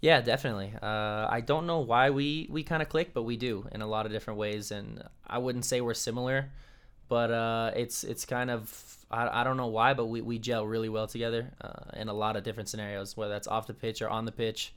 Yeah, 0.00 0.20
definitely. 0.20 0.72
Uh, 0.80 1.26
I 1.28 1.42
don't 1.44 1.66
know 1.66 1.80
why 1.80 2.10
we 2.10 2.46
we 2.50 2.62
kind 2.62 2.82
of 2.82 2.88
click, 2.88 3.12
but 3.12 3.24
we 3.24 3.36
do 3.36 3.66
in 3.72 3.82
a 3.82 3.86
lot 3.86 4.06
of 4.06 4.12
different 4.12 4.38
ways, 4.38 4.70
and 4.70 5.02
I 5.26 5.38
wouldn't 5.38 5.64
say 5.64 5.80
we're 5.80 5.94
similar 5.94 6.50
but 7.10 7.32
uh, 7.32 7.72
it's 7.74 8.04
it's 8.04 8.24
kind 8.24 8.50
of 8.50 8.96
I, 9.10 9.40
I 9.40 9.44
don't 9.44 9.56
know 9.56 9.66
why, 9.66 9.94
but 9.94 10.06
we, 10.06 10.20
we 10.20 10.38
gel 10.38 10.64
really 10.64 10.88
well 10.88 11.08
together 11.08 11.50
uh, 11.60 11.98
in 11.98 12.08
a 12.08 12.12
lot 12.12 12.36
of 12.36 12.44
different 12.44 12.68
scenarios, 12.68 13.16
whether 13.16 13.32
that's 13.32 13.48
off 13.48 13.66
the 13.66 13.74
pitch 13.74 14.00
or 14.00 14.08
on 14.08 14.24
the 14.24 14.32
pitch. 14.32 14.72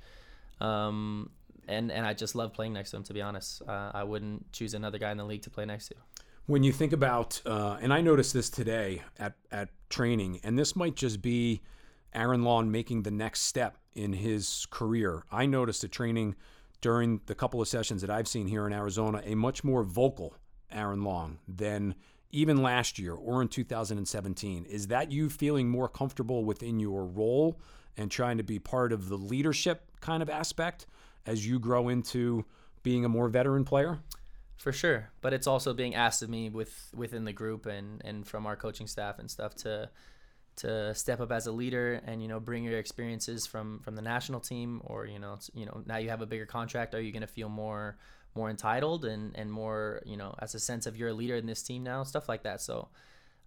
Um, 0.59 1.29
and 1.67 1.91
and 1.91 2.05
I 2.05 2.15
just 2.15 2.33
love 2.33 2.51
playing 2.51 2.73
next 2.73 2.89
to 2.91 2.97
him. 2.97 3.03
To 3.03 3.13
be 3.13 3.21
honest, 3.21 3.61
uh, 3.61 3.91
I 3.93 4.03
wouldn't 4.03 4.51
choose 4.51 4.73
another 4.73 4.97
guy 4.97 5.11
in 5.11 5.17
the 5.17 5.23
league 5.23 5.43
to 5.43 5.51
play 5.51 5.65
next 5.65 5.89
to. 5.89 5.95
When 6.45 6.63
you 6.63 6.73
think 6.73 6.91
about, 6.91 7.41
uh, 7.45 7.77
and 7.81 7.93
I 7.93 8.01
noticed 8.01 8.33
this 8.33 8.49
today 8.49 9.01
at 9.17 9.35
at 9.49 9.69
training, 9.89 10.41
and 10.43 10.59
this 10.59 10.75
might 10.75 10.95
just 10.95 11.21
be 11.21 11.61
Aaron 12.13 12.43
Long 12.43 12.69
making 12.69 13.03
the 13.03 13.11
next 13.11 13.41
step 13.41 13.77
in 13.93 14.11
his 14.11 14.67
career. 14.69 15.23
I 15.31 15.45
noticed 15.45 15.85
at 15.85 15.91
training 15.93 16.35
during 16.81 17.21
the 17.27 17.35
couple 17.35 17.61
of 17.61 17.69
sessions 17.69 18.01
that 18.01 18.09
I've 18.09 18.27
seen 18.27 18.47
here 18.47 18.67
in 18.67 18.73
Arizona 18.73 19.21
a 19.23 19.35
much 19.35 19.63
more 19.63 19.83
vocal 19.83 20.35
Aaron 20.69 21.03
Long 21.03 21.39
than 21.47 21.95
even 22.31 22.61
last 22.61 22.99
year 22.99 23.13
or 23.13 23.41
in 23.41 23.47
2017? 23.47 24.65
Is 24.65 24.87
that 24.87 25.11
you 25.11 25.29
feeling 25.29 25.69
more 25.69 25.87
comfortable 25.87 26.43
within 26.43 26.79
your 26.79 27.05
role 27.05 27.59
and 27.95 28.11
trying 28.11 28.37
to 28.37 28.43
be 28.43 28.59
part 28.59 28.91
of 28.91 29.07
the 29.07 29.17
leadership 29.17 29.89
kind 30.01 30.21
of 30.21 30.29
aspect 30.29 30.87
as 31.25 31.47
you 31.47 31.59
grow 31.59 31.87
into 31.87 32.43
being 32.81 33.05
a 33.05 33.09
more 33.09 33.29
veteran 33.29 33.63
player? 33.63 33.99
For 34.57 34.71
sure, 34.71 35.11
but 35.21 35.33
it's 35.33 35.47
also 35.47 35.73
being 35.73 35.95
asked 35.95 36.21
of 36.21 36.29
me 36.29 36.49
with 36.49 36.89
within 36.95 37.25
the 37.25 37.33
group 37.33 37.65
and 37.65 38.01
and 38.05 38.25
from 38.25 38.45
our 38.45 38.55
coaching 38.55 38.87
staff 38.87 39.19
and 39.19 39.29
stuff 39.29 39.55
to 39.55 39.89
to 40.55 40.93
step 40.93 41.19
up 41.19 41.31
as 41.31 41.47
a 41.47 41.51
leader 41.51 41.99
and 42.05 42.21
you 42.21 42.27
know 42.27 42.39
bring 42.39 42.63
your 42.63 42.77
experiences 42.77 43.47
from 43.47 43.79
from 43.79 43.95
the 43.95 44.01
national 44.01 44.39
team 44.39 44.81
or 44.85 45.05
you 45.05 45.19
know 45.19 45.39
you 45.53 45.65
know 45.65 45.81
now 45.85 45.97
you 45.97 46.09
have 46.09 46.21
a 46.21 46.27
bigger 46.27 46.45
contract 46.45 46.93
are 46.93 47.01
you 47.01 47.11
going 47.11 47.21
to 47.21 47.27
feel 47.27 47.49
more 47.49 47.97
more 48.35 48.49
entitled 48.49 49.05
and 49.05 49.35
and 49.35 49.51
more 49.51 50.01
you 50.05 50.17
know 50.17 50.33
as 50.39 50.55
a 50.55 50.59
sense 50.59 50.85
of 50.85 50.97
you're 50.97 51.09
a 51.09 51.13
leader 51.13 51.35
in 51.35 51.45
this 51.45 51.63
team 51.63 51.83
now 51.83 52.03
stuff 52.03 52.29
like 52.29 52.43
that. 52.43 52.61
So 52.61 52.89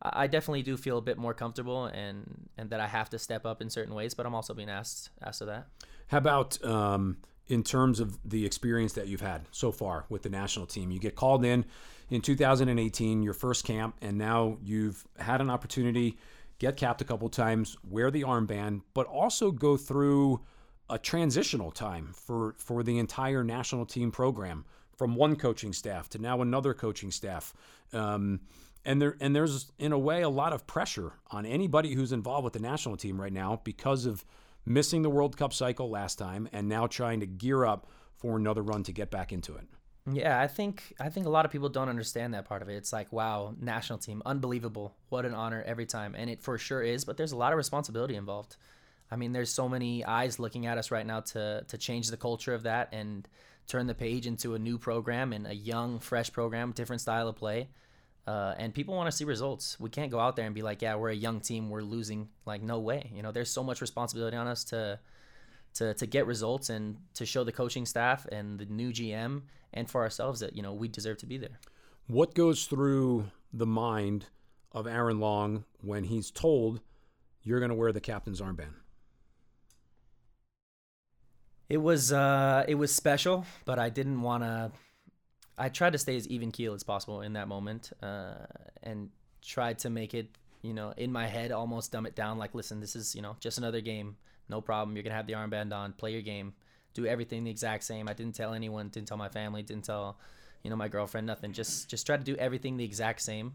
I 0.02 0.26
definitely 0.26 0.62
do 0.62 0.76
feel 0.76 0.98
a 0.98 1.02
bit 1.02 1.16
more 1.16 1.34
comfortable 1.34 1.86
and 1.86 2.48
and 2.58 2.70
that 2.70 2.80
I 2.80 2.86
have 2.86 3.10
to 3.10 3.18
step 3.18 3.46
up 3.46 3.62
in 3.62 3.70
certain 3.70 3.94
ways 3.94 4.14
but 4.14 4.26
I'm 4.26 4.34
also 4.34 4.54
being 4.54 4.70
asked 4.70 5.10
asked 5.22 5.40
of 5.40 5.48
that. 5.48 5.66
How 6.08 6.18
about 6.18 6.62
um, 6.64 7.16
in 7.48 7.62
terms 7.62 8.00
of 8.00 8.18
the 8.28 8.44
experience 8.44 8.94
that 8.94 9.06
you've 9.06 9.20
had 9.20 9.46
so 9.50 9.70
far 9.70 10.04
with 10.08 10.22
the 10.22 10.30
national 10.30 10.66
team 10.66 10.90
you 10.90 10.98
get 10.98 11.14
called 11.14 11.44
in 11.44 11.64
in 12.10 12.20
2018 12.20 13.22
your 13.22 13.34
first 13.34 13.64
camp 13.64 13.96
and 14.00 14.16
now 14.16 14.56
you've 14.62 15.06
had 15.18 15.40
an 15.40 15.50
opportunity 15.50 16.16
get 16.58 16.76
capped 16.76 17.00
a 17.00 17.04
couple 17.04 17.28
times 17.28 17.76
wear 17.88 18.10
the 18.10 18.22
armband 18.22 18.80
but 18.94 19.06
also 19.06 19.50
go 19.50 19.76
through 19.76 20.40
a 20.88 20.98
transitional 20.98 21.70
time 21.70 22.12
for 22.14 22.54
for 22.58 22.82
the 22.82 22.98
entire 22.98 23.42
national 23.42 23.84
team 23.84 24.10
program 24.10 24.64
from 24.96 25.14
one 25.14 25.36
coaching 25.36 25.72
staff 25.72 26.08
to 26.10 26.18
now 26.18 26.40
another 26.42 26.74
coaching 26.74 27.10
staff. 27.10 27.54
Um, 27.92 28.40
and 28.84 29.02
there 29.02 29.16
and 29.20 29.34
there's 29.34 29.72
in 29.78 29.92
a 29.92 29.98
way 29.98 30.22
a 30.22 30.28
lot 30.28 30.52
of 30.52 30.66
pressure 30.66 31.12
on 31.30 31.44
anybody 31.44 31.94
who's 31.94 32.12
involved 32.12 32.44
with 32.44 32.52
the 32.52 32.60
national 32.60 32.96
team 32.96 33.20
right 33.20 33.32
now 33.32 33.60
because 33.64 34.06
of 34.06 34.24
missing 34.66 35.02
the 35.02 35.10
World 35.10 35.36
Cup 35.36 35.52
cycle 35.52 35.88
last 35.88 36.18
time 36.18 36.48
and 36.52 36.68
now 36.68 36.86
trying 36.86 37.20
to 37.20 37.26
gear 37.26 37.64
up 37.64 37.88
for 38.16 38.36
another 38.36 38.62
run 38.62 38.82
to 38.82 38.92
get 38.92 39.10
back 39.10 39.32
into 39.32 39.54
it. 39.54 39.66
Yeah, 40.12 40.40
I 40.40 40.46
think 40.46 40.94
I 41.00 41.08
think 41.08 41.26
a 41.26 41.30
lot 41.30 41.44
of 41.44 41.50
people 41.50 41.68
don't 41.68 41.88
understand 41.88 42.34
that 42.34 42.44
part 42.44 42.62
of 42.62 42.68
it. 42.68 42.76
It's 42.76 42.92
like, 42.92 43.12
wow, 43.12 43.54
national 43.60 43.98
team, 43.98 44.22
unbelievable. 44.24 44.94
What 45.08 45.24
an 45.24 45.34
honor 45.34 45.64
every 45.66 45.86
time. 45.86 46.14
And 46.16 46.30
it 46.30 46.42
for 46.42 46.58
sure 46.58 46.82
is, 46.82 47.04
but 47.04 47.16
there's 47.16 47.32
a 47.32 47.36
lot 47.36 47.52
of 47.52 47.56
responsibility 47.56 48.14
involved. 48.14 48.56
I 49.10 49.16
mean, 49.16 49.32
there's 49.32 49.50
so 49.50 49.68
many 49.68 50.04
eyes 50.04 50.38
looking 50.38 50.66
at 50.66 50.78
us 50.78 50.90
right 50.90 51.06
now 51.06 51.20
to 51.20 51.64
to 51.66 51.78
change 51.78 52.08
the 52.08 52.16
culture 52.16 52.54
of 52.54 52.62
that 52.64 52.88
and 52.92 53.26
turn 53.66 53.88
the 53.88 53.94
page 53.94 54.28
into 54.28 54.54
a 54.54 54.58
new 54.60 54.78
program 54.78 55.32
and 55.32 55.46
a 55.46 55.54
young, 55.54 55.98
fresh 55.98 56.32
program, 56.32 56.70
different 56.70 57.02
style 57.02 57.26
of 57.26 57.34
play. 57.34 57.68
Uh, 58.26 58.54
and 58.58 58.74
people 58.74 58.94
want 58.94 59.08
to 59.08 59.16
see 59.16 59.24
results. 59.24 59.78
We 59.78 59.88
can't 59.88 60.10
go 60.10 60.18
out 60.18 60.34
there 60.34 60.46
and 60.46 60.54
be 60.54 60.62
like, 60.62 60.82
"Yeah, 60.82 60.96
we're 60.96 61.10
a 61.10 61.14
young 61.14 61.40
team, 61.40 61.70
we're 61.70 61.82
losing." 61.82 62.28
Like, 62.44 62.62
no 62.62 62.80
way. 62.80 63.10
You 63.14 63.22
know, 63.22 63.30
there's 63.30 63.50
so 63.50 63.62
much 63.62 63.80
responsibility 63.80 64.36
on 64.36 64.46
us 64.48 64.64
to 64.64 64.98
to 65.74 65.94
to 65.94 66.06
get 66.06 66.26
results 66.26 66.70
and 66.70 66.96
to 67.14 67.24
show 67.24 67.44
the 67.44 67.52
coaching 67.52 67.86
staff 67.86 68.26
and 68.32 68.58
the 68.58 68.64
new 68.66 68.90
GM 68.90 69.42
and 69.72 69.88
for 69.88 70.02
ourselves 70.02 70.40
that 70.40 70.56
you 70.56 70.62
know 70.62 70.72
we 70.72 70.88
deserve 70.88 71.18
to 71.18 71.26
be 71.26 71.38
there. 71.38 71.60
What 72.08 72.34
goes 72.34 72.64
through 72.66 73.30
the 73.52 73.66
mind 73.66 74.26
of 74.72 74.86
Aaron 74.86 75.20
Long 75.20 75.64
when 75.80 76.04
he's 76.04 76.30
told 76.30 76.80
you're 77.42 77.60
going 77.60 77.70
to 77.70 77.76
wear 77.76 77.92
the 77.92 78.00
captain's 78.00 78.40
armband? 78.40 78.74
It 81.68 81.78
was 81.78 82.12
uh, 82.12 82.64
it 82.68 82.76
was 82.76 82.94
special, 82.94 83.44
but 83.64 83.78
I 83.78 83.88
didn't 83.88 84.22
want 84.22 84.44
to. 84.44 84.72
I 85.58 85.68
tried 85.68 85.92
to 85.92 85.98
stay 85.98 86.16
as 86.16 86.28
even 86.28 86.52
keel 86.52 86.74
as 86.74 86.82
possible 86.82 87.22
in 87.22 87.32
that 87.34 87.48
moment, 87.48 87.90
uh, 88.02 88.34
and 88.82 89.10
tried 89.42 89.78
to 89.80 89.90
make 89.90 90.12
it, 90.12 90.28
you 90.62 90.74
know, 90.74 90.92
in 90.96 91.10
my 91.10 91.26
head, 91.26 91.52
almost 91.52 91.92
dumb 91.92 92.06
it 92.06 92.14
down. 92.14 92.38
Like, 92.38 92.54
listen, 92.54 92.80
this 92.80 92.94
is, 92.94 93.14
you 93.14 93.22
know, 93.22 93.36
just 93.40 93.58
another 93.58 93.80
game. 93.80 94.16
No 94.48 94.60
problem. 94.60 94.96
You're 94.96 95.02
gonna 95.02 95.14
have 95.14 95.26
the 95.26 95.32
armband 95.32 95.72
on. 95.72 95.92
Play 95.92 96.12
your 96.12 96.22
game. 96.22 96.52
Do 96.94 97.06
everything 97.06 97.44
the 97.44 97.50
exact 97.50 97.84
same. 97.84 98.08
I 98.08 98.12
didn't 98.12 98.34
tell 98.34 98.54
anyone. 98.54 98.88
Didn't 98.88 99.08
tell 99.08 99.16
my 99.16 99.28
family. 99.28 99.62
Didn't 99.62 99.84
tell, 99.84 100.18
you 100.62 100.70
know, 100.70 100.76
my 100.76 100.88
girlfriend. 100.88 101.26
Nothing. 101.26 101.52
Just 101.52 101.88
just 101.88 102.06
try 102.06 102.16
to 102.16 102.24
do 102.24 102.36
everything 102.36 102.76
the 102.76 102.84
exact 102.84 103.22
same, 103.22 103.54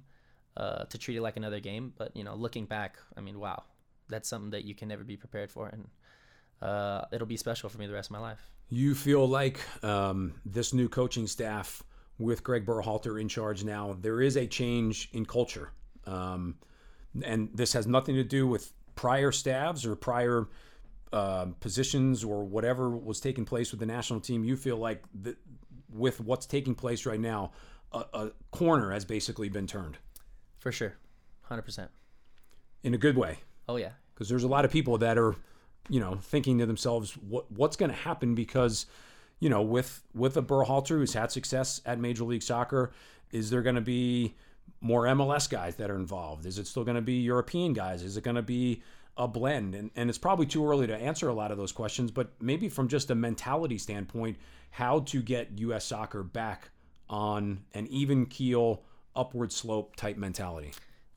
uh, 0.57 0.85
to 0.85 0.97
treat 0.97 1.17
it 1.17 1.21
like 1.21 1.37
another 1.37 1.59
game. 1.59 1.93
But 1.97 2.15
you 2.15 2.23
know, 2.23 2.35
looking 2.35 2.65
back, 2.65 2.97
I 3.15 3.21
mean, 3.21 3.39
wow, 3.39 3.63
that's 4.09 4.27
something 4.27 4.51
that 4.51 4.63
you 4.63 4.75
can 4.75 4.87
never 4.87 5.03
be 5.03 5.17
prepared 5.17 5.51
for, 5.51 5.67
and 5.67 5.87
uh, 6.61 7.05
it'll 7.11 7.27
be 7.27 7.37
special 7.37 7.69
for 7.69 7.77
me 7.77 7.87
the 7.87 7.93
rest 7.93 8.09
of 8.09 8.13
my 8.13 8.19
life. 8.19 8.51
You 8.69 8.95
feel 8.95 9.27
like 9.27 9.59
um, 9.83 10.33
this 10.45 10.73
new 10.73 10.87
coaching 10.87 11.27
staff 11.27 11.83
with 12.21 12.43
Greg 12.43 12.65
Berhalter 12.65 13.19
in 13.19 13.27
charge 13.27 13.63
now, 13.63 13.97
there 13.99 14.21
is 14.21 14.37
a 14.37 14.47
change 14.47 15.09
in 15.13 15.25
culture. 15.25 15.71
Um, 16.05 16.55
and 17.23 17.49
this 17.53 17.73
has 17.73 17.87
nothing 17.87 18.15
to 18.15 18.23
do 18.23 18.47
with 18.47 18.71
prior 18.95 19.31
staffs 19.31 19.85
or 19.85 19.95
prior 19.95 20.47
uh, 21.11 21.47
positions 21.59 22.23
or 22.23 22.43
whatever 22.43 22.89
was 22.89 23.19
taking 23.19 23.45
place 23.45 23.71
with 23.71 23.79
the 23.79 23.85
national 23.85 24.19
team. 24.19 24.43
You 24.43 24.55
feel 24.55 24.77
like 24.77 25.03
the, 25.13 25.35
with 25.93 26.21
what's 26.21 26.45
taking 26.45 26.75
place 26.75 27.05
right 27.05 27.19
now, 27.19 27.51
a, 27.91 28.05
a 28.13 28.31
corner 28.51 28.91
has 28.91 29.03
basically 29.03 29.49
been 29.49 29.67
turned. 29.67 29.97
For 30.59 30.71
sure. 30.71 30.95
100%. 31.49 31.89
In 32.83 32.93
a 32.93 32.97
good 32.97 33.17
way. 33.17 33.39
Oh, 33.67 33.75
yeah. 33.75 33.91
Because 34.13 34.29
there's 34.29 34.43
a 34.43 34.47
lot 34.47 34.63
of 34.63 34.71
people 34.71 34.97
that 34.99 35.17
are 35.17 35.35
you 35.89 35.99
know, 35.99 36.15
thinking 36.21 36.59
to 36.59 36.65
themselves, 36.65 37.13
what 37.13 37.51
what's 37.51 37.75
going 37.75 37.91
to 37.91 37.97
happen? 37.97 38.35
Because, 38.35 38.85
you 39.41 39.49
know, 39.49 39.61
with 39.61 40.03
with 40.15 40.37
a 40.37 40.41
Berhalter 40.41 40.99
who's 40.99 41.13
had 41.13 41.31
success 41.31 41.81
at 41.85 41.99
Major 41.99 42.23
League 42.23 42.43
Soccer, 42.43 42.93
is 43.31 43.49
there 43.49 43.61
going 43.61 43.75
to 43.75 43.81
be 43.81 44.35
more 44.79 45.03
MLS 45.05 45.49
guys 45.49 45.75
that 45.75 45.89
are 45.89 45.95
involved? 45.95 46.45
Is 46.45 46.57
it 46.57 46.67
still 46.67 46.85
going 46.85 46.95
to 46.95 47.01
be 47.01 47.15
European 47.15 47.73
guys? 47.73 48.03
Is 48.03 48.15
it 48.15 48.23
going 48.23 48.35
to 48.35 48.41
be 48.43 48.81
a 49.17 49.27
blend? 49.27 49.75
And, 49.75 49.89
and 49.95 50.09
it's 50.09 50.19
probably 50.19 50.45
too 50.45 50.65
early 50.65 50.87
to 50.87 50.95
answer 50.95 51.27
a 51.27 51.33
lot 51.33 51.51
of 51.51 51.57
those 51.57 51.71
questions, 51.71 52.11
but 52.11 52.31
maybe 52.39 52.69
from 52.69 52.87
just 52.87 53.09
a 53.09 53.15
mentality 53.15 53.77
standpoint, 53.77 54.37
how 54.69 55.01
to 55.01 55.21
get 55.21 55.49
U.S. 55.57 55.85
soccer 55.85 56.23
back 56.23 56.69
on 57.09 57.63
an 57.73 57.87
even 57.87 58.27
keel, 58.27 58.83
upward 59.15 59.51
slope 59.51 59.95
type 59.95 60.17
mentality. 60.17 60.71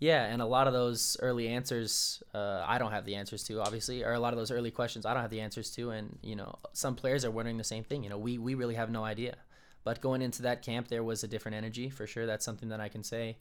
Yeah, 0.05 0.27
and 0.27 0.43
a 0.43 0.45
lot 0.45 0.67
of 0.67 0.75
those 0.75 1.17
early 1.21 1.49
answers, 1.49 2.23
uh, 2.35 2.63
I 2.67 2.77
don't 2.77 2.91
have 2.91 3.07
the 3.07 3.15
answers 3.15 3.43
to, 3.45 3.63
obviously, 3.63 4.05
or 4.05 4.13
a 4.13 4.21
lot 4.21 4.35
of 4.35 4.39
those 4.39 4.51
early 4.51 4.71
questions, 4.71 5.07
I 5.07 5.15
don't 5.15 5.23
have 5.23 5.31
the 5.31 5.41
answers 5.41 5.71
to, 5.77 5.93
and 5.93 6.19
you 6.21 6.37
know, 6.37 6.59
some 6.75 6.95
players 6.95 7.25
are 7.25 7.31
wondering 7.31 7.57
the 7.57 7.65
same 7.65 7.85
thing. 7.85 8.05
You 8.05 8.11
know, 8.11 8.19
we 8.19 8.37
we 8.37 8.55
really 8.55 8.75
have 8.75 8.91
no 8.91 9.03
idea. 9.03 9.37
But 9.83 10.03
going 10.03 10.21
into 10.21 10.43
that 10.43 10.61
camp, 10.61 10.89
there 10.89 11.03
was 11.03 11.25
a 11.25 11.29
different 11.29 11.57
energy 11.57 11.89
for 11.89 12.07
sure. 12.07 12.27
That's 12.27 12.45
something 12.45 12.69
that 12.69 12.81
I 12.81 12.91
can 12.91 13.03
say. 13.03 13.39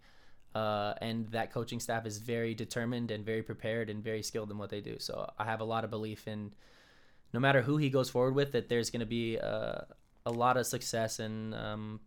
Uh, 0.55 0.93
and 1.01 1.28
that 1.32 1.51
coaching 1.51 1.82
staff 1.82 2.05
is 2.05 2.20
very 2.20 2.55
determined 2.55 3.11
and 3.11 3.26
very 3.26 3.43
prepared 3.43 3.89
and 3.89 4.01
very 4.01 4.24
skilled 4.24 4.49
in 4.49 4.57
what 4.57 4.70
they 4.70 4.80
do. 4.80 4.95
So 4.99 5.30
I 5.38 5.43
have 5.43 5.59
a 5.59 5.66
lot 5.66 5.84
of 5.84 5.89
belief 5.89 6.30
in, 6.30 6.53
no 7.34 7.41
matter 7.41 7.61
who 7.61 7.76
he 7.76 7.89
goes 7.89 8.09
forward 8.09 8.36
with, 8.36 8.53
that 8.53 8.70
there's 8.70 8.89
going 8.89 9.01
to 9.01 9.14
be 9.22 9.38
uh, 9.38 9.82
a 10.26 10.32
lot 10.32 10.55
of 10.55 10.66
success 10.66 11.20
and 11.20 11.53
um, 11.53 11.99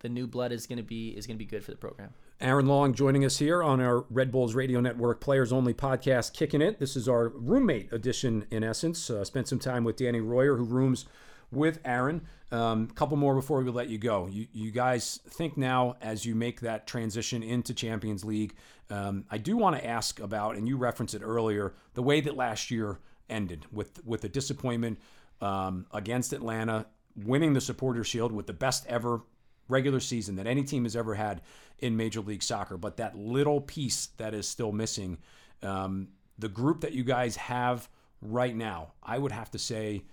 the 0.00 0.08
new 0.08 0.26
blood 0.26 0.50
is 0.50 0.66
going 0.66 0.78
to 0.78 0.90
be 0.96 1.10
is 1.10 1.28
going 1.28 1.36
to 1.36 1.44
be 1.44 1.50
good 1.54 1.64
for 1.64 1.70
the 1.70 1.76
program. 1.76 2.12
Aaron 2.40 2.66
Long 2.66 2.94
joining 2.94 3.24
us 3.24 3.38
here 3.38 3.64
on 3.64 3.80
our 3.80 4.04
Red 4.10 4.30
Bulls 4.30 4.54
Radio 4.54 4.78
Network 4.78 5.20
Players 5.20 5.52
Only 5.52 5.74
podcast, 5.74 6.32
Kicking 6.34 6.62
It. 6.62 6.78
This 6.78 6.94
is 6.94 7.08
our 7.08 7.30
roommate 7.30 7.92
edition, 7.92 8.46
in 8.48 8.62
essence. 8.62 9.10
Uh, 9.10 9.24
spent 9.24 9.48
some 9.48 9.58
time 9.58 9.82
with 9.82 9.96
Danny 9.96 10.20
Royer, 10.20 10.56
who 10.56 10.62
rooms 10.62 11.06
with 11.50 11.80
Aaron. 11.84 12.28
A 12.52 12.56
um, 12.56 12.86
couple 12.90 13.16
more 13.16 13.34
before 13.34 13.60
we 13.60 13.68
let 13.72 13.88
you 13.88 13.98
go. 13.98 14.28
You, 14.28 14.46
you 14.52 14.70
guys 14.70 15.18
think 15.28 15.56
now 15.56 15.96
as 16.00 16.24
you 16.24 16.36
make 16.36 16.60
that 16.60 16.86
transition 16.86 17.42
into 17.42 17.74
Champions 17.74 18.24
League. 18.24 18.54
Um, 18.88 19.24
I 19.32 19.38
do 19.38 19.56
want 19.56 19.74
to 19.74 19.84
ask 19.84 20.20
about, 20.20 20.54
and 20.54 20.68
you 20.68 20.76
referenced 20.76 21.14
it 21.14 21.22
earlier, 21.24 21.74
the 21.94 22.04
way 22.04 22.20
that 22.20 22.36
last 22.36 22.70
year 22.70 23.00
ended 23.28 23.66
with 23.72 24.04
with 24.06 24.20
the 24.20 24.28
disappointment 24.28 25.00
um, 25.40 25.86
against 25.92 26.32
Atlanta, 26.32 26.86
winning 27.16 27.54
the 27.54 27.60
Supporter 27.60 28.04
Shield 28.04 28.30
with 28.30 28.46
the 28.46 28.52
best 28.52 28.86
ever 28.86 29.22
regular 29.68 30.00
season 30.00 30.36
that 30.36 30.46
any 30.46 30.64
team 30.64 30.84
has 30.84 30.96
ever 30.96 31.14
had 31.14 31.42
in 31.78 31.96
Major 31.96 32.20
League 32.20 32.42
Soccer. 32.42 32.76
But 32.76 32.96
that 32.96 33.16
little 33.16 33.60
piece 33.60 34.06
that 34.16 34.34
is 34.34 34.48
still 34.48 34.72
missing, 34.72 35.18
um, 35.62 36.08
the 36.38 36.48
group 36.48 36.80
that 36.80 36.92
you 36.92 37.04
guys 37.04 37.36
have 37.36 37.88
right 38.20 38.54
now, 38.54 38.92
I 39.02 39.18
would 39.18 39.32
have 39.32 39.50
to 39.52 39.58
say, 39.58 40.04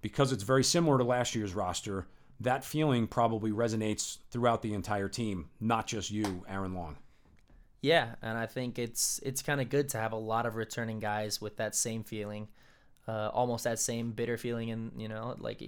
because 0.00 0.32
it's 0.32 0.42
very 0.42 0.64
similar 0.64 0.98
to 0.98 1.04
last 1.04 1.34
year's 1.34 1.54
roster, 1.54 2.06
that 2.40 2.64
feeling 2.64 3.06
probably 3.06 3.50
resonates 3.50 4.18
throughout 4.30 4.62
the 4.62 4.74
entire 4.74 5.08
team, 5.08 5.48
not 5.60 5.86
just 5.86 6.10
you, 6.10 6.44
Aaron 6.48 6.74
Long. 6.74 6.96
Yeah, 7.80 8.14
and 8.20 8.36
I 8.36 8.46
think 8.46 8.78
it's 8.78 9.20
it's 9.22 9.42
kind 9.42 9.60
of 9.60 9.68
good 9.68 9.88
to 9.90 9.98
have 9.98 10.12
a 10.12 10.16
lot 10.16 10.44
of 10.44 10.56
returning 10.56 10.98
guys 10.98 11.40
with 11.40 11.56
that 11.58 11.74
same 11.74 12.02
feeling, 12.02 12.48
uh, 13.06 13.30
almost 13.32 13.64
that 13.64 13.78
same 13.78 14.12
bitter 14.12 14.36
feeling, 14.36 14.70
and 14.70 14.92
you 15.00 15.08
know, 15.08 15.36
like 15.38 15.62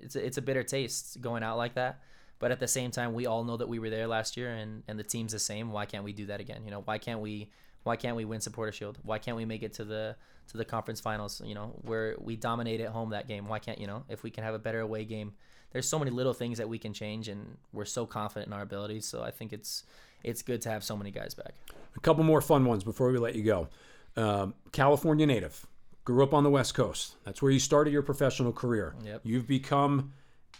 it's 0.00 0.16
it's 0.16 0.38
a 0.38 0.42
bitter 0.42 0.62
taste 0.62 1.20
going 1.20 1.42
out 1.42 1.58
like 1.58 1.74
that. 1.74 2.00
But 2.42 2.50
at 2.50 2.58
the 2.58 2.66
same 2.66 2.90
time, 2.90 3.14
we 3.14 3.26
all 3.26 3.44
know 3.44 3.56
that 3.56 3.68
we 3.68 3.78
were 3.78 3.88
there 3.88 4.08
last 4.08 4.36
year, 4.36 4.50
and, 4.50 4.82
and 4.88 4.98
the 4.98 5.04
team's 5.04 5.30
the 5.30 5.38
same. 5.38 5.70
Why 5.70 5.86
can't 5.86 6.02
we 6.02 6.12
do 6.12 6.26
that 6.26 6.40
again? 6.40 6.62
You 6.64 6.72
know, 6.72 6.80
why 6.80 6.98
can't 6.98 7.20
we 7.20 7.50
why 7.84 7.94
can't 7.94 8.16
we 8.16 8.24
win 8.24 8.40
Supporter 8.40 8.72
Shield? 8.72 8.98
Why 9.04 9.20
can't 9.20 9.36
we 9.36 9.44
make 9.44 9.62
it 9.62 9.74
to 9.74 9.84
the 9.84 10.16
to 10.48 10.56
the 10.56 10.64
conference 10.64 11.00
finals? 11.00 11.40
You 11.44 11.54
know, 11.54 11.78
where 11.82 12.16
we 12.18 12.34
dominate 12.34 12.80
at 12.80 12.88
home 12.88 13.10
that 13.10 13.28
game. 13.28 13.46
Why 13.46 13.60
can't 13.60 13.78
you 13.78 13.86
know 13.86 14.02
if 14.08 14.24
we 14.24 14.30
can 14.30 14.42
have 14.42 14.54
a 14.54 14.58
better 14.58 14.80
away 14.80 15.04
game? 15.04 15.34
There's 15.70 15.88
so 15.88 16.00
many 16.00 16.10
little 16.10 16.34
things 16.34 16.58
that 16.58 16.68
we 16.68 16.80
can 16.80 16.92
change, 16.92 17.28
and 17.28 17.58
we're 17.72 17.84
so 17.84 18.06
confident 18.06 18.48
in 18.48 18.52
our 18.54 18.62
abilities. 18.62 19.06
So 19.06 19.22
I 19.22 19.30
think 19.30 19.52
it's 19.52 19.84
it's 20.24 20.42
good 20.42 20.60
to 20.62 20.68
have 20.68 20.82
so 20.82 20.96
many 20.96 21.12
guys 21.12 21.34
back. 21.34 21.54
A 21.96 22.00
couple 22.00 22.24
more 22.24 22.40
fun 22.40 22.64
ones 22.64 22.82
before 22.82 23.12
we 23.12 23.18
let 23.18 23.36
you 23.36 23.44
go. 23.44 23.68
Um, 24.16 24.54
California 24.72 25.26
native, 25.26 25.64
grew 26.04 26.24
up 26.24 26.34
on 26.34 26.42
the 26.42 26.50
West 26.50 26.74
Coast. 26.74 27.14
That's 27.22 27.40
where 27.40 27.52
you 27.52 27.60
started 27.60 27.92
your 27.92 28.02
professional 28.02 28.52
career. 28.52 28.96
Yep. 29.04 29.20
You've 29.22 29.46
become 29.46 30.12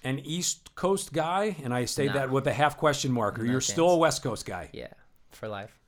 an 0.04 0.18
East 0.20 0.74
Coast 0.74 1.12
guy, 1.12 1.56
and 1.62 1.72
I 1.72 1.84
say 1.84 2.06
Nah. 2.06 2.12
that 2.14 2.30
with 2.30 2.46
a 2.46 2.52
half 2.52 2.76
question 2.76 3.12
mark. 3.12 3.38
Or 3.38 3.44
No 3.44 3.52
you're 3.52 3.60
still 3.60 3.90
a. 3.90 3.98
West 3.98 4.22
Coast 4.22 4.44
guy. 4.46 4.70
Yeah, 4.72 4.88
for 5.30 5.48
life. 5.48 5.78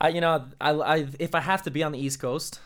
I 0.00 0.08
you 0.08 0.20
know 0.20 0.44
I, 0.60 0.70
I 0.70 1.06
if 1.18 1.34
I 1.34 1.40
have 1.40 1.62
to 1.62 1.70
be 1.70 1.82
on 1.82 1.92
the 1.92 1.98
East 1.98 2.20
Coast, 2.20 2.60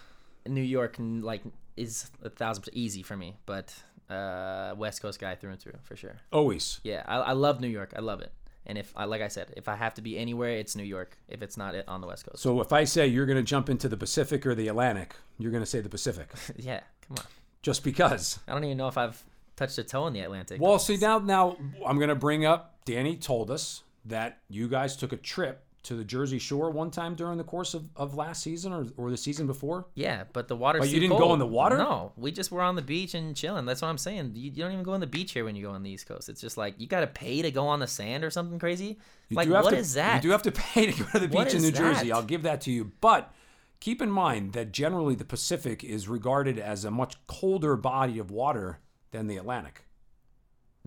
New 0.46 0.62
York 0.62 0.96
like 0.98 1.42
is 1.76 2.10
a 2.22 2.30
thousand 2.30 2.62
percent 2.62 2.76
easy 2.76 3.02
for 3.02 3.16
me, 3.16 3.36
but 3.44 3.74
uh, 4.08 4.74
West 4.76 5.02
Coast 5.02 5.20
guy 5.20 5.34
through 5.34 5.50
and 5.50 5.60
through 5.60 5.74
for 5.82 5.96
sure. 5.96 6.16
Always. 6.32 6.80
Yeah, 6.84 7.02
I, 7.06 7.16
I 7.16 7.32
love 7.32 7.60
New 7.60 7.68
York. 7.68 7.92
I 7.96 8.00
love 8.00 8.20
it. 8.20 8.32
And 8.68 8.78
if 8.78 8.92
I 8.96 9.04
like 9.04 9.20
I 9.22 9.28
said, 9.28 9.52
if 9.56 9.68
I 9.68 9.76
have 9.76 9.94
to 9.94 10.02
be 10.02 10.16
anywhere, 10.18 10.50
it's 10.56 10.74
New 10.74 10.82
York. 10.84 11.18
If 11.28 11.42
it's 11.42 11.56
not 11.56 11.74
it 11.74 11.84
on 11.86 12.00
the 12.00 12.06
West 12.06 12.26
Coast, 12.26 12.42
So 12.42 12.60
if 12.60 12.72
I 12.72 12.84
say 12.84 13.06
you're 13.06 13.26
going 13.26 13.36
to 13.36 13.42
jump 13.44 13.68
into 13.68 13.88
the 13.88 13.96
Pacific 13.96 14.44
or 14.46 14.54
the 14.54 14.68
Atlantic, 14.68 15.14
you're 15.38 15.52
going 15.52 15.62
to 15.62 15.70
say 15.70 15.80
the 15.80 15.88
Pacific, 15.88 16.28
yeah, 16.56 16.80
come 17.06 17.18
on. 17.18 17.24
just 17.62 17.84
because. 17.84 18.38
I 18.48 18.52
don't 18.54 18.64
even 18.64 18.76
know 18.78 18.88
if 18.88 18.96
I've 18.98 19.22
touched 19.56 19.78
a 19.78 19.84
toe 19.84 20.06
in 20.06 20.12
the 20.12 20.20
Atlantic. 20.20 20.60
Well, 20.60 20.78
see 20.78 20.96
now, 20.96 21.18
now 21.18 21.56
I'm 21.84 21.96
going 21.96 22.08
to 22.08 22.14
bring 22.14 22.44
up. 22.44 22.74
Danny 22.84 23.16
told 23.16 23.50
us 23.50 23.82
that 24.04 24.38
you 24.48 24.68
guys 24.68 24.96
took 24.96 25.12
a 25.12 25.16
trip 25.16 25.66
to 25.86 25.94
the 25.94 26.04
Jersey 26.04 26.40
Shore 26.40 26.70
one 26.70 26.90
time 26.90 27.14
during 27.14 27.38
the 27.38 27.44
course 27.44 27.72
of, 27.72 27.88
of 27.94 28.16
last 28.16 28.42
season 28.42 28.72
or, 28.72 28.86
or 28.96 29.08
the 29.08 29.16
season 29.16 29.46
before. 29.46 29.86
Yeah, 29.94 30.24
but 30.32 30.48
the 30.48 30.56
water. 30.56 30.80
But 30.80 30.88
you 30.88 30.98
didn't 30.98 31.16
go 31.16 31.32
in 31.32 31.38
the 31.38 31.46
water? 31.46 31.78
No, 31.78 32.12
we 32.16 32.32
just 32.32 32.50
were 32.50 32.60
on 32.62 32.74
the 32.74 32.82
beach 32.82 33.14
and 33.14 33.36
chilling. 33.36 33.66
That's 33.66 33.82
what 33.82 33.88
I'm 33.88 33.98
saying. 33.98 34.32
You, 34.34 34.50
you 34.50 34.62
don't 34.64 34.72
even 34.72 34.82
go 34.82 34.94
on 34.94 35.00
the 35.00 35.06
beach 35.06 35.30
here 35.32 35.44
when 35.44 35.54
you 35.54 35.64
go 35.64 35.70
on 35.70 35.84
the 35.84 35.90
East 35.90 36.08
Coast. 36.08 36.28
It's 36.28 36.40
just 36.40 36.56
like 36.56 36.74
you 36.78 36.88
got 36.88 37.00
to 37.00 37.06
pay 37.06 37.40
to 37.40 37.52
go 37.52 37.68
on 37.68 37.78
the 37.78 37.86
sand 37.86 38.24
or 38.24 38.30
something 38.30 38.58
crazy. 38.58 38.98
You 39.28 39.36
like 39.36 39.48
what 39.48 39.70
to, 39.70 39.76
is 39.76 39.94
that? 39.94 40.16
You 40.16 40.22
do 40.22 40.30
have 40.30 40.42
to 40.42 40.52
pay 40.52 40.90
to 40.90 41.04
go 41.04 41.08
to 41.10 41.18
the 41.20 41.28
beach 41.28 41.54
in 41.54 41.62
New 41.62 41.70
Jersey. 41.70 42.10
I'll 42.10 42.22
give 42.22 42.42
that 42.42 42.62
to 42.62 42.72
you. 42.72 42.90
But 43.00 43.32
keep 43.78 44.02
in 44.02 44.10
mind 44.10 44.54
that 44.54 44.72
generally 44.72 45.14
the 45.14 45.24
Pacific 45.24 45.84
is 45.84 46.08
regarded 46.08 46.58
as 46.58 46.84
a 46.84 46.90
much 46.90 47.14
colder 47.28 47.76
body 47.76 48.18
of 48.18 48.32
water 48.32 48.80
than 49.12 49.26
the 49.26 49.36
Atlantic. 49.36 49.82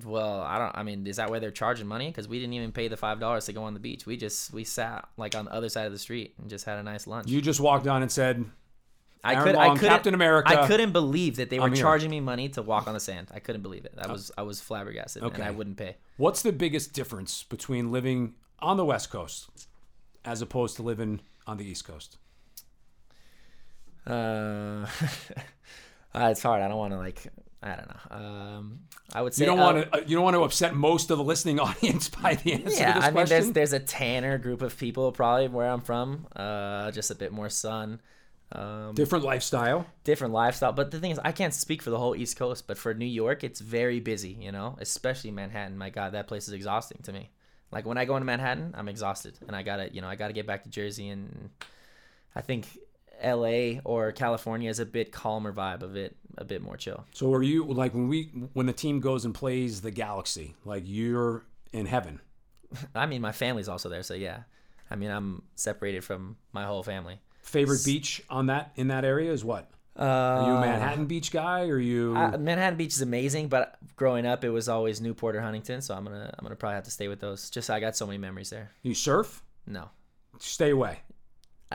well, 0.06 0.42
I 0.42 0.58
don't. 0.58 0.76
I 0.78 0.84
mean, 0.84 1.06
is 1.08 1.18
that 1.18 1.30
why 1.30 1.40
they're 1.40 1.52
charging 1.52 1.88
money? 1.88 2.08
Because 2.08 2.28
we 2.28 2.40
didn't 2.40 2.54
even 2.54 2.72
pay 2.72 2.88
the 2.88 2.98
five 2.98 3.20
dollars 3.20 3.46
to 3.48 3.54
go 3.54 3.64
on 3.64 3.74
the 3.74 3.80
beach. 3.80 4.06
We 4.06 4.18
just 4.18 4.54
we 4.54 4.64
sat 4.64 5.08
like 5.18 5.36
on 5.36 5.46
the 5.46 5.54
other 5.54 5.70
side 5.70 5.86
of 5.88 5.92
the 5.92 6.00
street 6.00 6.36
and 6.40 6.50
just 6.50 6.66
had 6.66 6.78
a 6.80 6.84
nice 6.84 7.06
lunch. 7.08 7.28
You 7.28 7.42
just 7.42 7.60
walked 7.60 7.86
on 7.88 8.02
and 8.02 8.12
said, 8.12 8.46
I 9.24 9.36
could, 9.44 9.56
Long, 9.56 9.72
I 9.72 9.74
couldn't, 9.74 9.90
Captain 9.90 10.14
America. 10.14 10.50
I 10.50 10.68
couldn't 10.68 10.94
believe 10.94 11.36
that 11.36 11.50
they 11.50 11.60
were 11.60 11.66
I'm 11.66 11.74
here. 11.74 11.84
charging 11.84 12.10
me 12.10 12.22
money 12.22 12.48
to 12.50 12.62
walk 12.62 12.88
on 12.88 12.94
the 12.94 13.00
sand. 13.02 13.28
I 13.34 13.40
couldn't 13.40 13.62
believe 13.62 13.84
it. 13.86 13.94
I 13.98 14.10
was 14.10 14.32
I 14.38 14.44
was 14.44 14.62
flabbergasted, 14.62 15.22
and 15.24 15.34
Okay. 15.34 15.44
I 15.44 15.52
wouldn't 15.52 15.76
pay. 15.78 15.98
What's 16.18 16.42
the 16.42 16.54
biggest 16.54 16.94
difference 16.94 17.44
between 17.44 17.92
living 17.92 18.36
on 18.60 18.78
the 18.78 18.86
West 18.86 19.10
Coast 19.10 19.50
as 20.24 20.42
opposed 20.42 20.78
to 20.78 20.84
living 20.84 21.20
on 21.46 21.58
the 21.58 21.66
East 21.66 21.84
Coast? 21.86 22.18
Uh, 24.08 24.12
uh, 26.16 26.30
it's 26.32 26.42
hard. 26.42 26.62
I 26.62 26.68
don't 26.70 26.78
want 26.78 26.94
to 26.94 26.98
like. 26.98 27.28
I 27.62 27.76
don't 27.76 27.88
know. 27.90 28.16
Um, 28.18 28.80
I 29.14 29.22
would 29.22 29.34
say 29.34 29.44
You 29.44 29.48
don't 29.48 29.60
uh, 29.60 29.64
want 29.74 29.92
to. 29.92 30.04
You 30.08 30.16
don't 30.16 30.24
want 30.24 30.36
to 30.36 30.44
upset 30.44 30.76
most 30.76 31.12
of 31.12 31.18
the 31.18 31.24
listening 31.24 31.60
audience 31.68 32.08
by 32.10 32.36
the 32.36 32.54
answer 32.54 32.80
Yeah, 32.80 32.94
to 32.94 33.00
this 33.00 33.04
I 33.04 33.08
mean, 33.12 33.16
there's 33.16 33.30
question. 33.30 33.54
there's 33.54 33.74
a 33.74 33.80
tanner 33.80 34.38
group 34.38 34.62
of 34.62 34.78
people 34.78 35.12
probably 35.12 35.48
where 35.50 35.70
I'm 35.70 35.82
from. 35.82 36.28
Uh, 36.36 36.92
just 36.92 37.12
a 37.12 37.16
bit 37.16 37.32
more 37.34 37.50
sun. 37.50 38.00
Um, 38.52 38.96
Different 38.96 39.26
lifestyle. 39.26 39.86
different 40.04 40.34
lifestyle. 40.34 40.72
But 40.72 40.90
the 40.90 41.00
thing 41.00 41.12
is, 41.12 41.20
I 41.24 41.32
can't 41.34 41.54
speak 41.54 41.82
for 41.84 41.92
the 41.92 42.00
whole 42.00 42.16
East 42.16 42.36
Coast, 42.38 42.66
but 42.66 42.78
for 42.80 42.94
New 42.96 43.06
York, 43.06 43.44
it's 43.44 43.60
very 43.60 44.00
busy, 44.00 44.38
you 44.40 44.52
know, 44.52 44.76
especially 44.80 45.30
Manhattan. 45.30 45.78
My 45.78 45.90
God, 45.92 46.14
that 46.14 46.28
place 46.28 46.48
is 46.48 46.54
exhausting 46.54 47.00
to 47.04 47.12
me. 47.14 47.30
Like 47.72 47.86
when 47.86 48.00
I 48.00 48.06
go 48.06 48.16
into 48.16 48.26
Manhattan, 48.26 48.74
I'm 48.76 48.88
exhausted, 48.90 49.38
and 49.46 49.56
I 49.56 49.62
gotta, 49.62 49.94
you 49.94 50.02
know, 50.02 50.08
I 50.08 50.16
gotta 50.16 50.34
get 50.34 50.48
back 50.48 50.64
to 50.64 50.70
Jersey, 50.72 51.10
and 51.10 51.52
I 52.36 52.42
think 52.42 52.66
L.A. 53.22 53.82
or 53.84 54.12
California 54.14 54.70
is 54.70 54.80
a 54.80 54.86
bit 54.86 55.12
calmer 55.12 55.54
vibe, 55.54 55.84
of 55.84 55.94
bit, 55.94 56.16
a 56.40 56.46
bit 56.46 56.62
more 56.64 56.78
chill. 56.78 57.06
So 57.14 57.32
are 57.34 57.44
you 57.44 57.66
like 57.66 57.94
when 57.94 58.08
we 58.08 58.24
when 58.54 58.66
the 58.66 58.74
team 58.74 59.00
goes 59.00 59.26
and 59.26 59.36
plays 59.36 59.82
the 59.82 59.92
Galaxy? 59.92 60.56
Like 60.66 60.84
you're 60.86 61.44
in 61.72 61.86
heaven. 61.86 62.20
I 62.96 63.06
mean, 63.06 63.22
my 63.22 63.32
family's 63.32 63.68
also 63.70 63.90
there, 63.90 64.02
so 64.04 64.16
yeah. 64.16 64.44
I 64.90 64.96
mean, 64.96 65.12
I'm 65.12 65.44
separated 65.56 66.04
from 66.04 66.38
my 66.52 66.66
whole 66.66 66.82
family. 66.82 67.20
Favorite 67.44 67.84
beach 67.86 68.24
on 68.30 68.48
that 68.48 68.72
in 68.76 68.88
that 68.88 69.06
area 69.06 69.32
is 69.32 69.44
what? 69.46 69.70
Uh, 69.98 70.04
Are 70.04 70.48
you 70.48 70.56
a 70.56 70.62
Manhattan 70.62 71.06
Beach 71.08 71.30
guy? 71.32 71.68
Or 71.68 71.74
are 71.74 71.80
you? 71.80 72.16
I, 72.16 72.38
Manhattan 72.38 72.78
Beach 72.78 72.94
is 72.94 73.02
amazing, 73.02 73.50
but 73.50 73.78
growing 73.98 74.26
up, 74.26 74.44
it 74.46 74.50
was 74.50 74.70
always 74.70 75.02
Newport 75.02 75.36
or 75.36 75.42
Huntington, 75.42 75.82
so 75.82 75.94
I'm 75.94 76.06
gonna, 76.06 76.34
I'm 76.38 76.44
gonna 76.44 76.56
probably 76.56 76.76
have 76.76 76.86
to 76.86 76.92
stay 76.92 77.10
with 77.10 77.20
those. 77.20 77.50
Just 77.50 77.70
I 77.70 77.80
got 77.82 77.98
so 77.98 78.06
many 78.06 78.18
memories 78.18 78.50
there. 78.50 78.72
you 78.82 78.94
surf? 78.94 79.44
No. 79.68 79.90
Stay 80.40 80.70
away. 80.70 81.00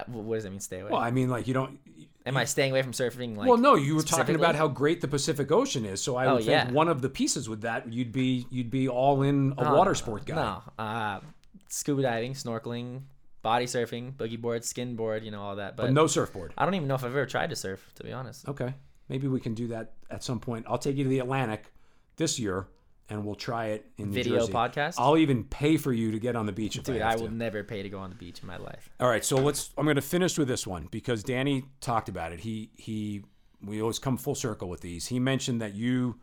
Wh- 0.07 0.09
What 0.17 0.35
does 0.37 0.45
that 0.45 0.51
mean? 0.51 0.61
Stay 0.61 0.81
away. 0.81 0.91
Well, 0.91 1.01
I 1.01 1.11
mean, 1.11 1.29
like 1.31 1.47
you 1.47 1.55
don't. 1.55 1.79
Am 2.27 2.37
I 2.39 2.45
staying 2.47 2.71
away 2.71 2.81
from 2.83 2.93
surfing? 2.93 3.37
Like, 3.37 3.47
well, 3.49 3.59
no, 3.59 3.75
you 3.75 3.95
were 3.95 4.03
talking 4.03 4.35
about 4.35 4.55
how 4.57 4.67
great 4.67 5.03
the 5.03 5.09
Pacific 5.09 5.53
Ocean 5.53 5.85
is. 5.85 6.03
So 6.03 6.17
I 6.17 6.25
Oh, 6.27 6.35
would 6.37 6.45
think 6.45 6.51
yeah. 6.53 6.71
one 6.73 6.89
of 6.89 7.03
the 7.03 7.11
pieces 7.11 7.49
with 7.51 7.61
that, 7.63 7.93
you'd 7.93 8.13
be 8.13 8.47
you'd 8.51 8.71
be 8.71 8.89
all 8.89 9.21
in 9.23 9.53
a 9.59 9.65
No, 9.65 9.75
water 9.75 9.95
sport 9.95 10.25
guy. 10.25 10.35
No, 10.35 10.63
uh, 10.83 11.21
scuba 11.69 12.01
diving, 12.03 12.33
snorkeling, 12.33 13.03
body 13.43 13.67
surfing, 13.67 14.15
boogie 14.15 14.41
board, 14.41 14.65
skim 14.65 14.97
board, 14.97 15.23
you 15.23 15.31
know 15.31 15.43
all 15.43 15.57
that. 15.57 15.77
But, 15.77 15.85
but 15.85 15.93
no 15.93 16.07
surfboard. 16.07 16.55
I 16.57 16.65
don't 16.65 16.75
even 16.75 16.89
know 16.89 16.95
if 16.95 17.05
I've 17.05 17.11
ever 17.11 17.27
tried 17.27 17.51
to 17.51 17.57
surf, 17.57 17.93
to 17.97 18.03
be 18.05 18.11
honest. 18.13 18.49
Okay, 18.49 18.73
maybe 19.11 19.29
we 19.29 19.39
can 19.39 19.53
do 19.55 19.67
that 19.69 19.93
at 20.11 20.25
some 20.25 20.41
point. 20.41 20.65
I'll 20.67 20.79
take 20.79 20.97
you 20.97 21.05
to 21.05 21.11
the 21.11 21.19
Atlantic 21.19 21.73
this 22.17 22.39
year, 22.39 22.67
and 23.09 23.25
we'll 23.25 23.35
try 23.35 23.67
it 23.67 23.87
in 23.99 24.09
New 24.09 24.15
Video 24.15 24.39
Jersey. 24.39 24.53
podcast? 24.53 24.95
I'll 24.99 25.17
even 25.17 25.45
pay 25.45 25.77
for 25.77 25.93
you 25.93 26.11
to 26.13 26.19
get 26.19 26.37
on 26.37 26.47
the 26.47 26.53
beach 26.53 26.77
if 26.77 26.85
Dude, 26.85 27.03
I 27.03 27.13
I 27.13 27.17
will 27.17 27.27
to. 27.29 27.35
never 27.35 27.63
pay 27.63 27.83
to 27.83 27.89
go 27.89 27.99
on 27.99 28.11
the 28.11 28.17
beach 28.17 28.41
in 28.41 28.47
my 28.49 28.57
life. 28.57 28.91
All 29.01 29.09
right, 29.09 29.25
so 29.25 29.37
let's. 29.37 29.71
I'm 29.77 29.85
going 29.85 29.97
to 29.97 30.03
finish 30.03 30.39
with 30.39 30.49
this 30.49 30.67
one 30.67 30.89
because 30.91 31.23
Danny 31.23 31.65
talked 31.81 32.09
about 32.09 32.33
it. 32.33 32.41
He 32.41 32.71
he. 32.77 33.23
We 33.63 33.81
always 33.81 33.99
come 33.99 34.17
full 34.17 34.35
circle 34.35 34.69
with 34.69 34.81
these. 34.83 35.07
He 35.07 35.19
mentioned 35.19 35.61
that 35.61 35.75
you 35.75 36.19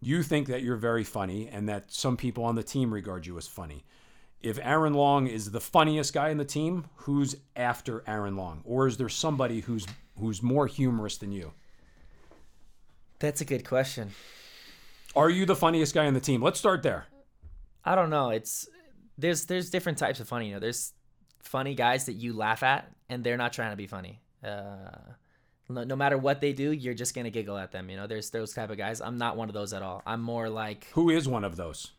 you 0.00 0.22
think 0.22 0.48
that 0.48 0.62
you're 0.62 0.76
very 0.76 1.04
funny 1.04 1.48
and 1.48 1.68
that 1.68 1.90
some 1.92 2.16
people 2.16 2.44
on 2.44 2.54
the 2.54 2.62
team 2.62 2.92
regard 2.92 3.26
you 3.26 3.36
as 3.38 3.46
funny. 3.46 3.84
If 4.42 4.58
Aaron 4.62 4.94
Long 4.94 5.26
is 5.26 5.50
the 5.50 5.60
funniest 5.60 6.12
guy 6.12 6.28
in 6.28 6.36
the 6.36 6.44
team, 6.44 6.84
who's 6.96 7.34
after 7.56 8.04
Aaron 8.06 8.36
Long, 8.36 8.60
or 8.64 8.86
is 8.86 8.96
there 8.98 9.08
somebody 9.08 9.60
who's 9.60 9.86
who's 10.18 10.42
more 10.42 10.66
humorous 10.66 11.16
than 11.16 11.32
you? 11.32 11.52
That's 13.18 13.40
a 13.40 13.44
good 13.44 13.66
question. 13.66 14.12
Are 15.16 15.30
you 15.30 15.46
the 15.46 15.56
funniest 15.56 15.94
guy 15.94 16.06
on 16.06 16.14
the 16.14 16.20
team? 16.20 16.42
Let's 16.42 16.58
start 16.58 16.82
there. 16.82 17.06
I 17.84 17.94
don't 17.94 18.10
know. 18.10 18.30
It's 18.30 18.68
there's 19.18 19.46
there's 19.46 19.70
different 19.70 19.98
types 19.98 20.20
of 20.20 20.28
funny. 20.28 20.48
You 20.48 20.54
know, 20.54 20.60
there's 20.60 20.92
funny 21.40 21.74
guys 21.74 22.06
that 22.06 22.14
you 22.14 22.32
laugh 22.34 22.62
at, 22.62 22.90
and 23.08 23.24
they're 23.24 23.36
not 23.36 23.52
trying 23.52 23.70
to 23.70 23.76
be 23.76 23.86
funny. 23.86 24.20
Uh, 24.44 24.90
no, 25.68 25.84
no 25.84 25.96
matter 25.96 26.18
what 26.18 26.40
they 26.40 26.52
do, 26.52 26.70
you're 26.70 26.94
just 26.94 27.14
gonna 27.14 27.30
giggle 27.30 27.56
at 27.56 27.72
them. 27.72 27.88
You 27.88 27.96
know, 27.96 28.06
there's 28.06 28.30
those 28.30 28.52
type 28.52 28.70
of 28.70 28.76
guys. 28.76 29.00
I'm 29.00 29.16
not 29.18 29.36
one 29.36 29.48
of 29.48 29.54
those 29.54 29.72
at 29.72 29.82
all. 29.82 30.02
I'm 30.06 30.20
more 30.20 30.48
like, 30.50 30.86
Who 30.92 31.10
is 31.10 31.26
one 31.26 31.44
of 31.44 31.56
those? 31.56 31.92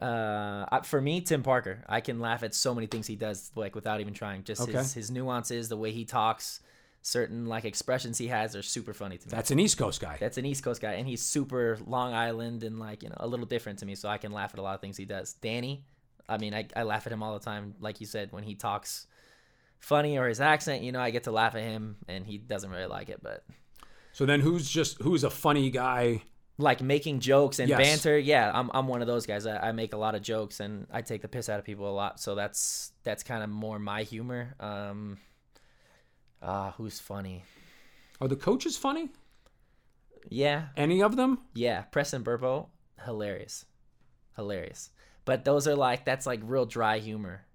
uh, 0.00 0.80
for 0.82 1.00
me, 1.00 1.20
Tim 1.20 1.42
Parker. 1.42 1.84
I 1.86 2.00
can 2.00 2.20
laugh 2.20 2.42
at 2.42 2.54
so 2.54 2.74
many 2.74 2.86
things 2.86 3.06
he 3.06 3.16
does, 3.16 3.50
like 3.54 3.74
without 3.74 4.00
even 4.00 4.14
trying. 4.14 4.44
Just 4.44 4.62
Okay. 4.62 4.72
his 4.72 4.94
his 4.94 5.10
nuances, 5.10 5.68
the 5.68 5.76
way 5.76 5.92
he 5.92 6.04
talks, 6.06 6.60
certain 7.02 7.46
like 7.46 7.64
expressions 7.64 8.18
he 8.18 8.28
has 8.28 8.54
are 8.54 8.62
super 8.62 8.92
funny 8.92 9.16
to 9.18 9.26
me. 9.26 9.30
That's 9.30 9.50
an 9.50 9.58
East 9.58 9.78
Coast 9.78 10.00
guy. 10.00 10.16
That's 10.20 10.36
an 10.38 10.44
East 10.46 10.62
Coast 10.62 10.80
guy, 10.82 10.92
and 10.94 11.06
he's 11.08 11.22
super 11.22 11.78
Long 11.86 12.12
Island 12.12 12.62
and 12.62 12.78
like 12.78 13.02
you 13.02 13.08
know 13.08 13.16
a 13.18 13.26
little 13.26 13.46
different 13.46 13.78
to 13.80 13.86
me, 13.86 13.94
so 13.94 14.08
I 14.08 14.18
can 14.18 14.32
laugh 14.32 14.52
at 14.54 14.58
a 14.58 14.62
lot 14.62 14.74
of 14.74 14.80
things 14.80 14.96
he 14.96 15.04
does. 15.06 15.32
Danny, 15.34 15.84
I 16.28 16.38
mean, 16.38 16.54
I, 16.54 16.66
I 16.76 16.82
laugh 16.82 17.06
at 17.06 17.12
him 17.12 17.22
all 17.22 17.32
the 17.38 17.44
time, 17.44 17.74
like 17.80 18.00
you 18.00 18.06
said, 18.06 18.32
when 18.32 18.42
he 18.44 18.54
talks 18.54 19.06
funny 19.78 20.18
or 20.18 20.28
his 20.28 20.40
accent, 20.40 20.82
you 20.82 20.92
know, 20.92 21.00
I 21.00 21.10
get 21.10 21.24
to 21.24 21.30
laugh 21.32 21.54
at 21.54 21.62
him, 21.62 21.96
and 22.08 22.26
he 22.26 22.38
doesn't 22.38 22.70
really 22.70 22.86
like 22.86 23.08
it, 23.08 23.20
but 23.22 23.44
So 24.12 24.26
then, 24.26 24.40
who's 24.40 24.68
just 24.68 25.00
who's 25.02 25.24
a 25.24 25.30
funny 25.30 25.70
guy? 25.70 26.22
like 26.58 26.82
making 26.82 27.20
jokes 27.20 27.58
and 27.58 27.70
Yes. 27.70 27.78
banter, 27.78 28.18
yeah, 28.18 28.50
I'm 28.52 28.70
I'm 28.74 28.86
one 28.86 29.00
of 29.00 29.06
those 29.06 29.24
guys. 29.24 29.46
I, 29.46 29.68
I 29.68 29.72
make 29.72 29.94
a 29.94 29.96
lot 29.96 30.14
of 30.14 30.20
jokes 30.20 30.60
and 30.60 30.86
I 30.92 31.00
take 31.00 31.22
the 31.22 31.28
piss 31.28 31.48
out 31.48 31.58
of 31.58 31.64
people 31.64 31.88
a 31.88 31.96
lot, 31.96 32.20
so 32.20 32.34
that's 32.34 32.92
that's 33.02 33.22
kind 33.22 33.42
of 33.42 33.48
more 33.48 33.78
my 33.78 34.02
humor. 34.02 34.54
Um, 34.60 35.16
ah, 36.42 36.74
who's 36.76 36.98
funny? 37.00 37.44
Are 38.20 38.28
the 38.28 38.36
coaches 38.36 38.76
funny? 38.76 39.10
Yeah, 40.28 40.68
Any 40.76 41.02
of 41.02 41.16
them? 41.16 41.38
Yeah, 41.54 41.82
Preston 41.82 42.22
Burpo, 42.22 42.66
hilarious, 43.04 43.64
hilarious. 44.36 44.90
But 45.24 45.44
those 45.44 45.66
are 45.66 45.74
like 45.76 46.04
that's 46.04 46.26
like 46.26 46.40
real 46.42 46.66
dry 46.66 46.98
humor. 46.98 47.46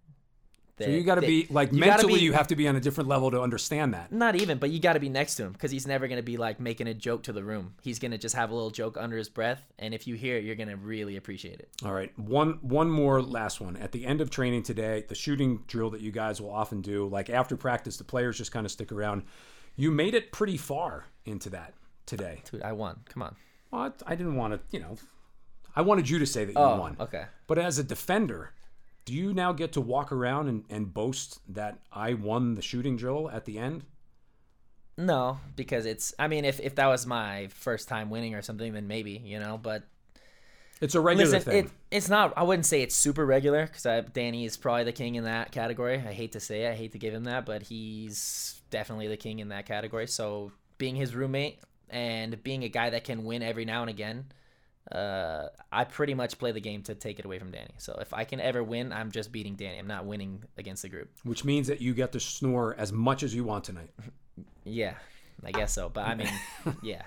So 0.78 0.90
you 0.90 1.04
got 1.04 1.16
to 1.16 1.22
be 1.22 1.48
like 1.50 1.72
you 1.72 1.80
mentally, 1.80 2.16
be- 2.16 2.20
you 2.20 2.34
have 2.34 2.48
to 2.48 2.56
be 2.56 2.68
on 2.68 2.76
a 2.76 2.82
different 2.82 3.08
level 3.08 3.32
to 3.32 3.42
understand 3.42 3.94
that. 3.94 4.12
not 4.12 4.36
even, 4.36 4.58
but 4.58 4.72
you 4.72 4.80
got 4.80 4.94
to 4.94 5.00
be 5.00 5.08
next 5.08 5.36
to 5.36 5.44
him 5.44 5.54
because 5.54 5.72
he's 5.72 5.88
never 5.88 6.08
gonna 6.10 6.22
be 6.22 6.36
like 6.36 6.60
making 6.60 6.88
a 6.88 6.94
joke 6.94 7.24
to 7.24 7.32
the 7.34 7.44
room. 7.44 7.76
He's 7.82 7.98
gonna 7.98 8.18
just 8.18 8.36
have 8.36 8.50
a 8.52 8.54
little 8.54 8.72
joke 8.72 8.98
under 8.98 9.16
his 9.18 9.30
breath, 9.30 9.64
and 9.80 9.94
if 9.94 10.06
you 10.06 10.16
hear 10.16 10.36
it, 10.36 10.44
you're 10.44 10.56
gonna 10.56 10.76
really 10.76 11.16
appreciate 11.16 11.60
it. 11.62 11.70
All 11.86 11.94
right, 11.94 12.12
one 12.20 12.60
one 12.62 12.90
more 12.90 13.22
last 13.22 13.62
one. 13.62 13.78
At 13.78 13.94
the 13.94 14.06
end 14.06 14.20
of 14.20 14.30
training 14.30 14.64
today, 14.64 15.06
the 15.08 15.16
shooting 15.16 15.64
drill 15.68 15.92
that 15.92 16.02
you 16.02 16.12
guys 16.12 16.42
will 16.42 16.52
often 16.52 16.82
do, 16.82 17.08
like 17.08 17.30
after 17.30 17.56
practice, 17.56 17.96
the 17.96 18.04
players 18.04 18.38
just 18.38 18.52
kind 18.52 18.66
of 18.66 18.72
stick 18.72 18.92
around. 18.92 19.24
You 19.78 19.92
made 19.92 20.14
it 20.14 20.32
pretty 20.34 20.58
far 20.58 21.06
into 21.26 21.50
that 21.52 21.74
today. 22.06 22.42
Dude, 22.52 22.64
I 22.64 22.74
won. 22.74 23.00
Come 23.10 23.24
on. 23.24 23.36
Well, 23.72 23.94
I 24.08 24.12
I 24.12 24.16
didn't 24.16 24.36
want 24.36 24.54
to, 24.54 24.60
you 24.76 24.82
know, 24.84 24.98
I 25.74 25.82
wanted 25.84 26.10
you 26.10 26.20
to 26.20 26.26
say 26.26 26.44
that 26.46 26.52
you 26.52 26.58
Oh, 26.58 26.80
won. 26.80 26.98
okay. 27.00 27.26
But 27.48 27.60
as 27.60 27.80
a 27.80 27.84
defender, 27.84 28.52
do 29.06 29.14
you 29.14 29.34
now 29.34 29.54
get 29.54 29.72
to 29.74 29.82
walk 29.82 30.12
around 30.12 30.48
and, 30.48 30.64
and 30.70 30.94
boast 30.94 31.40
that 31.54 31.80
I 31.92 32.14
won 32.14 32.56
the 32.56 32.62
shooting 32.62 32.98
drill 32.98 33.30
at 33.30 33.46
the 33.46 33.58
end? 33.60 33.86
No, 34.98 35.40
because 35.56 35.86
it's. 35.86 36.14
I 36.18 36.28
mean, 36.28 36.46
if 36.46 36.60
if 36.60 36.76
that 36.76 36.88
was 36.88 37.06
my 37.06 37.48
first 37.48 37.88
time 37.88 38.10
winning 38.10 38.34
or 38.34 38.42
something, 38.42 38.74
then 38.74 38.88
maybe 38.88 39.12
you 39.24 39.40
know. 39.40 39.58
But 39.58 39.84
It's 40.82 40.96
a 40.96 41.02
regular 41.02 41.40
Listen, 41.40 41.42
thing. 41.42 41.66
it, 41.66 41.72
it's 41.92 42.10
not. 42.10 42.34
I 42.38 42.44
wouldn't 42.44 42.66
say 42.66 42.82
it's 42.82 42.96
super 42.96 43.26
regular 43.26 43.66
because 43.68 43.84
Danny 44.14 44.46
is 44.46 44.58
probably 44.58 44.84
the 44.84 44.92
king 44.94 45.16
in 45.16 45.24
that 45.26 45.52
category. 45.52 45.96
I 45.96 46.14
hate 46.14 46.34
to 46.34 46.40
say 46.40 46.64
it. 46.66 46.72
I 46.72 46.76
hate 46.76 46.92
to 46.94 46.98
give 47.00 47.14
him 47.14 47.26
that, 47.26 47.46
but 47.46 47.64
he's 47.64 48.62
definitely 48.70 49.08
the 49.08 49.18
king 49.18 49.40
in 49.40 49.50
that 49.50 49.66
category. 49.66 50.08
So 50.08 50.52
being 50.78 50.96
his 50.96 51.16
roommate 51.16 51.60
and 51.90 52.42
being 52.44 52.64
a 52.64 52.70
guy 52.70 52.90
that 52.90 53.04
can 53.06 53.24
win 53.26 53.42
every 53.42 53.64
now 53.66 53.82
and 53.82 53.90
again, 53.90 54.26
uh, 54.92 55.48
I 55.72 55.84
pretty 55.84 56.14
much 56.14 56.38
play 56.38 56.52
the 56.52 56.60
game 56.62 56.84
to 56.84 56.96
take 56.96 57.18
it 57.20 57.26
away 57.26 57.40
from 57.40 57.52
Danny. 57.52 57.74
So 57.78 57.98
if 58.02 58.14
I 58.14 58.24
can 58.24 58.40
ever 58.40 58.64
win, 58.64 58.92
I'm 58.94 59.12
just 59.12 59.32
beating 59.32 59.56
Danny. 59.56 59.80
I'm 59.80 59.88
not 59.88 60.06
winning 60.06 60.44
against 60.58 60.84
the 60.84 60.90
group. 60.90 61.10
which 61.24 61.44
means 61.44 61.68
that 61.68 61.82
you 61.82 61.94
get 61.94 62.12
to 62.12 62.20
snore 62.20 62.76
as 62.78 62.92
much 62.94 63.24
as 63.24 63.34
you 63.34 63.44
want 63.44 63.64
tonight. 63.64 63.90
Yeah, 64.66 64.96
I 65.46 65.52
guess 65.52 65.72
so. 65.74 65.90
But 65.90 66.08
I 66.08 66.16
mean, 66.16 66.30
yeah. 66.82 67.04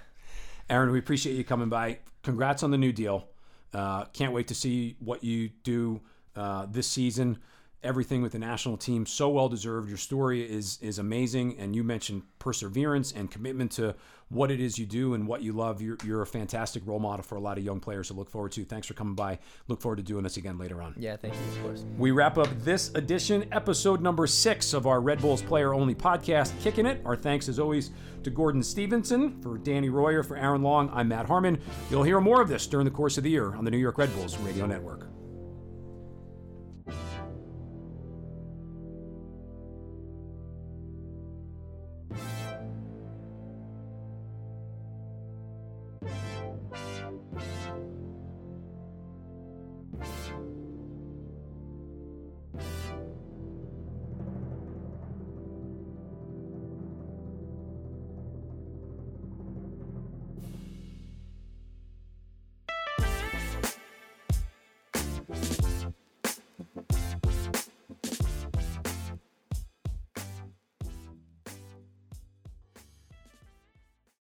Aaron, 0.71 0.93
we 0.93 0.99
appreciate 0.99 1.35
you 1.35 1.43
coming 1.45 1.69
by. 1.69 1.99
Congrats 2.23 2.63
on 2.63 2.71
the 2.71 2.79
new 2.79 2.93
deal. 2.93 3.27
Uh, 3.75 4.05
can't 4.07 4.33
wait 4.33 4.47
to 4.49 4.55
see 4.55 4.97
what 5.01 5.25
you 5.25 5.51
do 5.65 6.01
uh, 6.37 6.67
this 6.71 6.87
season. 6.87 7.39
Everything 7.85 8.23
with 8.23 8.33
the 8.33 8.41
national 8.41 8.77
team, 8.77 9.07
so 9.07 9.29
well 9.29 9.49
deserved. 9.49 9.89
Your 9.89 9.99
story 9.99 10.43
is 10.43 10.79
is 10.83 10.99
amazing, 10.99 11.57
and 11.59 11.77
you 11.77 11.85
mentioned 11.85 12.23
perseverance 12.41 13.13
and 13.13 13.31
commitment 13.31 13.71
to 13.73 13.95
what 14.31 14.51
it 14.51 14.61
is 14.61 14.79
you 14.79 14.85
do 14.87 15.15
and 15.15 15.27
what 15.27 15.43
you 15.43 15.53
love. 15.53 15.81
You're, 15.81 15.97
you're 16.05 16.23
a 16.23 16.27
fantastic 16.27 16.83
role 16.87 16.99
model 16.99 17.23
for 17.23 17.37
a 17.37 17.41
lot 17.41 17.57
of 17.57 17.65
young 17.65 17.81
players 17.81 18.09
to 18.09 18.15
look 18.15 18.31
forward 18.31 18.53
to. 18.53 18.65
Thanks 18.65 18.87
for 18.87 18.95
coming 18.95 19.15
by. 19.15 19.39
Look 19.69 19.81
forward 19.81 19.97
to 19.97 20.03
doing 20.03 20.25
this 20.25 20.37
again 20.37 20.59
later 20.59 20.83
on. 20.83 20.95
Yeah, 20.99 21.17
thank 21.17 21.35
you, 21.35 21.41
of 21.41 21.63
course. 21.63 21.85
We 21.97 22.11
wrap 22.11 22.37
up 22.37 22.49
this 22.63 22.91
edition, 22.95 23.47
episode 23.53 24.03
number 24.03 24.27
six 24.27 24.75
of 24.75 24.87
our 24.87 25.01
Red 25.01 25.21
Bulls 25.21 25.41
Player 25.41 25.73
Only 25.73 25.95
podcast, 25.95 26.59
Kicking 26.61 26.85
It. 26.85 27.01
Our 27.05 27.17
thanks, 27.17 27.49
as 27.49 27.59
always, 27.59 27.91
to 28.25 28.31
Gordon 28.31 28.63
Stevenson, 28.63 29.41
for 29.41 29.57
Danny 29.57 29.89
Royer, 29.89 30.23
for 30.23 30.37
Aaron 30.37 30.63
Long. 30.63 30.91
I'm 30.93 31.09
Matt 31.09 31.27
Harmon. 31.27 31.61
You'll 31.91 32.03
hear 32.03 32.21
more 32.21 32.43
of 32.43 32.49
this 32.49 32.67
during 32.67 32.85
the 32.85 32.91
course 32.91 33.19
of 33.19 33.25
the 33.25 33.31
year 33.31 33.55
on 33.55 33.65
the 33.65 33.71
New 33.71 33.79
York 33.79 33.99
Red 33.99 34.15
Bulls 34.15 34.37
Radio 34.39 34.67
Network. 34.67 35.07